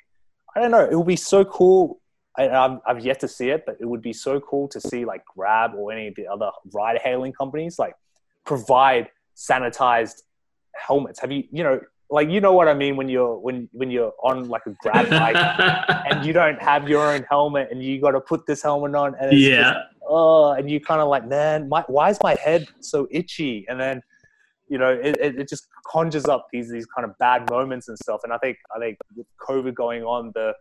I 0.56 0.62
don't 0.62 0.72
know, 0.72 0.88
it 0.89 0.96
would 0.96 1.08
be 1.08 1.16
so 1.16 1.44
cool. 1.46 2.00
I, 2.38 2.50
I've, 2.50 2.80
I've 2.88 3.06
yet 3.06 3.20
to 3.20 3.28
see 3.28 3.50
it, 3.50 3.64
but 3.66 3.78
it 3.80 3.86
would 3.86 4.02
be 4.02 4.14
so 4.14 4.39
cool 4.39 4.68
to 4.70 4.82
see 4.82 5.06
like 5.06 5.24
Grab 5.26 5.72
or 5.78 5.91
any 5.91 6.08
of 6.08 6.16
the 6.16 6.28
other 6.28 6.50
ride 6.74 7.00
hailing 7.04 7.32
companies 7.32 7.78
like 7.78 7.94
provide 8.44 9.10
sanitized 9.36 10.24
helmets. 10.76 11.20
Have 11.20 11.32
you, 11.32 11.44
you 11.52 11.64
know, 11.64 11.80
like 12.14 12.30
you 12.30 12.39
know 12.39 12.54
what 12.54 12.68
I 12.68 12.76
mean 12.76 12.96
when 12.96 13.10
you're 13.10 13.38
when 13.39 13.68
when 13.72 13.89
you're 13.89 14.14
on 14.24 14.48
like 14.48 14.62
a 14.68 14.72
grab 14.82 15.10
bike 15.10 15.36
and 16.10 16.26
you 16.26 16.32
don't 16.32 16.62
have 16.62 16.88
your 16.88 17.14
own 17.14 17.26
helmet 17.30 17.70
and 17.72 17.84
you 17.84 18.00
got 18.00 18.12
to 18.12 18.22
put 18.22 18.46
this 18.46 18.62
helmet 18.62 18.96
on 18.96 19.16
and 19.20 19.34
it's 19.34 19.41
yeah. 19.41 19.74
just, 19.74 19.80
oh 20.08 20.52
and 20.52 20.70
you 20.70 20.80
kind 20.80 21.02
of 21.02 21.08
like 21.08 21.28
man 21.28 21.68
my, 21.68 21.84
why 21.88 22.12
is 22.12 22.20
my 22.22 22.36
head 22.36 22.68
so 22.80 23.08
itchy 23.10 23.66
and 23.68 23.80
then 23.80 24.02
you 24.70 24.78
know 24.78 24.89
it, 24.89 25.18
it, 25.20 25.49
just 25.49 25.68
conjures 25.91 26.26
up 26.26 26.47
these 26.51 26.70
these 26.72 26.86
kind 26.86 27.05
of 27.05 27.18
bad 27.18 27.49
moments 27.49 27.89
and 27.89 27.97
stuff. 27.97 28.22
And 28.24 28.34
I 28.34 28.38
think 28.38 28.57
I 28.76 28.80
think 28.80 28.97
with 29.16 29.28
COVID 29.47 29.74
going 29.74 30.03
on 30.03 30.32
the 30.34 30.53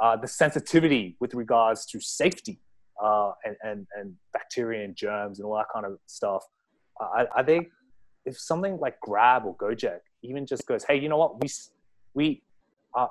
uh, 0.00 0.16
the 0.16 0.28
sensitivity 0.28 1.16
with 1.20 1.34
regards 1.34 1.84
to 1.86 2.00
safety 2.00 2.60
uh, 3.02 3.32
and, 3.44 3.56
and 3.62 3.86
and 3.96 4.14
bacteria 4.32 4.84
and 4.84 4.94
germs 4.94 5.38
and 5.38 5.46
all 5.46 5.56
that 5.56 5.66
kind 5.72 5.86
of 5.86 5.98
stuff 6.06 6.42
I, 7.00 7.26
I 7.36 7.42
think 7.42 7.68
if 8.24 8.38
something 8.38 8.78
like 8.78 9.00
Grab 9.00 9.44
or 9.46 9.56
Gojek 9.56 10.00
even 10.22 10.46
just 10.46 10.66
goes, 10.66 10.84
hey, 10.84 10.96
you 10.96 11.08
know 11.08 11.16
what, 11.16 11.42
we 11.42 11.48
we 12.14 12.42
uh, 12.96 13.06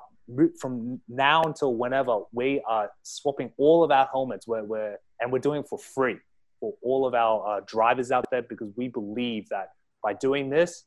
from 0.60 1.00
now 1.08 1.42
until 1.42 1.74
whenever 1.74 2.20
we 2.32 2.62
are 2.66 2.90
swapping 3.02 3.52
all 3.56 3.82
of 3.82 3.90
our 3.90 4.08
helmets, 4.12 4.46
where 4.46 4.64
we're 4.64 4.96
and 5.20 5.32
we're 5.32 5.40
doing 5.40 5.60
it 5.60 5.68
for 5.68 5.78
free 5.78 6.18
for 6.60 6.74
all 6.82 7.06
of 7.06 7.14
our 7.14 7.58
uh, 7.58 7.60
drivers 7.66 8.10
out 8.12 8.26
there 8.30 8.42
because 8.42 8.70
we 8.76 8.88
believe 8.88 9.48
that 9.48 9.70
by 10.02 10.14
doing 10.14 10.50
this, 10.50 10.84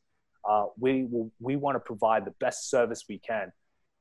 uh, 0.48 0.66
we 0.78 1.04
will 1.04 1.30
we 1.40 1.56
want 1.56 1.76
to 1.76 1.80
provide 1.80 2.24
the 2.24 2.34
best 2.40 2.70
service 2.70 3.04
we 3.08 3.18
can. 3.18 3.52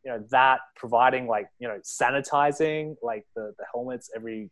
You 0.03 0.11
know 0.11 0.23
that 0.31 0.59
providing 0.75 1.27
like 1.27 1.47
you 1.59 1.67
know 1.67 1.79
sanitizing 1.83 2.95
like 3.01 3.25
the, 3.35 3.53
the 3.57 3.65
helmets 3.73 4.09
every 4.15 4.49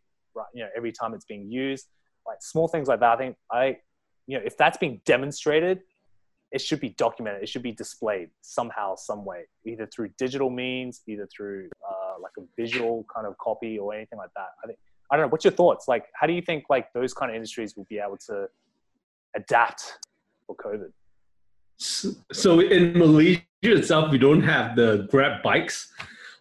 you 0.54 0.62
know 0.62 0.68
every 0.76 0.92
time 0.92 1.14
it's 1.14 1.26
being 1.26 1.50
used, 1.50 1.86
like 2.26 2.38
small 2.40 2.68
things 2.68 2.88
like 2.88 3.00
that. 3.00 3.12
I 3.12 3.16
think 3.16 3.36
I 3.50 3.76
you 4.26 4.38
know 4.38 4.42
if 4.44 4.56
that's 4.56 4.78
being 4.78 5.00
demonstrated 5.04 5.80
it 6.52 6.60
should 6.60 6.80
be 6.80 6.90
documented 6.90 7.42
it 7.42 7.48
should 7.48 7.62
be 7.62 7.72
displayed 7.72 8.28
somehow 8.42 8.94
some 8.94 9.24
way 9.24 9.44
either 9.66 9.86
through 9.86 10.10
digital 10.18 10.50
means 10.50 11.00
either 11.08 11.26
through 11.34 11.68
uh, 11.88 12.14
like 12.20 12.32
a 12.38 12.42
visual 12.56 13.06
kind 13.14 13.26
of 13.26 13.36
copy 13.38 13.78
or 13.78 13.94
anything 13.94 14.18
like 14.18 14.30
that 14.36 14.48
i 14.62 14.66
think 14.66 14.78
i 15.10 15.16
don't 15.16 15.26
know 15.26 15.30
what's 15.30 15.44
your 15.44 15.52
thoughts 15.52 15.88
like 15.88 16.04
how 16.14 16.26
do 16.26 16.32
you 16.32 16.42
think 16.42 16.64
like 16.70 16.92
those 16.92 17.12
kind 17.12 17.30
of 17.30 17.34
industries 17.34 17.76
will 17.76 17.86
be 17.88 17.98
able 17.98 18.18
to 18.18 18.46
adapt 19.34 19.98
for 20.52 20.56
covid 20.56 20.92
S- 21.82 22.14
So 22.32 22.60
in 22.60 22.96
Malaysia 22.96 23.42
itself, 23.62 24.10
we 24.10 24.18
don't 24.18 24.42
have 24.42 24.76
the 24.76 25.08
Grab 25.10 25.42
bikes. 25.42 25.90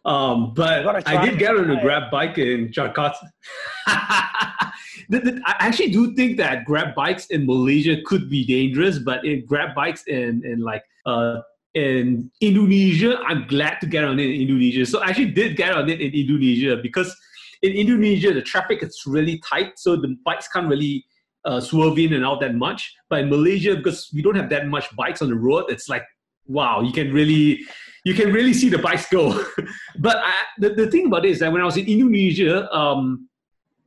Um, 0.05 0.53
but 0.53 1.07
I 1.07 1.26
did 1.26 1.38
get 1.38 1.55
on 1.55 1.70
a 1.70 1.82
Grab 1.82 2.12
bike 2.12 2.38
in 2.38 2.70
Jakarta. 2.70 3.30
I 3.88 5.55
actually 5.59 5.91
do 5.91 6.14
think 6.14 6.38
that 6.38 6.66
Grab 6.66 6.95
bikes 6.95 7.28
in 7.28 7.45
Malaysia 7.45 7.97
could 8.05 8.30
be 8.30 8.45
dangerous, 8.45 8.99
but 8.99 9.26
in 9.26 9.45
Grab 9.45 9.76
bikes 9.76 10.03
in, 10.07 10.43
in 10.45 10.59
like 10.62 10.84
uh, 11.05 11.41
in 11.74 12.32
Indonesia, 12.41 13.20
I'm 13.26 13.47
glad 13.47 13.80
to 13.82 13.88
get 13.88 14.03
on 14.03 14.20
it 14.20 14.30
in 14.30 14.41
Indonesia. 14.41 14.86
So 14.86 14.99
I 14.99 15.09
actually 15.09 15.32
did 15.32 15.55
get 15.55 15.74
on 15.74 15.89
it 15.89 16.01
in 16.01 16.14
Indonesia 16.14 16.78
because 16.82 17.16
in 17.62 17.74
Indonesia 17.74 18.34
the 18.34 18.41
traffic 18.41 18.84
is 18.84 19.03
really 19.05 19.41
tight, 19.47 19.78
so 19.78 19.95
the 19.95 20.18
bikes 20.26 20.47
can't 20.47 20.68
really 20.68 21.05
uh, 21.46 21.60
swerve 21.60 21.98
in 21.98 22.14
and 22.14 22.26
out 22.26 22.39
that 22.42 22.56
much. 22.56 22.94
But 23.10 23.22
in 23.22 23.30
Malaysia, 23.30 23.76
because 23.76 24.10
we 24.14 24.22
don't 24.22 24.36
have 24.36 24.50
that 24.50 24.68
much 24.68 24.96
bikes 24.96 25.22
on 25.22 25.30
the 25.30 25.36
road, 25.36 25.66
it's 25.70 25.89
like 25.89 26.04
wow, 26.48 26.82
you 26.82 26.92
can 26.92 27.12
really 27.14 27.62
you 28.04 28.14
can 28.14 28.32
really 28.32 28.54
see 28.54 28.70
the 28.70 28.78
bikes 28.78 29.08
go. 29.10 29.44
but 30.00 30.18
I, 30.18 30.34
the, 30.58 30.70
the 30.70 30.92
thing 30.92 31.08
about 31.08 31.26
it 31.26 31.32
is 31.32 31.39
that 31.39 31.52
when 31.52 31.62
I 31.62 31.66
was 31.66 31.78
in 31.78 31.86
Indonesia, 31.86 32.74
um, 32.76 33.30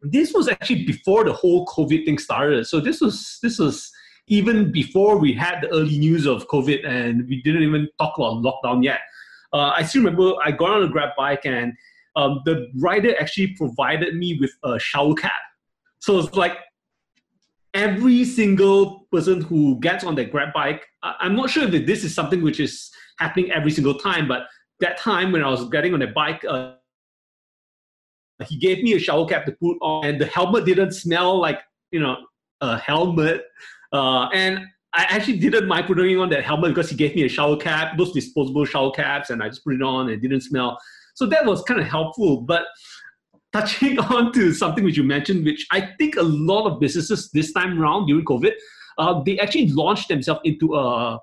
this 0.02 0.32
was 0.32 0.48
actually 0.48 0.84
before 0.84 1.24
the 1.24 1.32
whole 1.32 1.66
COVID 1.66 2.04
thing 2.04 2.18
started. 2.18 2.66
So 2.66 2.80
this 2.80 3.00
was 3.00 3.38
this 3.42 3.58
was 3.58 3.90
even 4.28 4.72
before 4.72 5.18
we 5.18 5.32
had 5.32 5.60
the 5.62 5.68
early 5.68 5.98
news 5.98 6.26
of 6.26 6.46
COVID, 6.48 6.86
and 6.86 7.28
we 7.28 7.42
didn't 7.42 7.62
even 7.62 7.88
talk 7.98 8.16
about 8.16 8.42
lockdown 8.42 8.82
yet. 8.82 9.00
Uh, 9.52 9.72
I 9.76 9.84
still 9.84 10.02
remember 10.02 10.34
I 10.42 10.50
got 10.50 10.70
on 10.70 10.82
a 10.82 10.88
grab 10.88 11.10
bike, 11.16 11.44
and 11.44 11.72
um, 12.16 12.40
the 12.44 12.68
rider 12.78 13.14
actually 13.20 13.48
provided 13.56 14.16
me 14.16 14.38
with 14.40 14.52
a 14.62 14.78
shower 14.78 15.14
cap. 15.14 15.32
So 15.98 16.18
it's 16.18 16.34
like 16.36 16.58
every 17.74 18.24
single 18.24 19.06
person 19.12 19.40
who 19.40 19.78
gets 19.80 20.04
on 20.04 20.14
their 20.14 20.24
grab 20.24 20.54
bike, 20.54 20.86
I'm 21.02 21.34
not 21.34 21.50
sure 21.50 21.64
if 21.64 21.86
this 21.86 22.04
is 22.04 22.14
something 22.14 22.42
which 22.42 22.60
is 22.60 22.90
happening 23.18 23.50
every 23.50 23.70
single 23.70 23.94
time, 23.94 24.26
but 24.26 24.46
that 24.80 24.96
time 24.96 25.32
when 25.32 25.42
I 25.42 25.50
was 25.50 25.68
getting 25.68 25.92
on 25.92 26.00
the 26.00 26.06
bike, 26.06 26.44
uh, 26.48 26.74
he 28.46 28.56
gave 28.56 28.82
me 28.82 28.94
a 28.94 28.98
shower 28.98 29.26
cap 29.26 29.44
to 29.46 29.52
put 29.52 29.76
on, 29.80 30.06
and 30.06 30.20
the 30.20 30.26
helmet 30.26 30.64
didn't 30.64 30.92
smell 30.92 31.38
like 31.38 31.60
you 31.92 32.00
know 32.00 32.16
a 32.60 32.78
helmet. 32.78 33.44
Uh, 33.92 34.28
and 34.30 34.58
I 34.94 35.04
actually 35.08 35.38
didn't 35.38 35.68
mind 35.68 35.86
putting 35.86 36.18
on 36.18 36.28
that 36.30 36.44
helmet 36.44 36.74
because 36.74 36.90
he 36.90 36.96
gave 36.96 37.14
me 37.14 37.24
a 37.24 37.28
shower 37.28 37.56
cap, 37.56 37.96
those 37.96 38.12
disposable 38.12 38.64
shower 38.64 38.90
caps, 38.90 39.30
and 39.30 39.42
I 39.42 39.48
just 39.48 39.64
put 39.64 39.74
it 39.74 39.82
on 39.82 40.08
and 40.08 40.10
it 40.10 40.20
didn't 40.20 40.42
smell. 40.42 40.78
So 41.14 41.26
that 41.26 41.44
was 41.44 41.62
kind 41.62 41.80
of 41.80 41.86
helpful. 41.86 42.40
But 42.40 42.66
touching 43.54 43.98
on 44.16 44.32
to 44.32 44.52
something 44.52 44.84
which 44.84 44.96
you 44.96 45.04
mentioned, 45.04 45.44
which 45.44 45.66
I 45.70 45.80
think 45.98 46.16
a 46.16 46.22
lot 46.22 46.70
of 46.70 46.80
businesses 46.80 47.30
this 47.30 47.52
time 47.52 47.80
around 47.80 48.06
during 48.06 48.24
COVID, 48.24 48.52
uh, 48.98 49.22
they 49.24 49.38
actually 49.38 49.68
launched 49.68 50.08
themselves 50.08 50.40
into 50.44 50.74
a 50.74 51.18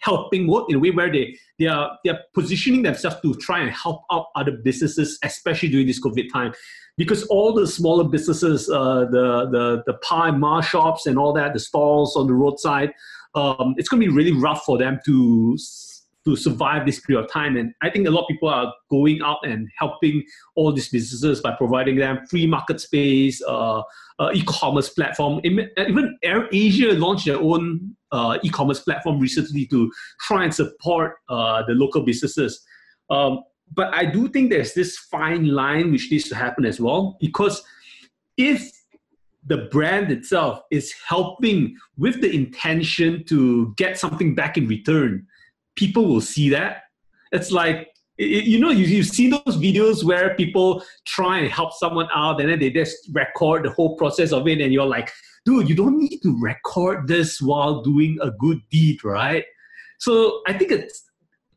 helping 0.00 0.46
mode 0.46 0.64
in 0.70 0.76
a 0.76 0.78
way 0.78 0.90
where 0.90 1.12
they 1.12 1.36
they 1.58 1.66
are 1.66 1.98
they 2.04 2.10
are 2.10 2.20
positioning 2.34 2.82
themselves 2.82 3.16
to 3.20 3.34
try 3.34 3.60
and 3.60 3.70
help 3.70 4.02
out 4.12 4.26
other 4.34 4.52
businesses, 4.52 5.18
especially 5.24 5.68
during 5.68 5.86
this 5.86 6.02
COVID 6.02 6.32
time, 6.32 6.52
because 6.96 7.24
all 7.24 7.52
the 7.52 7.66
smaller 7.66 8.04
businesses, 8.04 8.68
uh, 8.70 9.06
the 9.10 9.48
the 9.50 9.82
the 9.86 9.98
and 10.12 10.40
ma 10.40 10.60
shops 10.60 11.06
and 11.06 11.18
all 11.18 11.32
that, 11.34 11.52
the 11.52 11.60
stalls 11.60 12.16
on 12.16 12.26
the 12.26 12.34
roadside, 12.34 12.92
um, 13.34 13.74
it's 13.76 13.88
going 13.88 14.00
to 14.00 14.06
be 14.06 14.14
really 14.14 14.32
rough 14.32 14.64
for 14.64 14.78
them 14.78 14.98
to 15.04 15.56
to 16.24 16.36
survive 16.36 16.84
this 16.84 17.00
period 17.00 17.24
of 17.24 17.30
time. 17.30 17.56
And 17.56 17.72
I 17.82 17.90
think 17.90 18.06
a 18.06 18.10
lot 18.10 18.22
of 18.22 18.28
people 18.28 18.48
are 18.48 18.72
going 18.90 19.20
out 19.22 19.38
and 19.42 19.68
helping 19.78 20.22
all 20.54 20.72
these 20.72 20.88
businesses 20.88 21.40
by 21.40 21.52
providing 21.52 21.96
them 21.96 22.26
free 22.28 22.46
market 22.46 22.80
space, 22.80 23.42
uh, 23.46 23.82
uh, 24.18 24.30
e-commerce 24.34 24.90
platform. 24.90 25.40
Even 25.44 25.70
even 25.78 26.18
Air 26.22 26.48
Asia 26.52 26.92
launched 26.92 27.26
their 27.26 27.38
own 27.38 27.96
uh, 28.12 28.38
e-commerce 28.42 28.80
platform 28.80 29.18
recently 29.18 29.66
to 29.66 29.90
try 30.20 30.44
and 30.44 30.54
support 30.54 31.16
uh, 31.28 31.62
the 31.66 31.74
local 31.74 32.02
businesses. 32.02 32.62
Um, 33.08 33.40
but 33.72 33.94
I 33.94 34.04
do 34.04 34.28
think 34.28 34.50
there's 34.50 34.74
this 34.74 34.98
fine 34.98 35.46
line 35.46 35.92
which 35.92 36.10
needs 36.10 36.28
to 36.28 36.34
happen 36.34 36.64
as 36.64 36.80
well 36.80 37.16
because 37.20 37.62
if 38.36 38.70
the 39.46 39.68
brand 39.72 40.10
itself 40.10 40.60
is 40.70 40.92
helping 41.06 41.76
with 41.96 42.20
the 42.20 42.30
intention 42.34 43.24
to 43.24 43.72
get 43.76 43.98
something 43.98 44.34
back 44.34 44.58
in 44.58 44.66
return, 44.66 45.26
people 45.76 46.06
will 46.06 46.20
see 46.20 46.50
that. 46.50 46.82
It's 47.32 47.50
like 47.50 47.88
you 48.20 48.60
know 48.60 48.70
you, 48.70 48.84
you've 48.84 49.06
seen 49.06 49.30
those 49.30 49.56
videos 49.56 50.04
where 50.04 50.34
people 50.34 50.84
try 51.06 51.38
and 51.38 51.50
help 51.50 51.72
someone 51.72 52.08
out 52.14 52.40
and 52.40 52.50
then 52.50 52.58
they 52.58 52.70
just 52.70 52.96
record 53.12 53.64
the 53.64 53.70
whole 53.70 53.96
process 53.96 54.30
of 54.30 54.46
it 54.46 54.60
and 54.60 54.72
you're 54.74 54.86
like 54.86 55.10
dude 55.46 55.68
you 55.68 55.74
don't 55.74 55.98
need 55.98 56.18
to 56.18 56.38
record 56.38 57.08
this 57.08 57.40
while 57.40 57.80
doing 57.80 58.18
a 58.20 58.30
good 58.32 58.60
deed 58.70 59.02
right 59.04 59.44
so 59.98 60.42
i 60.46 60.52
think 60.52 60.70
it's 60.70 61.04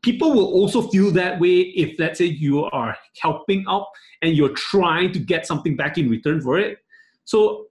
people 0.00 0.32
will 0.32 0.46
also 0.46 0.80
feel 0.88 1.10
that 1.10 1.38
way 1.38 1.60
if 1.76 1.98
let's 1.98 2.18
say 2.18 2.24
you 2.24 2.64
are 2.64 2.96
helping 3.20 3.62
out 3.68 3.86
and 4.22 4.34
you're 4.34 4.54
trying 4.54 5.12
to 5.12 5.18
get 5.18 5.46
something 5.46 5.76
back 5.76 5.98
in 5.98 6.08
return 6.08 6.40
for 6.40 6.58
it 6.58 6.78
so 7.26 7.66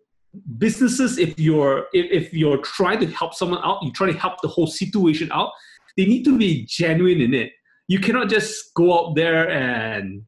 businesses 0.59 1.17
if 1.17 1.39
you're 1.39 1.85
if, 1.93 2.25
if 2.25 2.33
you're 2.33 2.57
trying 2.57 2.99
to 2.99 3.07
help 3.07 3.33
someone 3.33 3.59
out 3.63 3.81
you 3.81 3.91
try 3.91 4.11
to 4.11 4.17
help 4.17 4.39
the 4.41 4.47
whole 4.47 4.67
situation 4.67 5.31
out 5.31 5.51
they 5.97 6.05
need 6.05 6.23
to 6.23 6.37
be 6.37 6.65
genuine 6.65 7.21
in 7.21 7.33
it 7.33 7.51
you 7.87 7.99
cannot 7.99 8.29
just 8.29 8.73
go 8.73 8.97
out 8.97 9.15
there 9.15 9.49
and 9.49 10.23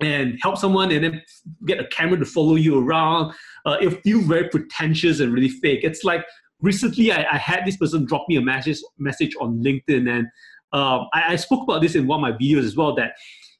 and 0.00 0.38
help 0.42 0.58
someone 0.58 0.90
and 0.92 1.04
then 1.04 1.22
get 1.64 1.80
a 1.80 1.86
camera 1.86 2.18
to 2.18 2.26
follow 2.26 2.56
you 2.56 2.78
around. 2.78 3.32
Uh, 3.64 3.78
it 3.80 4.02
feels 4.02 4.26
very 4.26 4.48
pretentious 4.48 5.20
and 5.20 5.32
really 5.32 5.48
fake. 5.48 5.80
It's 5.82 6.04
like 6.04 6.22
recently 6.60 7.12
I, 7.12 7.26
I, 7.32 7.38
had 7.38 7.64
this 7.64 7.78
person 7.78 8.04
drop 8.04 8.26
me 8.28 8.36
a 8.36 8.42
message 8.42 8.78
message 8.98 9.34
on 9.40 9.62
LinkedIn 9.62 10.08
and 10.10 10.26
um, 10.72 11.06
I, 11.14 11.32
I, 11.32 11.36
spoke 11.36 11.62
about 11.62 11.80
this 11.80 11.94
in 11.94 12.06
one 12.06 12.18
of 12.18 12.22
my 12.22 12.32
videos 12.32 12.64
as 12.64 12.76
well 12.76 12.94
that 12.96 13.12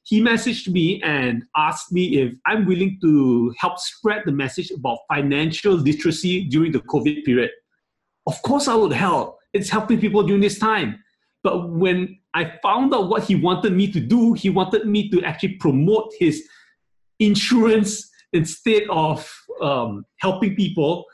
he 0.03 0.21
messaged 0.21 0.67
me 0.67 1.01
and 1.03 1.43
asked 1.55 1.91
me 1.91 2.19
if 2.19 2.33
I'm 2.45 2.65
willing 2.65 2.99
to 3.01 3.53
help 3.57 3.79
spread 3.79 4.21
the 4.25 4.31
message 4.31 4.69
about 4.71 4.99
financial 5.11 5.73
literacy 5.73 6.43
during 6.45 6.71
the 6.71 6.79
COVID 6.81 7.25
period. 7.25 7.49
Of 8.27 8.41
course 8.43 8.67
I 8.67 8.75
would 8.75 8.93
help. 8.93 9.39
It's 9.53 9.69
helping 9.69 9.99
people 9.99 10.21
during 10.21 10.41
this 10.41 10.59
time. 10.59 10.99
But 11.43 11.69
when 11.69 12.19
I 12.33 12.53
found 12.61 12.93
out 12.93 13.09
what 13.09 13.23
he 13.23 13.35
wanted 13.35 13.73
me 13.73 13.91
to 13.91 13.99
do, 13.99 14.33
he 14.33 14.49
wanted 14.49 14.85
me 14.85 15.09
to 15.09 15.23
actually 15.23 15.55
promote 15.55 16.13
his 16.19 16.43
insurance 17.19 18.09
instead 18.33 18.83
of 18.89 19.29
um, 19.61 20.05
helping 20.17 20.55
people. 20.55 21.05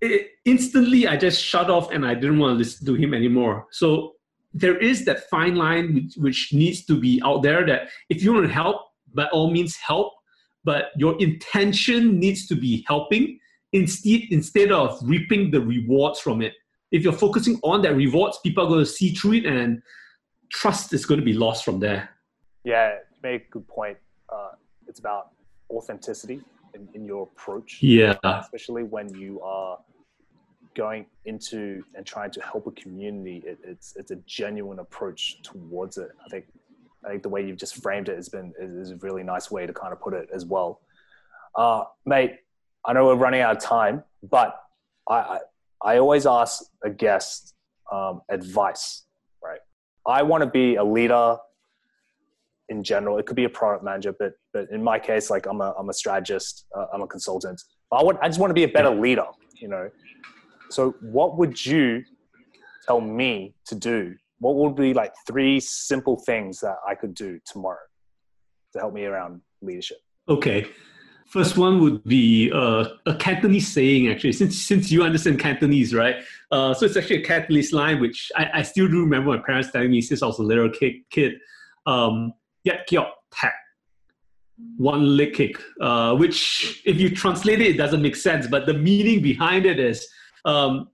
It, 0.00 0.30
instantly, 0.44 1.06
I 1.06 1.16
just 1.16 1.42
shut 1.42 1.70
off 1.70 1.90
and 1.90 2.06
I 2.06 2.14
didn't 2.14 2.38
want 2.38 2.54
to 2.54 2.58
listen 2.58 2.86
to 2.86 2.94
him 2.94 3.14
anymore. 3.14 3.66
So 3.70 4.14
there 4.52 4.76
is 4.76 5.04
that 5.04 5.28
fine 5.28 5.56
line 5.56 5.94
which, 5.94 6.14
which 6.16 6.52
needs 6.52 6.84
to 6.86 6.98
be 6.98 7.20
out 7.24 7.42
there 7.42 7.66
that 7.66 7.88
if 8.08 8.22
you 8.22 8.32
want 8.32 8.46
to 8.46 8.52
help, 8.52 8.82
by 9.14 9.26
all 9.26 9.50
means 9.50 9.76
help, 9.76 10.12
but 10.64 10.90
your 10.96 11.18
intention 11.20 12.18
needs 12.18 12.46
to 12.48 12.54
be 12.54 12.84
helping 12.86 13.38
instead 13.72 14.22
instead 14.30 14.72
of 14.72 14.98
reaping 15.02 15.50
the 15.50 15.60
rewards 15.60 16.20
from 16.20 16.40
it 16.40 16.54
if 16.90 17.02
you're 17.02 17.12
focusing 17.12 17.58
on 17.62 17.82
that 17.82 17.94
rewards, 17.94 18.38
people 18.42 18.64
are 18.64 18.68
going 18.68 18.80
to 18.80 18.86
see 18.86 19.14
through 19.14 19.34
it 19.34 19.46
and 19.46 19.82
trust 20.50 20.92
is 20.92 21.04
going 21.04 21.20
to 21.20 21.24
be 21.24 21.34
lost 21.34 21.64
from 21.64 21.80
there. 21.80 22.10
Yeah, 22.64 22.92
you 22.92 23.20
made 23.22 23.42
a 23.42 23.44
good 23.50 23.66
point. 23.68 23.98
Uh, 24.28 24.52
it's 24.86 24.98
about 24.98 25.30
authenticity 25.70 26.40
in, 26.74 26.88
in 26.94 27.04
your 27.04 27.24
approach. 27.24 27.78
Yeah. 27.82 28.16
Especially 28.24 28.82
when 28.84 29.08
you 29.14 29.40
are 29.42 29.78
going 30.74 31.06
into 31.24 31.82
and 31.94 32.06
trying 32.06 32.30
to 32.30 32.40
help 32.40 32.66
a 32.66 32.70
community, 32.72 33.42
it, 33.44 33.58
it's 33.64 33.96
it's 33.96 34.10
a 34.10 34.16
genuine 34.26 34.78
approach 34.78 35.42
towards 35.42 35.98
it. 35.98 36.08
I 36.24 36.28
think 36.30 36.46
I 37.04 37.10
think 37.10 37.22
the 37.22 37.28
way 37.28 37.46
you've 37.46 37.58
just 37.58 37.82
framed 37.82 38.08
it 38.08 38.16
has 38.16 38.28
been 38.28 38.52
is 38.58 38.90
a 38.90 38.96
really 38.96 39.22
nice 39.22 39.50
way 39.50 39.66
to 39.66 39.72
kind 39.72 39.92
of 39.92 40.00
put 40.00 40.14
it 40.14 40.28
as 40.32 40.44
well. 40.44 40.80
Uh, 41.54 41.84
mate, 42.06 42.36
I 42.84 42.92
know 42.92 43.06
we're 43.06 43.14
running 43.16 43.40
out 43.40 43.56
of 43.56 43.62
time, 43.62 44.04
but 44.22 44.60
I, 45.08 45.14
I 45.14 45.38
always 45.98 46.26
ask 46.26 46.64
a 46.84 46.90
guest 46.90 47.54
um, 47.92 48.20
advice, 48.30 49.04
right? 49.42 49.60
I 50.06 50.22
want 50.22 50.42
to 50.42 50.50
be 50.50 50.76
a 50.76 50.84
leader 50.84 51.36
in 52.68 52.82
general. 52.82 53.18
It 53.18 53.26
could 53.26 53.36
be 53.36 53.44
a 53.44 53.48
product 53.48 53.84
manager, 53.84 54.14
but 54.18 54.32
but 54.52 54.68
in 54.70 54.82
my 54.82 54.98
case, 54.98 55.30
like 55.30 55.46
I'm 55.46 55.60
a 55.60 55.74
I'm 55.78 55.88
a 55.88 55.92
strategist, 55.92 56.66
uh, 56.76 56.86
I'm 56.92 57.02
a 57.02 57.06
consultant. 57.06 57.60
I 57.92 58.02
want 58.02 58.18
I 58.20 58.28
just 58.28 58.40
want 58.40 58.50
to 58.50 58.54
be 58.54 58.64
a 58.64 58.68
better 58.68 58.90
leader, 58.90 59.26
you 59.54 59.68
know. 59.68 59.88
So 60.70 60.94
what 61.00 61.38
would 61.38 61.64
you 61.64 62.02
tell 62.86 63.00
me 63.00 63.54
to 63.66 63.74
do? 63.74 64.14
What 64.40 64.56
would 64.56 64.76
be 64.76 64.94
like 64.94 65.12
three 65.26 65.60
simple 65.60 66.22
things 66.26 66.60
that 66.60 66.76
I 66.86 66.94
could 66.94 67.14
do 67.14 67.40
tomorrow 67.46 67.78
to 68.74 68.78
help 68.78 68.92
me 68.92 69.04
around 69.04 69.40
leadership? 69.62 69.98
Okay. 70.28 70.66
First 71.28 71.58
one 71.58 71.80
would 71.82 72.02
be 72.04 72.50
uh, 72.54 72.86
a 73.04 73.14
Cantonese 73.14 73.68
saying, 73.68 74.08
actually, 74.08 74.32
since 74.32 74.56
since 74.56 74.90
you 74.90 75.02
understand 75.02 75.38
Cantonese, 75.38 75.94
right? 75.94 76.16
Uh, 76.50 76.72
so 76.72 76.86
it's 76.86 76.96
actually 76.96 77.22
a 77.22 77.24
Cantonese 77.24 77.70
line, 77.74 78.00
which 78.00 78.32
I, 78.34 78.48
I 78.54 78.62
still 78.62 78.88
do 78.88 79.00
remember 79.00 79.36
my 79.36 79.42
parents 79.44 79.70
telling 79.70 79.90
me 79.90 80.00
since 80.00 80.22
I 80.22 80.26
was 80.26 80.38
a 80.38 80.42
little 80.42 80.70
kid. 80.70 80.94
kid 81.10 81.34
um, 81.86 82.32
Yat 82.64 82.88
tak. 83.30 83.52
One 84.78 85.16
leg 85.18 85.34
kick, 85.34 85.56
uh, 85.80 86.16
which 86.16 86.82
if 86.84 86.98
you 86.98 87.14
translate 87.14 87.60
it, 87.60 87.68
it 87.68 87.76
doesn't 87.76 88.00
make 88.00 88.16
sense. 88.16 88.46
But 88.46 88.64
the 88.64 88.74
meaning 88.74 89.22
behind 89.22 89.66
it 89.66 89.78
is 89.78 90.08
um, 90.46 90.88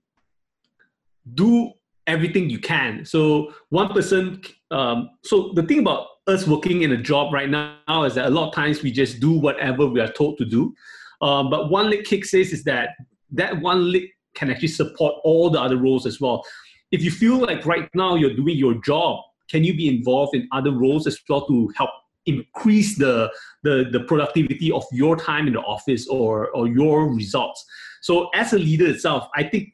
do 1.33 1.71
everything 2.07 2.49
you 2.49 2.59
can. 2.59 3.05
So 3.05 3.53
one 3.69 3.87
person. 3.93 4.41
Um, 4.69 5.11
so 5.23 5.53
the 5.53 5.63
thing 5.63 5.79
about 5.79 6.07
us 6.27 6.47
working 6.47 6.81
in 6.81 6.91
a 6.91 6.97
job 6.97 7.33
right 7.33 7.49
now 7.49 8.03
is 8.03 8.15
that 8.15 8.25
a 8.25 8.29
lot 8.29 8.49
of 8.49 8.55
times 8.55 8.81
we 8.81 8.91
just 8.91 9.19
do 9.19 9.31
whatever 9.31 9.85
we 9.85 9.99
are 9.99 10.11
told 10.11 10.37
to 10.39 10.45
do. 10.45 10.73
Um, 11.21 11.49
but 11.49 11.69
one 11.69 11.89
leg 11.89 12.03
kick 12.03 12.25
says 12.25 12.51
is 12.51 12.63
that 12.63 12.89
that 13.31 13.61
one 13.61 13.91
leg 13.91 14.09
can 14.33 14.49
actually 14.49 14.69
support 14.69 15.15
all 15.23 15.49
the 15.49 15.61
other 15.61 15.77
roles 15.77 16.05
as 16.05 16.19
well. 16.19 16.43
If 16.91 17.03
you 17.03 17.11
feel 17.11 17.37
like 17.37 17.65
right 17.65 17.89
now 17.93 18.15
you're 18.15 18.35
doing 18.35 18.57
your 18.57 18.75
job, 18.81 19.19
can 19.49 19.63
you 19.63 19.75
be 19.75 19.87
involved 19.87 20.35
in 20.35 20.47
other 20.51 20.71
roles 20.71 21.07
as 21.07 21.19
well 21.29 21.45
to 21.47 21.71
help 21.75 21.91
increase 22.25 22.97
the, 22.97 23.31
the, 23.63 23.85
the 23.91 23.99
productivity 24.01 24.71
of 24.71 24.83
your 24.91 25.15
time 25.15 25.47
in 25.47 25.53
the 25.53 25.61
office 25.61 26.07
or, 26.07 26.49
or 26.49 26.67
your 26.67 27.13
results? 27.13 27.63
So 28.01 28.29
as 28.33 28.53
a 28.53 28.59
leader 28.59 28.87
itself, 28.87 29.27
I 29.35 29.43
think 29.43 29.69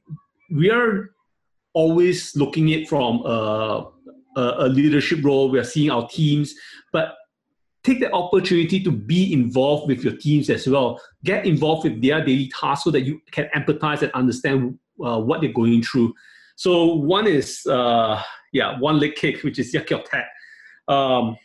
we 0.53 0.69
are 0.69 1.11
always 1.73 2.35
looking 2.35 2.73
at 2.73 2.81
it 2.81 2.89
from 2.89 3.21
a 3.25 3.89
a, 4.35 4.53
a 4.59 4.67
leadership 4.67 5.23
role. 5.23 5.49
We 5.49 5.59
are 5.59 5.63
seeing 5.63 5.89
our 5.89 6.07
teams, 6.07 6.53
but 6.91 7.15
take 7.83 7.99
the 7.99 8.11
opportunity 8.11 8.83
to 8.83 8.91
be 8.91 9.33
involved 9.33 9.87
with 9.87 10.03
your 10.03 10.15
teams 10.15 10.49
as 10.49 10.67
well. 10.67 10.99
Get 11.23 11.45
involved 11.45 11.83
with 11.83 12.01
their 12.01 12.23
daily 12.23 12.49
tasks 12.49 12.83
so 12.83 12.91
that 12.91 13.01
you 13.01 13.19
can 13.31 13.49
empathize 13.55 14.01
and 14.01 14.11
understand 14.11 14.77
uh, 15.03 15.19
what 15.19 15.41
they're 15.41 15.51
going 15.51 15.81
through. 15.83 16.13
So 16.55 16.93
one 16.93 17.27
is, 17.27 17.65
uh, 17.65 18.21
yeah, 18.53 18.79
one 18.79 18.99
leg 18.99 19.15
kick, 19.15 19.41
which 19.43 19.57
is 19.57 19.73
Yak 19.73 19.91
um, 20.87 21.37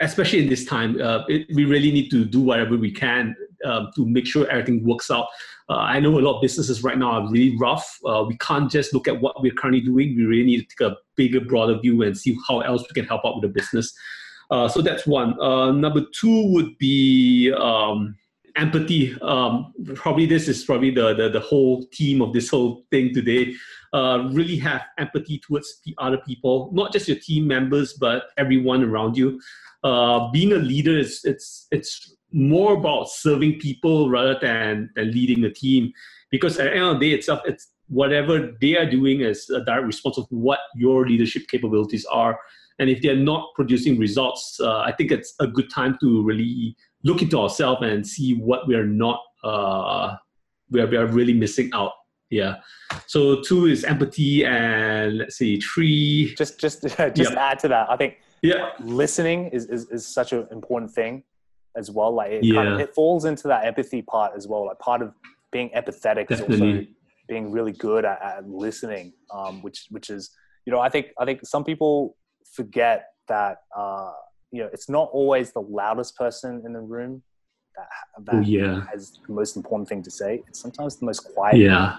especially 0.00 0.42
in 0.42 0.48
this 0.48 0.64
time, 0.64 1.00
uh, 1.00 1.24
it, 1.28 1.46
we 1.54 1.64
really 1.64 1.92
need 1.92 2.10
to 2.10 2.24
do 2.24 2.40
whatever 2.40 2.76
we 2.76 2.90
can 2.90 3.34
um, 3.64 3.90
to 3.96 4.06
make 4.06 4.26
sure 4.26 4.48
everything 4.48 4.84
works 4.84 5.10
out. 5.10 5.26
Uh, 5.70 5.76
I 5.76 6.00
know 6.00 6.18
a 6.18 6.20
lot 6.20 6.36
of 6.36 6.42
businesses 6.42 6.82
right 6.82 6.98
now 6.98 7.12
are 7.12 7.30
really 7.30 7.56
rough. 7.56 7.96
Uh, 8.04 8.24
we 8.26 8.36
can't 8.38 8.68
just 8.68 8.92
look 8.92 9.06
at 9.06 9.20
what 9.20 9.40
we're 9.40 9.54
currently 9.54 9.80
doing. 9.80 10.16
We 10.16 10.24
really 10.24 10.44
need 10.44 10.68
to 10.68 10.76
take 10.76 10.80
a 10.80 10.96
bigger, 11.14 11.40
broader 11.40 11.78
view 11.78 12.02
and 12.02 12.18
see 12.18 12.36
how 12.48 12.58
else 12.60 12.82
we 12.82 13.00
can 13.00 13.04
help 13.04 13.22
out 13.24 13.36
with 13.36 13.42
the 13.42 13.60
business. 13.60 13.94
Uh, 14.50 14.66
so 14.66 14.82
that's 14.82 15.06
one. 15.06 15.40
Uh, 15.40 15.70
number 15.70 16.02
two 16.12 16.52
would 16.52 16.76
be 16.78 17.52
um, 17.56 18.16
empathy. 18.56 19.16
Um, 19.22 19.72
probably 19.94 20.26
this 20.26 20.48
is 20.48 20.64
probably 20.64 20.90
the, 20.90 21.14
the, 21.14 21.28
the 21.28 21.40
whole 21.40 21.86
theme 21.94 22.20
of 22.20 22.32
this 22.32 22.50
whole 22.50 22.84
thing 22.90 23.14
today. 23.14 23.54
Uh, 23.92 24.28
really 24.32 24.56
have 24.56 24.82
empathy 24.98 25.38
towards 25.38 25.80
the 25.84 25.94
other 25.98 26.18
people, 26.26 26.70
not 26.72 26.92
just 26.92 27.06
your 27.06 27.18
team 27.18 27.46
members, 27.46 27.92
but 27.92 28.24
everyone 28.36 28.82
around 28.82 29.16
you. 29.16 29.40
Uh, 29.84 30.28
being 30.32 30.52
a 30.52 30.56
leader 30.56 30.98
is 30.98 31.20
it's 31.24 31.66
it's 31.70 32.16
more 32.32 32.74
about 32.74 33.08
serving 33.08 33.58
people 33.58 34.10
rather 34.10 34.38
than, 34.40 34.90
than 34.94 35.10
leading 35.12 35.44
a 35.44 35.50
team. 35.50 35.92
Because 36.30 36.58
at 36.58 36.64
the 36.64 36.72
end 36.72 36.84
of 36.84 37.00
the 37.00 37.10
day 37.10 37.16
itself, 37.16 37.40
it's 37.44 37.68
whatever 37.88 38.52
they 38.60 38.76
are 38.76 38.88
doing 38.88 39.20
is 39.20 39.50
a 39.50 39.64
direct 39.64 39.86
response 39.86 40.16
of 40.16 40.26
what 40.30 40.60
your 40.76 41.06
leadership 41.08 41.48
capabilities 41.48 42.04
are. 42.06 42.38
And 42.78 42.88
if 42.88 43.02
they're 43.02 43.16
not 43.16 43.48
producing 43.54 43.98
results, 43.98 44.58
uh, 44.60 44.80
I 44.80 44.92
think 44.92 45.10
it's 45.10 45.34
a 45.40 45.46
good 45.46 45.70
time 45.70 45.98
to 46.00 46.22
really 46.22 46.76
look 47.04 47.20
into 47.20 47.38
ourselves 47.38 47.82
and 47.82 48.06
see 48.06 48.34
what 48.34 48.66
we 48.66 48.74
are 48.74 48.86
not, 48.86 49.20
uh, 49.44 50.16
we, 50.70 50.80
are, 50.80 50.86
we 50.86 50.96
are 50.96 51.06
really 51.06 51.34
missing 51.34 51.70
out. 51.74 51.92
Yeah. 52.30 52.56
So 53.06 53.40
two 53.42 53.66
is 53.66 53.82
empathy, 53.82 54.44
and 54.46 55.18
let's 55.18 55.36
see, 55.36 55.60
three. 55.60 56.32
Just, 56.36 56.60
just, 56.60 56.82
just 56.82 57.16
yeah. 57.32 57.50
add 57.50 57.58
to 57.58 57.68
that. 57.68 57.90
I 57.90 57.96
think 57.96 58.18
yeah, 58.42 58.70
listening 58.78 59.48
is, 59.48 59.66
is, 59.66 59.88
is 59.90 60.06
such 60.06 60.32
an 60.32 60.46
important 60.50 60.92
thing 60.92 61.24
as 61.76 61.90
well. 61.90 62.12
Like 62.14 62.32
it, 62.32 62.44
yeah. 62.44 62.54
kind 62.54 62.68
of, 62.68 62.80
it 62.80 62.94
falls 62.94 63.24
into 63.24 63.48
that 63.48 63.64
empathy 63.64 64.02
part 64.02 64.32
as 64.36 64.46
well. 64.46 64.66
Like 64.66 64.78
part 64.78 65.02
of 65.02 65.12
being 65.52 65.70
empathetic 65.70 66.28
Definitely. 66.28 66.54
is 66.54 66.60
also 66.60 66.86
being 67.28 67.50
really 67.50 67.72
good 67.72 68.04
at, 68.04 68.20
at 68.22 68.48
listening, 68.48 69.12
um, 69.32 69.62
which 69.62 69.86
which 69.90 70.10
is 70.10 70.30
you 70.66 70.72
know 70.72 70.80
I 70.80 70.88
think 70.88 71.08
I 71.18 71.24
think 71.24 71.40
some 71.44 71.64
people 71.64 72.16
forget 72.54 73.06
that 73.28 73.58
uh, 73.76 74.12
you 74.50 74.62
know, 74.62 74.68
it's 74.72 74.88
not 74.88 75.08
always 75.12 75.52
the 75.52 75.60
loudest 75.60 76.16
person 76.16 76.62
in 76.64 76.72
the 76.72 76.80
room 76.80 77.22
that, 77.76 77.86
that 78.32 78.46
yeah. 78.46 78.84
has 78.92 79.18
the 79.26 79.32
most 79.32 79.56
important 79.56 79.88
thing 79.88 80.02
to 80.02 80.10
say. 80.10 80.42
It's 80.48 80.60
sometimes 80.60 80.96
the 80.96 81.06
most 81.06 81.20
quiet. 81.20 81.56
Yeah. 81.56 81.98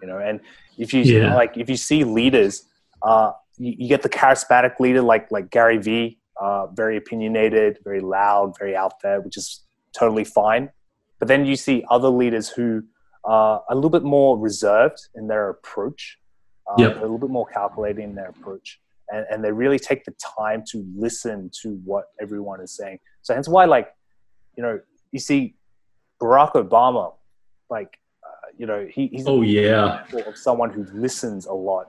You 0.00 0.08
know, 0.08 0.18
and 0.18 0.40
if 0.78 0.92
you 0.92 1.02
Yeah. 1.02 1.34
like, 1.34 1.56
if 1.56 1.68
you 1.68 1.76
see 1.76 2.04
leaders, 2.04 2.66
uh, 3.02 3.32
you, 3.58 3.74
you 3.78 3.88
get 3.88 4.02
the 4.02 4.08
charismatic 4.08 4.78
leader 4.80 5.02
like 5.02 5.30
like 5.30 5.50
Gary 5.50 5.78
Vee, 5.78 6.18
uh, 6.46 6.66
very 6.82 6.96
opinionated, 7.02 7.70
very 7.88 8.02
loud, 8.18 8.46
very 8.62 8.74
out 8.82 8.94
there, 9.04 9.18
which 9.24 9.36
is 9.42 9.46
totally 10.00 10.24
fine. 10.24 10.64
But 11.18 11.26
then 11.28 11.40
you 11.50 11.56
see 11.66 11.76
other 11.96 12.10
leaders 12.22 12.46
who 12.56 12.68
are 13.36 13.54
a 13.70 13.74
little 13.74 13.94
bit 13.98 14.02
more 14.16 14.30
reserved 14.48 14.98
in 15.18 15.24
their 15.32 15.44
approach. 15.56 16.02
Uh, 16.70 16.76
Yep. 16.82 16.90
a 16.96 17.00
little 17.00 17.22
bit 17.26 17.32
more 17.38 17.46
calculating 17.58 18.04
in 18.10 18.14
their 18.20 18.30
approach. 18.36 18.68
And, 19.12 19.22
and 19.30 19.38
they 19.44 19.52
really 19.52 19.78
take 19.90 20.00
the 20.08 20.14
time 20.38 20.60
to 20.72 20.76
listen 21.06 21.50
to 21.60 21.68
what 21.90 22.04
everyone 22.24 22.58
is 22.66 22.72
saying. 22.80 22.98
So 23.26 23.28
hence 23.36 23.48
why, 23.54 23.64
like, 23.76 23.88
you 24.56 24.62
know, 24.64 24.74
you 25.12 25.20
see 25.28 25.40
Barack 26.22 26.52
Obama, 26.64 27.04
like, 27.76 27.92
uh, 28.26 28.46
you 28.60 28.66
know, 28.70 28.80
he, 28.94 29.02
he's 29.14 29.26
Oh, 29.32 29.42
yeah. 29.42 30.04
of 30.30 30.36
someone 30.48 30.70
who 30.76 30.82
listens 31.06 31.42
a 31.44 31.52
lot. 31.70 31.84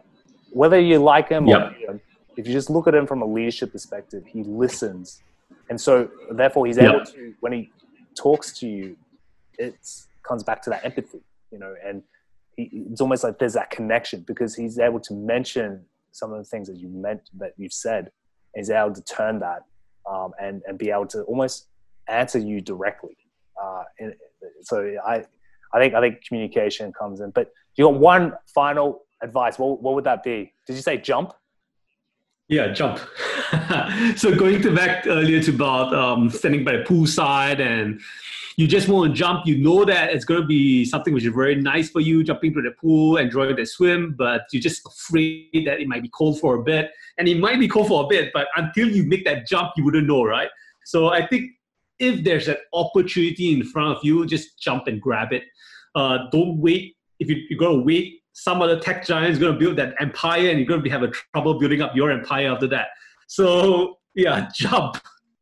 Whether 0.61 0.79
you 0.89 0.97
like 1.13 1.27
him 1.35 1.43
Yep. 1.47 1.61
or 1.61 1.69
hate 1.77 1.89
him, 1.91 2.01
if 2.37 2.47
you 2.47 2.53
just 2.53 2.69
look 2.69 2.87
at 2.87 2.95
him 2.95 3.07
from 3.07 3.21
a 3.21 3.25
leadership 3.25 3.71
perspective, 3.71 4.23
he 4.27 4.43
listens. 4.43 5.21
And 5.69 5.79
so 5.79 6.09
therefore 6.31 6.65
he's 6.67 6.77
Yep. 6.77 6.93
able 6.93 7.05
to 7.05 7.33
when 7.39 7.53
he 7.53 7.69
talks 8.17 8.57
to 8.59 8.67
you, 8.67 8.97
it 9.57 9.75
comes 10.27 10.43
back 10.43 10.61
to 10.63 10.69
that 10.69 10.83
empathy, 10.85 11.21
you 11.51 11.59
know, 11.59 11.73
and 11.85 12.03
he, 12.55 12.69
it's 12.91 13.01
almost 13.01 13.23
like 13.23 13.39
there's 13.39 13.53
that 13.53 13.69
connection 13.69 14.21
because 14.27 14.55
he's 14.55 14.79
able 14.79 14.99
to 15.01 15.13
mention 15.13 15.85
some 16.11 16.31
of 16.31 16.37
the 16.37 16.45
things 16.45 16.67
that 16.67 16.77
you 16.77 16.87
meant 16.89 17.29
that 17.37 17.53
you've 17.57 17.73
said. 17.73 18.11
And 18.53 18.57
he's 18.61 18.69
able 18.69 18.93
to 18.93 19.03
turn 19.03 19.39
that 19.39 19.63
um, 20.09 20.31
and 20.41 20.61
and 20.67 20.77
be 20.77 20.89
able 20.91 21.07
to 21.07 21.23
almost 21.23 21.67
answer 22.07 22.39
you 22.39 22.61
directly. 22.61 23.17
Uh, 23.61 23.83
and 23.99 24.13
so 24.61 24.95
I 25.05 25.23
I 25.73 25.79
think 25.79 25.93
I 25.93 26.01
think 26.01 26.23
communication 26.25 26.93
comes 26.93 27.19
in. 27.19 27.31
But 27.31 27.51
you 27.75 27.85
got 27.85 27.99
one 27.99 28.33
final 28.53 29.01
advice. 29.21 29.59
What 29.59 29.81
what 29.81 29.95
would 29.95 30.03
that 30.05 30.23
be? 30.23 30.53
Did 30.67 30.75
you 30.75 30.81
say 30.81 30.97
jump? 30.97 31.33
Yeah, 32.47 32.71
jump. 32.73 32.99
so 34.17 34.35
going 34.35 34.61
to 34.61 34.75
back 34.75 35.07
earlier 35.07 35.41
to 35.41 35.51
about 35.51 35.93
um, 35.95 36.29
standing 36.29 36.63
by 36.63 36.73
the 36.77 36.83
poolside 36.83 37.59
and 37.59 37.99
you 38.57 38.67
just 38.67 38.87
want 38.87 39.11
to 39.11 39.17
jump, 39.17 39.47
you 39.47 39.57
know 39.57 39.83
that 39.83 40.13
it's 40.13 40.25
going 40.25 40.41
to 40.41 40.47
be 40.47 40.85
something 40.85 41.13
which 41.13 41.25
is 41.25 41.33
very 41.33 41.55
nice 41.55 41.89
for 41.89 42.01
you, 42.01 42.23
jumping 42.23 42.53
to 42.53 42.61
the 42.61 42.71
pool, 42.71 43.17
enjoying 43.17 43.55
the 43.55 43.65
swim, 43.65 44.15
but 44.17 44.43
you're 44.51 44.61
just 44.61 44.85
afraid 44.85 45.63
that 45.65 45.81
it 45.81 45.87
might 45.87 46.03
be 46.03 46.09
cold 46.09 46.39
for 46.39 46.55
a 46.55 46.63
bit. 46.63 46.91
And 47.17 47.27
it 47.27 47.39
might 47.39 47.59
be 47.59 47.67
cold 47.67 47.87
for 47.87 48.05
a 48.05 48.07
bit, 48.07 48.31
but 48.31 48.47
until 48.55 48.89
you 48.89 49.03
make 49.03 49.25
that 49.25 49.47
jump, 49.47 49.71
you 49.75 49.83
wouldn't 49.83 50.07
know, 50.07 50.23
right? 50.23 50.49
So 50.85 51.09
I 51.09 51.25
think 51.25 51.51
if 51.99 52.23
there's 52.23 52.47
an 52.47 52.57
opportunity 52.73 53.53
in 53.53 53.63
front 53.63 53.97
of 53.97 54.03
you, 54.05 54.25
just 54.25 54.59
jump 54.59 54.87
and 54.87 55.01
grab 55.01 55.33
it. 55.33 55.43
Uh, 55.95 56.29
don't 56.31 56.57
wait. 56.57 56.95
If 57.19 57.29
you, 57.29 57.37
you're 57.49 57.59
going 57.59 57.79
to 57.79 57.83
wait, 57.83 58.21
some 58.35 58.61
other 58.61 58.77
tech 58.77 59.05
giant 59.05 59.31
is 59.31 59.39
going 59.39 59.53
to 59.53 59.57
build 59.57 59.77
that 59.77 59.95
empire 60.01 60.49
and 60.49 60.59
you're 60.59 60.67
going 60.67 60.79
to 60.79 60.83
be 60.83 60.89
have 60.89 61.03
a 61.03 61.07
trouble 61.33 61.57
building 61.57 61.81
up 61.81 61.95
your 61.95 62.11
empire 62.11 62.51
after 62.51 62.67
that. 62.67 62.87
So 63.27 63.97
yeah, 64.13 64.49
jump. 64.55 64.97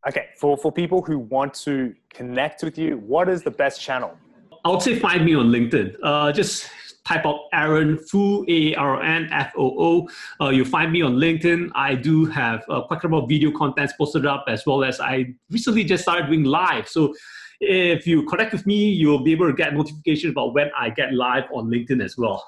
Okay, 0.08 0.28
for 0.40 0.56
for 0.58 0.72
people 0.72 1.02
who 1.02 1.18
want 1.18 1.54
to 1.66 1.96
connect 2.10 2.64
with 2.64 2.78
you, 2.78 2.98
what 2.98 3.30
is 3.30 3.42
the 3.42 3.52
best 3.52 3.82
channel? 3.82 4.16
I 4.64 4.70
would 4.70 4.82
say 4.82 5.00
find 5.00 5.26
me 5.26 5.34
on 5.34 5.48
LinkedIn. 5.48 5.96
Uh, 6.04 6.32
just 6.32 6.70
type 7.04 7.26
out 7.26 7.40
Aaron 7.52 7.98
Foo, 7.98 8.46
A 8.48 8.76
R 8.76 9.02
N 9.02 9.28
F 9.32 9.54
O 9.58 9.74
O. 9.80 10.10
Uh, 10.40 10.50
you'll 10.50 10.66
find 10.66 10.92
me 10.92 11.02
on 11.02 11.16
LinkedIn. 11.16 11.72
I 11.74 11.96
do 11.96 12.26
have 12.26 12.64
uh, 12.70 12.82
quite 12.82 13.04
a 13.04 13.08
number 13.08 13.24
of 13.24 13.30
video 13.30 13.52
contents 13.52 13.94
posted 13.98 14.28
up, 14.28 14.46
as 14.48 14.66
well 14.68 14.84
as 14.84 15.00
I 15.00 15.34
recently 15.50 15.84
just 15.84 16.04
started 16.04 16.28
doing 16.28 16.44
live. 16.44 16.88
So 16.88 17.16
if 17.60 18.06
you 18.06 18.24
connect 18.24 18.52
with 18.54 18.68
me, 18.68 18.90
you'll 18.90 19.24
be 19.24 19.32
able 19.32 19.48
to 19.48 19.54
get 19.54 19.74
notifications 19.74 20.32
about 20.32 20.54
when 20.54 20.70
I 20.78 20.92
get 20.92 21.12
live 21.14 21.46
on 21.52 21.72
LinkedIn 21.72 22.04
as 22.04 22.18
well. 22.18 22.46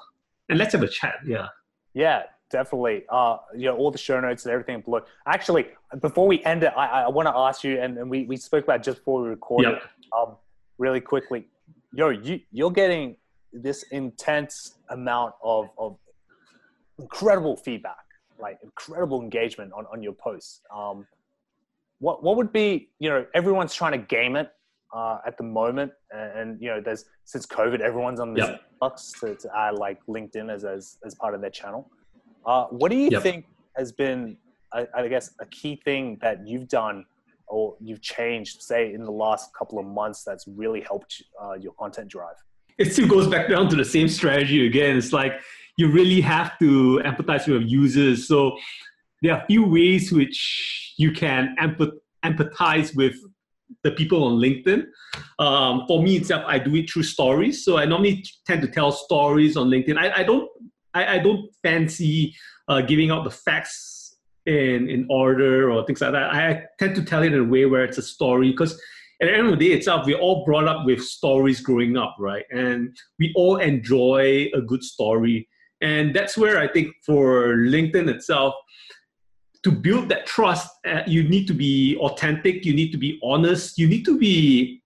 And 0.48 0.58
let's 0.58 0.72
have 0.72 0.82
a 0.82 0.88
chat. 0.88 1.16
Yeah. 1.26 1.48
Yeah, 1.94 2.24
definitely. 2.50 3.04
Uh, 3.08 3.38
you 3.56 3.66
know, 3.66 3.76
all 3.76 3.90
the 3.90 3.98
show 3.98 4.20
notes 4.20 4.44
and 4.44 4.52
everything 4.52 4.80
below. 4.80 5.00
Actually, 5.26 5.68
before 6.00 6.26
we 6.26 6.44
end 6.44 6.62
it, 6.62 6.72
I, 6.76 7.02
I 7.02 7.08
want 7.08 7.26
to 7.26 7.34
ask 7.34 7.64
you, 7.64 7.80
and, 7.80 7.98
and 7.98 8.10
we, 8.10 8.24
we 8.24 8.36
spoke 8.36 8.64
about 8.64 8.80
it 8.80 8.82
just 8.82 8.98
before 8.98 9.22
we 9.22 9.28
recorded, 9.28 9.72
Yep. 9.72 9.82
um, 10.16 10.36
really 10.78 11.00
quickly. 11.00 11.48
Yo, 11.92 12.10
you, 12.10 12.40
you're 12.52 12.70
getting 12.70 13.16
this 13.52 13.84
intense 13.84 14.74
amount 14.90 15.34
of, 15.42 15.70
of 15.78 15.96
incredible 16.98 17.56
feedback, 17.56 18.04
like 18.38 18.58
incredible 18.62 19.22
engagement 19.22 19.72
on, 19.72 19.86
on 19.92 20.02
your 20.02 20.12
posts. 20.12 20.60
Um, 20.74 21.06
what, 21.98 22.22
what 22.22 22.36
would 22.36 22.52
be, 22.52 22.90
you 22.98 23.08
know, 23.08 23.24
everyone's 23.34 23.74
trying 23.74 23.92
to 23.92 23.98
game 23.98 24.36
it 24.36 24.50
uh, 24.96 25.18
at 25.26 25.36
the 25.36 25.44
moment. 25.44 25.92
And, 26.10 26.38
and, 26.38 26.62
you 26.62 26.68
know, 26.68 26.80
there's, 26.80 27.04
since 27.24 27.44
COVID, 27.46 27.80
everyone's 27.80 28.20
on 28.20 28.32
this 28.34 28.46
Yep. 28.46 28.60
flux 28.78 29.12
to, 29.20 29.34
to 29.34 29.48
add 29.56 29.74
like 29.74 29.98
LinkedIn 30.08 30.52
as, 30.52 30.64
as, 30.64 30.96
as 31.04 31.14
part 31.14 31.34
of 31.34 31.40
their 31.40 31.50
channel. 31.50 31.90
Uh, 32.46 32.64
what 32.66 32.90
do 32.90 32.96
you 32.96 33.10
Yep. 33.10 33.22
think 33.22 33.44
has 33.76 33.92
been, 33.92 34.36
I, 34.72 34.86
I 34.96 35.08
guess, 35.08 35.30
a 35.40 35.46
key 35.46 35.80
thing 35.84 36.18
that 36.22 36.46
you've 36.46 36.68
done 36.68 37.04
or 37.48 37.76
you've 37.80 38.02
changed, 38.02 38.62
say, 38.62 38.92
in 38.92 39.02
the 39.04 39.12
last 39.12 39.50
couple 39.56 39.78
of 39.78 39.86
months 39.86 40.24
that's 40.24 40.44
really 40.48 40.80
helped 40.80 41.22
uh, 41.42 41.54
your 41.54 41.72
content 41.74 42.08
drive? 42.08 42.36
it 42.78 42.92
still 42.92 43.08
goes 43.08 43.26
back 43.26 43.48
down 43.48 43.68
to 43.70 43.76
the 43.76 43.84
same 43.84 44.08
strategy 44.08 44.66
again. 44.66 44.98
It's 44.98 45.12
like 45.12 45.32
you 45.78 45.90
really 45.90 46.20
have 46.20 46.58
to 46.58 47.00
empathize 47.04 47.48
with 47.48 47.62
users. 47.66 48.28
So 48.28 48.58
there 49.22 49.34
are 49.34 49.42
a 49.42 49.46
few 49.46 49.66
ways 49.66 50.12
which 50.12 50.94
you 50.98 51.10
can 51.12 51.56
empath- 51.58 51.98
empathize 52.24 52.94
with 52.94 53.16
the 53.82 53.90
people 53.92 54.24
on 54.24 54.40
LinkedIn. 54.40 54.84
Um, 55.38 55.84
for 55.86 56.02
me 56.02 56.16
itself, 56.16 56.44
I 56.46 56.58
do 56.58 56.74
it 56.76 56.90
through 56.90 57.04
stories. 57.04 57.64
So 57.64 57.78
I 57.78 57.84
normally 57.84 58.24
tend 58.46 58.62
to 58.62 58.68
tell 58.68 58.92
stories 58.92 59.56
on 59.56 59.68
LinkedIn. 59.68 59.98
I, 59.98 60.20
I 60.20 60.22
don't 60.22 60.48
I, 60.94 61.16
I 61.16 61.18
don't 61.18 61.50
fancy 61.62 62.34
uh, 62.68 62.80
giving 62.80 63.10
out 63.10 63.24
the 63.24 63.30
facts 63.30 64.16
in 64.46 64.88
in 64.88 65.06
order 65.10 65.70
or 65.70 65.84
things 65.84 66.00
like 66.00 66.12
that. 66.12 66.32
I 66.32 66.64
tend 66.78 66.94
to 66.96 67.04
tell 67.04 67.22
it 67.22 67.32
in 67.32 67.40
a 67.40 67.44
way 67.44 67.66
where 67.66 67.84
it's 67.84 67.98
a 67.98 68.02
story 68.02 68.50
because 68.50 68.80
at 69.20 69.26
the 69.26 69.34
end 69.34 69.46
of 69.46 69.58
the 69.58 69.68
day 69.68 69.74
itself, 69.74 70.06
we're 70.06 70.18
all 70.18 70.44
brought 70.44 70.68
up 70.68 70.84
with 70.84 71.02
stories 71.02 71.60
growing 71.60 71.96
up, 71.96 72.16
right? 72.18 72.44
And 72.50 72.94
we 73.18 73.32
all 73.34 73.56
enjoy 73.56 74.48
a 74.54 74.60
good 74.60 74.84
story. 74.84 75.48
And 75.80 76.14
that's 76.14 76.36
where 76.36 76.58
I 76.58 76.68
think 76.68 76.94
for 77.04 77.54
LinkedIn 77.56 78.08
itself, 78.08 78.54
to 79.66 79.72
build 79.72 80.08
that 80.08 80.26
trust, 80.26 80.70
uh, 80.86 81.02
you 81.08 81.28
need 81.28 81.48
to 81.48 81.52
be 81.52 81.96
authentic, 81.96 82.64
you 82.64 82.72
need 82.72 82.92
to 82.92 82.96
be 82.96 83.18
honest, 83.20 83.76
you 83.76 83.88
need 83.88 84.04
to 84.04 84.16
be 84.16 84.80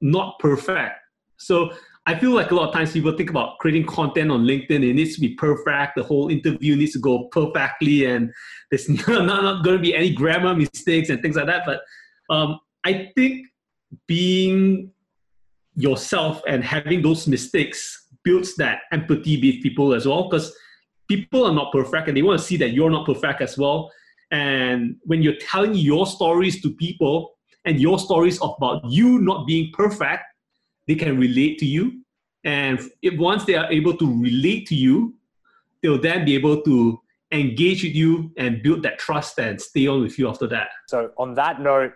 not 0.00 0.38
perfect. 0.38 0.94
So 1.38 1.72
I 2.06 2.16
feel 2.16 2.30
like 2.30 2.52
a 2.52 2.54
lot 2.54 2.68
of 2.68 2.72
times 2.72 2.92
people 2.92 3.10
think 3.16 3.30
about 3.30 3.58
creating 3.58 3.84
content 3.86 4.30
on 4.30 4.44
LinkedIn, 4.44 4.88
it 4.88 4.94
needs 4.94 5.16
to 5.16 5.20
be 5.20 5.30
perfect, 5.30 5.96
the 5.96 6.04
whole 6.04 6.28
interview 6.28 6.76
needs 6.76 6.92
to 6.92 7.00
go 7.00 7.24
perfectly, 7.32 8.04
and 8.04 8.32
there's 8.70 8.88
not, 9.08 9.08
not, 9.08 9.42
not 9.42 9.64
going 9.64 9.76
to 9.76 9.82
be 9.82 9.92
any 9.92 10.14
grammar 10.14 10.54
mistakes 10.54 11.08
and 11.08 11.20
things 11.20 11.34
like 11.34 11.46
that. 11.46 11.64
But 11.66 11.80
um, 12.30 12.60
I 12.84 13.10
think 13.16 13.48
being 14.06 14.92
yourself 15.74 16.42
and 16.46 16.62
having 16.62 17.02
those 17.02 17.26
mistakes 17.26 18.06
builds 18.22 18.54
that 18.54 18.82
empathy 18.92 19.34
with 19.40 19.64
people 19.64 19.94
as 19.94 20.06
well 20.06 20.28
because 20.28 20.56
people 21.08 21.44
are 21.44 21.54
not 21.54 21.72
perfect 21.72 22.08
and 22.08 22.16
they 22.16 22.22
want 22.22 22.40
to 22.40 22.44
see 22.44 22.56
that 22.58 22.70
you're 22.70 22.90
not 22.90 23.06
perfect 23.06 23.40
as 23.40 23.56
well. 23.56 23.90
And 24.30 24.96
when 25.04 25.22
you're 25.22 25.36
telling 25.40 25.74
your 25.74 26.06
stories 26.06 26.60
to 26.62 26.70
people 26.70 27.36
and 27.64 27.80
your 27.80 27.98
stories 27.98 28.38
about 28.42 28.84
you 28.84 29.18
not 29.20 29.46
being 29.46 29.72
perfect 29.72 30.24
they 30.86 30.94
can 30.94 31.18
relate 31.18 31.58
to 31.58 31.66
you. 31.66 32.00
And 32.44 32.78
if 33.02 33.18
once 33.18 33.44
they 33.44 33.56
are 33.56 33.70
able 33.72 33.96
to 33.96 34.20
relate 34.20 34.66
to 34.68 34.74
you 34.74 35.14
they'll 35.82 36.00
then 36.00 36.24
be 36.24 36.34
able 36.34 36.62
to 36.62 37.00
engage 37.32 37.82
with 37.82 37.94
you 37.94 38.32
and 38.36 38.62
build 38.62 38.82
that 38.82 38.98
trust 38.98 39.38
and 39.38 39.60
stay 39.60 39.86
on 39.86 40.02
with 40.02 40.18
you 40.18 40.28
after 40.28 40.46
that. 40.48 40.68
So, 40.86 41.10
on 41.18 41.34
that 41.34 41.60
note, 41.60 41.92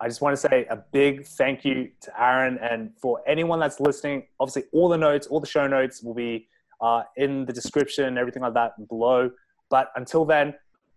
I 0.00 0.08
just 0.08 0.20
want 0.20 0.34
to 0.34 0.48
say 0.48 0.66
a 0.70 0.76
big 0.76 1.26
thank 1.26 1.64
you 1.64 1.90
to 2.02 2.22
Aaron. 2.22 2.58
And 2.58 2.90
for 2.98 3.20
anyone 3.26 3.58
that's 3.60 3.80
listening, 3.80 4.24
obviously, 4.38 4.64
all 4.72 4.88
the 4.88 4.98
notes, 4.98 5.26
all 5.26 5.40
the 5.40 5.46
show 5.46 5.66
notes 5.66 6.02
will 6.02 6.14
be 6.14 6.48
uh, 6.80 7.02
in 7.16 7.44
the 7.46 7.52
description, 7.52 8.18
everything 8.18 8.42
like 8.42 8.54
that 8.54 8.72
below. 8.88 9.30
But 9.70 9.90
until 9.96 10.24
then, 10.24 10.54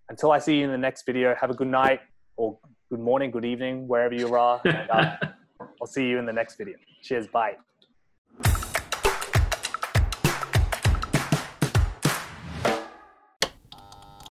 until 0.10 0.32
I 0.32 0.40
see 0.40 0.58
you 0.58 0.66
in 0.66 0.72
the 0.72 0.78
next 0.78 1.06
video, 1.06 1.36
have 1.40 1.50
a 1.50 1.54
good 1.54 1.68
night 1.68 2.02
or 2.36 2.58
good 2.90 3.00
morning, 3.00 3.32
good 3.32 3.46
evening, 3.46 3.88
wherever 3.88 4.14
you 4.14 4.34
are. 4.36 4.62
And, 4.66 4.90
uh, 4.90 5.16
I'll 5.82 5.88
see 5.88 6.08
you 6.08 6.18
in 6.20 6.26
the 6.26 6.34
next 6.34 6.58
video. 6.58 6.78
Cheers. 7.04 7.28
Bye. 7.28 7.58